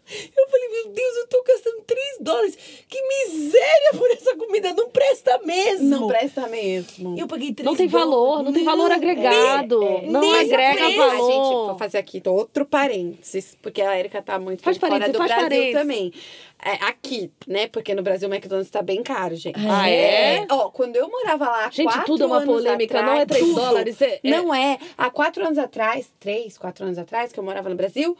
[0.10, 2.58] Eu falei, meu Deus, eu tô gastando 3 dólares.
[2.88, 4.74] Que miséria por essa comida.
[4.74, 5.90] Não presta mesmo.
[5.90, 7.20] Não presta mesmo.
[7.20, 9.84] Eu paguei 3 Não tem valor, não tem valor agregado.
[9.84, 11.02] é, não nem agrega preço.
[11.02, 11.78] A gente, vou valor.
[11.78, 15.50] fazer aqui outro parênteses, porque a Erika tá muito Faz fora parênteses, do faz Brasil
[15.50, 15.74] parênteses.
[15.82, 16.14] também.
[16.64, 17.68] É, aqui, né?
[17.68, 19.56] Porque no Brasil o McDonald's tá bem caro, gente.
[19.70, 20.46] Ah, é?
[20.50, 23.26] Ó, quando eu morava lá Gente, quatro tudo é uma anos polêmica, atrás, não é
[23.26, 23.56] 3 tudo.
[23.56, 24.02] dólares.
[24.02, 24.78] É, é- Não é.
[24.98, 28.18] Há quatro anos atrás, três, quatro anos atrás, que eu morava no Brasil,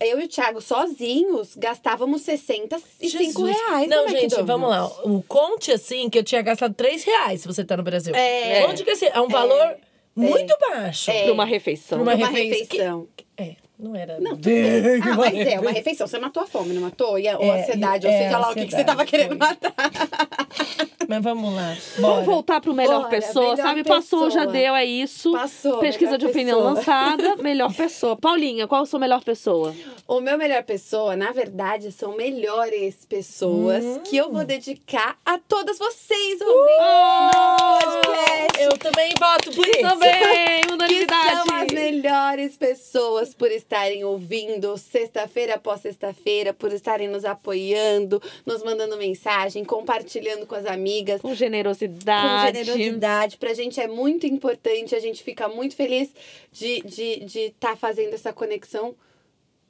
[0.00, 3.56] eu e o Thiago sozinhos gastávamos 65 Jesus.
[3.56, 4.46] reais Não, no gente, McDonald's.
[4.46, 4.86] vamos lá.
[5.04, 8.14] O conte assim que eu tinha gastado 3 reais se você tá no Brasil.
[8.14, 8.66] É.
[8.66, 9.76] Conte que assim, é um valor
[10.14, 11.10] muito baixo.
[11.10, 11.24] É.
[11.24, 11.98] Pra uma refeição.
[11.98, 13.08] Pra uma Uma refe- refeição.
[13.36, 14.18] É, não era.
[14.20, 15.00] Não, bem.
[15.02, 16.06] Ah, mas é, uma refeição.
[16.06, 17.18] Você matou a fome, não matou?
[17.18, 18.96] E a, ou a É, ansiedade, é, ou seja lá o que, que você ansiedade,
[18.98, 19.72] tava querendo matar.
[21.08, 21.74] Mas vamos lá.
[21.96, 22.22] Vamos Bora.
[22.22, 23.82] voltar pro melhor Bora, pessoa, melhor sabe?
[23.84, 24.52] Passou, já pessoa.
[24.52, 25.32] deu, é isso.
[25.32, 26.74] Passou, Pesquisa de opinião pessoa.
[26.74, 28.14] lançada, melhor pessoa.
[28.14, 29.74] Paulinha, qual a sua melhor pessoa?
[30.06, 34.00] O meu melhor pessoa, na verdade, são melhores pessoas Hum.
[34.04, 38.62] que eu vou dedicar a todas vocês ouvintes do nosso podcast.
[38.62, 39.80] Eu também voto por isso.
[39.80, 41.46] Também, Que unanimidade.
[41.46, 48.62] são as melhores pessoas por estarem ouvindo sexta-feira após sexta-feira, por estarem nos apoiando, nos
[48.62, 51.20] mandando mensagem, compartilhando com as amigas.
[51.20, 52.64] Com Com generosidade.
[52.64, 53.36] generosidade.
[53.36, 56.10] Pra gente é muito importante, a gente fica muito feliz
[56.50, 58.94] de estar de, de tá fazendo essa conexão.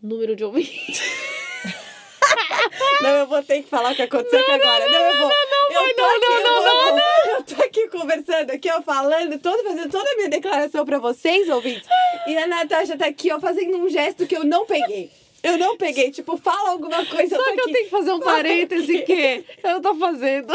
[0.00, 1.02] Número de ouvintes.
[3.02, 4.88] Não, eu vou ter que falar o que aconteceu aqui agora.
[4.88, 5.30] Não, eu vou.
[5.72, 10.10] Eu tô aqui, eu vou- Eu tô aqui conversando, aqui, ó, falando, todo, fazendo toda
[10.10, 11.86] a minha declaração pra vocês, ouvintes.
[12.26, 15.10] E a Natasha tá aqui, ó, fazendo um gesto que eu não peguei.
[15.42, 16.10] Eu não peguei.
[16.10, 17.36] Tipo, fala alguma coisa.
[17.36, 17.72] Só tô que eu aqui.
[17.72, 20.52] tenho que fazer um parêntese que eu tô fazendo.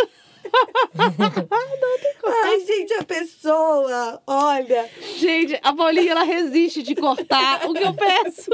[2.26, 4.90] Ai, gente, a pessoa, olha.
[5.18, 8.49] Gente, a Paulinha, ela resiste de cortar o que eu peço.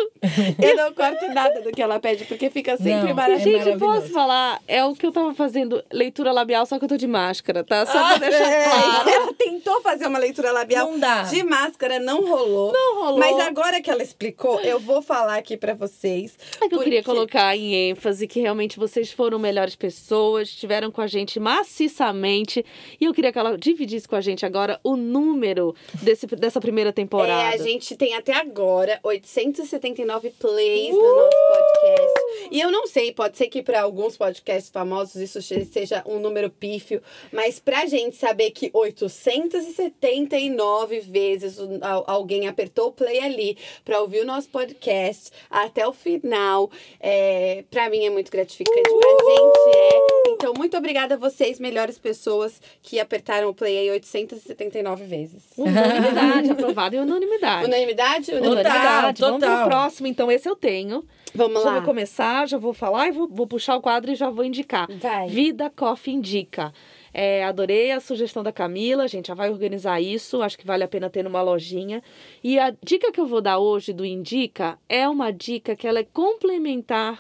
[0.62, 3.44] Eu não corto nada do que ela pede, porque fica sempre Não, É maravilhoso.
[3.50, 4.02] gente, maravilhoso.
[4.02, 4.62] posso falar?
[4.68, 7.86] É o que eu tava fazendo, leitura labial, só que eu tô de máscara, tá?
[7.86, 9.10] Só pra deixar É, claro.
[9.10, 11.24] Ela tentou fazer uma leitura labial Não dá.
[11.24, 12.72] de máscara, não rolou.
[12.74, 13.20] Não rolou.
[13.20, 16.38] Mas agora que ela explicou, eu vou falar aqui pra vocês.
[16.62, 20.92] É que eu queria porque- colocar em ênfase que realmente vocês foram melhores pessoas, estiveram
[20.92, 21.40] com a gente
[21.80, 22.66] maciçamente.
[23.00, 26.92] E eu queria que ela dividisse com a gente agora o número desse, dessa primeira
[26.92, 27.52] temporada.
[27.52, 32.20] É, a gente tem até agora 879 plays no nosso podcast.
[32.52, 36.50] E eu não sei, pode ser que para alguns podcasts famosos isso seja um número
[36.50, 37.02] pífio,
[37.32, 41.58] mas pra gente saber que 879 vezes
[42.06, 47.88] alguém apertou o play ali pra ouvir o nosso podcast até o final, é, para
[47.90, 50.00] mim é muito gratificante, pra gente é.
[50.30, 55.44] Então, muito obrigada a vocês, melhores pessoas que apertaram o play aí 879 vezes.
[55.56, 57.66] Unanimidade, aprovado em unanimidade.
[57.66, 58.32] Unanimidade?
[58.32, 59.22] Unanimidade.
[59.22, 59.60] Vamos total.
[59.60, 60.32] pro próximo, então.
[60.32, 61.06] Esse eu tenho.
[61.34, 61.76] Vamos já lá.
[61.76, 64.88] vou começar, já vou falar e vou, vou puxar o quadro e já vou indicar.
[65.00, 65.28] Vai.
[65.28, 66.74] Vida Coffee Indica.
[67.14, 70.84] É, adorei a sugestão da Camila, a gente já vai organizar isso, acho que vale
[70.84, 72.04] a pena ter numa lojinha.
[72.44, 76.00] E a dica que eu vou dar hoje do Indica é uma dica que ela
[76.00, 77.20] é complementar,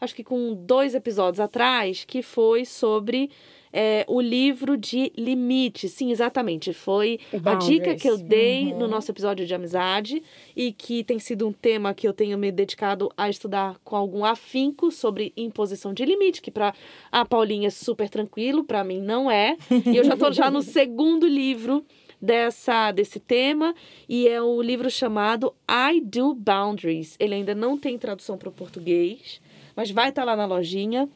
[0.00, 3.30] acho que com dois episódios atrás, que foi sobre
[3.72, 5.88] é, o livro de limite.
[5.88, 6.72] Sim, exatamente.
[6.72, 10.22] Foi a dica que eu dei no nosso episódio de amizade
[10.56, 14.24] e que tem sido um tema que eu tenho me dedicado a estudar com algum
[14.24, 16.74] afinco sobre imposição de limite, que para
[17.10, 19.56] a Paulinha é super tranquilo, para mim não é.
[19.86, 21.84] E eu já tô já no segundo livro
[22.20, 23.74] dessa desse tema
[24.06, 27.16] e é o livro chamado I Do Boundaries.
[27.18, 29.40] Ele ainda não tem tradução para o português,
[29.74, 31.08] mas vai estar lá na lojinha.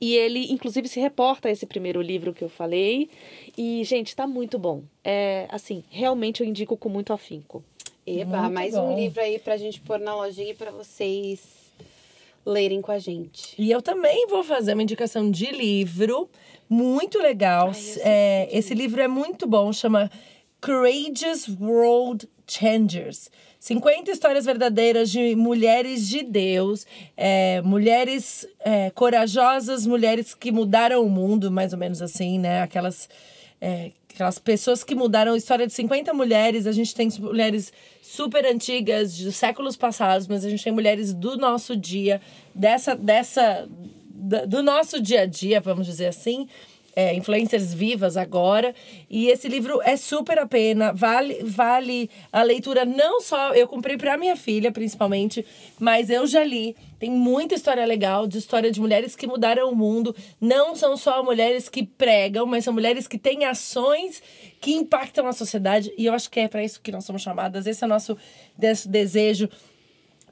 [0.00, 3.08] E ele, inclusive, se reporta a esse primeiro livro que eu falei.
[3.56, 4.82] E, gente, tá muito bom.
[5.04, 7.62] É, assim, realmente eu indico com muito afinco.
[8.06, 8.92] Eba, Muito mais bom.
[8.92, 11.40] um livro aí pra gente pôr na lojinha e pra vocês
[12.44, 13.54] lerem com a gente.
[13.58, 16.28] E eu também vou fazer uma indicação de livro
[16.68, 17.68] muito legal.
[17.68, 20.10] Ai, É, que esse livro é muito bom, chama
[20.64, 23.30] Courageous World Changers.
[23.60, 31.10] 50 histórias verdadeiras de mulheres de Deus, é, mulheres é, corajosas, mulheres que mudaram o
[31.10, 32.62] mundo, mais ou menos assim, né?
[32.62, 33.06] Aquelas,
[33.60, 36.66] é, aquelas pessoas que mudaram a história de 50 mulheres.
[36.66, 37.70] A gente tem mulheres
[38.00, 42.18] super antigas, de séculos passados, mas a gente tem mulheres do nosso dia,
[42.54, 43.68] dessa, dessa,
[44.48, 46.48] do nosso dia a dia, vamos dizer assim
[46.94, 48.74] é, influencers vivas agora.
[49.08, 52.84] E esse livro é super a pena, vale, vale a leitura.
[52.84, 55.44] Não só eu comprei para minha filha, principalmente,
[55.78, 56.76] mas eu já li.
[56.98, 60.14] Tem muita história legal de história de mulheres que mudaram o mundo.
[60.40, 64.22] Não são só mulheres que pregam, mas são mulheres que têm ações
[64.60, 65.90] que impactam a sociedade.
[65.96, 67.66] E eu acho que é para isso que nós somos chamadas.
[67.66, 68.18] Esse é o nosso
[68.58, 69.48] des- desejo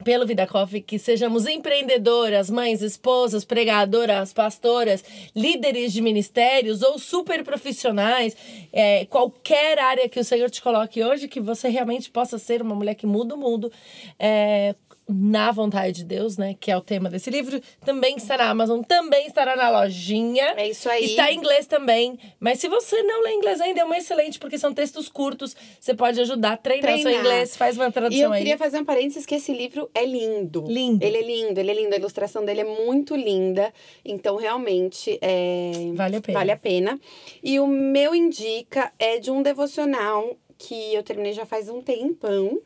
[0.03, 5.03] pelo Vida Coffee, que sejamos empreendedoras, mães, esposas, pregadoras, pastoras,
[5.35, 8.35] líderes de ministérios ou super profissionais,
[8.71, 12.75] é, qualquer área que o Senhor te coloque hoje, que você realmente possa ser uma
[12.75, 13.71] mulher que muda o mundo.
[14.17, 14.75] é,
[15.11, 16.55] na vontade de Deus, né?
[16.59, 17.59] Que é o tema desse livro.
[17.83, 20.53] Também está na Amazon, também estará na lojinha.
[20.55, 21.05] É isso aí.
[21.05, 22.17] Está em inglês também.
[22.39, 25.55] Mas se você não lê inglês ainda, é uma excelente, porque são textos curtos.
[25.79, 27.21] Você pode ajudar a treinar, seu Treinar.
[27.25, 28.39] inglês, faz uma E tradução eu aí.
[28.39, 30.63] queria fazer um parênteses que esse livro é lindo.
[30.67, 31.03] Lindo.
[31.03, 31.93] Ele é lindo, ele é lindo.
[31.95, 33.73] A ilustração dele é muito linda.
[34.05, 35.71] Então, realmente, é...
[35.95, 36.37] Vale a pena.
[36.39, 36.99] Vale a pena.
[37.43, 42.59] E o meu indica é de um devocional que eu terminei já faz um tempão.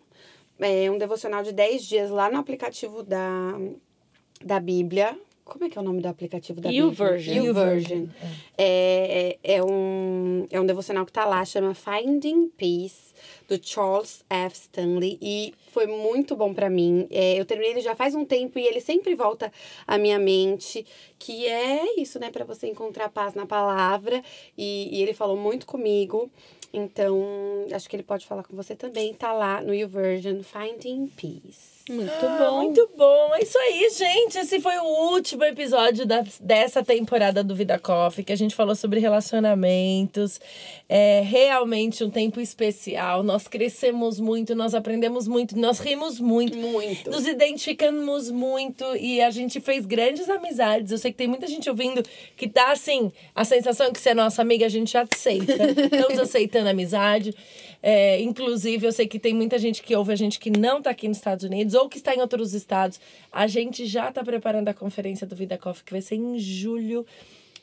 [0.60, 3.60] É um devocional de 10 dias lá no aplicativo da,
[4.44, 5.18] da Bíblia.
[5.44, 6.86] Como é que é o nome do aplicativo da Bíblia?
[6.86, 7.34] YouVersion.
[7.34, 8.08] YouVersion.
[8.58, 13.14] É, é, é um, é um devocional que tá lá, chama Finding Peace,
[13.48, 14.56] do Charles F.
[14.56, 15.18] Stanley.
[15.22, 17.08] E foi muito bom pra mim.
[17.12, 19.52] É, eu terminei ele já faz um tempo e ele sempre volta
[19.86, 20.86] à minha mente.
[21.20, 22.32] Que é isso, né?
[22.32, 24.24] Pra você encontrar paz na palavra.
[24.58, 26.32] E, e ele falou muito comigo.
[26.74, 27.24] Então,
[27.72, 29.14] acho que ele pode falar com você também.
[29.14, 31.74] Tá lá no YouVersion, Finding Peace.
[31.90, 32.62] Muito Ah, bom.
[32.62, 33.36] Muito bom.
[33.36, 34.38] É isso aí, gente.
[34.38, 38.74] Esse foi o último episódio da, dessa temporada do Vida Coffee, que a gente falou
[38.74, 40.40] sobre relacionamentos.
[40.88, 43.22] É realmente um tempo especial.
[43.22, 46.58] Nós crescemos muito, nós aprendemos muito, nós rimos muito.
[46.58, 47.12] Muito.
[47.12, 50.90] Nos identificamos muito e a gente fez grandes amizades.
[50.90, 52.02] Eu sei que tem muita gente ouvindo
[52.38, 55.52] que tá assim, a sensação que você é nossa amiga, a gente já aceita.
[55.94, 57.34] Estamos aceitando a amizade.
[57.82, 60.90] É, inclusive, eu sei que tem muita gente que ouve a gente que não tá
[60.90, 63.00] aqui nos Estados Unidos ou que está em outros estados.
[63.32, 67.06] A gente já tá preparando a conferência do Vida Coffee, que vai ser em julho.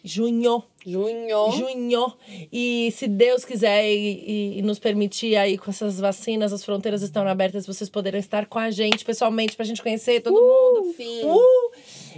[0.05, 0.62] Junho.
[0.86, 1.51] Junho.
[1.52, 2.12] Junho.
[2.52, 7.02] E se Deus quiser e, e- e nos permitir aí com essas vacinas, as fronteiras
[7.02, 10.94] estão abertas, vocês poderão estar com a gente pessoalmente pra gente conhecer todo mundo.
[10.97, 11.23] sim.
[11.24, 11.70] Uh!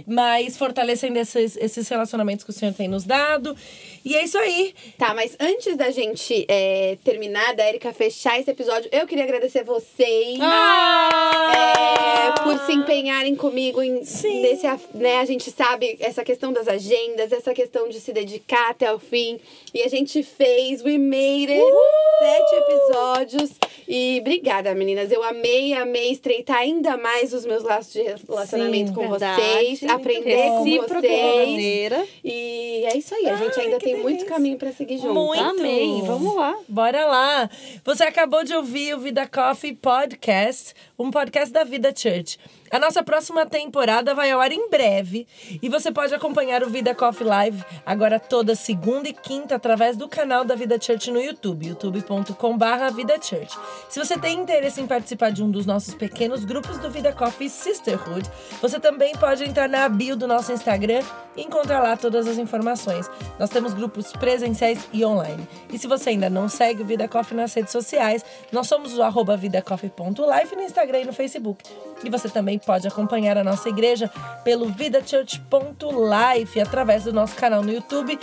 [0.07, 3.55] Mas fortalecendo esses, esses relacionamentos que o Senhor tem nos dado.
[4.03, 4.73] E é isso aí.
[4.97, 9.63] Tá, mas antes da gente é, terminar, da Erika fechar esse episódio, eu queria agradecer
[9.63, 10.39] vocês.
[10.41, 14.41] é, por se empenharem comigo em, Sim.
[14.41, 14.65] nesse,
[14.95, 15.17] né?
[15.19, 19.39] A gente sabe essa questão das agendas, essa questão de se dedicar até o fim.
[19.73, 21.73] E a gente fez, we made it.
[22.19, 23.51] Sete episódios.
[23.87, 25.11] E obrigada, meninas.
[25.11, 29.41] Eu amei, amei estreitar ainda mais os meus laços de relacionamento Sim, com Verdade.
[29.41, 31.49] vocês, aprender com vocês.
[31.49, 32.05] maneira.
[32.23, 34.27] E é isso aí, a gente Ai, ainda tem muito delícia.
[34.27, 35.13] caminho pra seguir junto.
[35.13, 35.43] Muito.
[35.43, 36.01] Amém.
[36.03, 36.55] Vamos lá.
[36.67, 37.49] Bora lá!
[37.83, 42.37] Você acabou de ouvir o Vida Coffee Podcast, um podcast da Vida Church.
[42.73, 45.27] A nossa próxima temporada vai ao ar em breve
[45.61, 50.09] e você pode acompanhar o Vida Coffee Live agora toda segunda e quinta através do
[50.09, 53.55] canal da Vida Church no YouTube, youtube.com/barra Vida Church.
[53.87, 57.47] Se você tem interesse em participar de um dos nossos pequenos grupos do Vida Coffee
[57.47, 58.27] Sisterhood,
[58.59, 61.03] você também pode entrar na bio do nosso Instagram
[61.37, 63.07] e encontrar lá todas as informações.
[63.37, 65.47] Nós temos grupos presenciais e online.
[65.71, 69.03] E se você ainda não segue o Vida Coffee nas redes sociais, nós somos o
[69.03, 71.63] arroba vidacoffee.life no Instagram e no Facebook.
[72.03, 74.11] E você também pode acompanhar a nossa igreja
[74.43, 78.19] pelo vidachurch.life através do nosso canal no YouTube.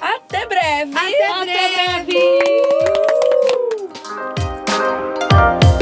[0.00, 0.92] Até breve!
[0.96, 2.12] Até, Até breve!
[5.34, 5.77] breve.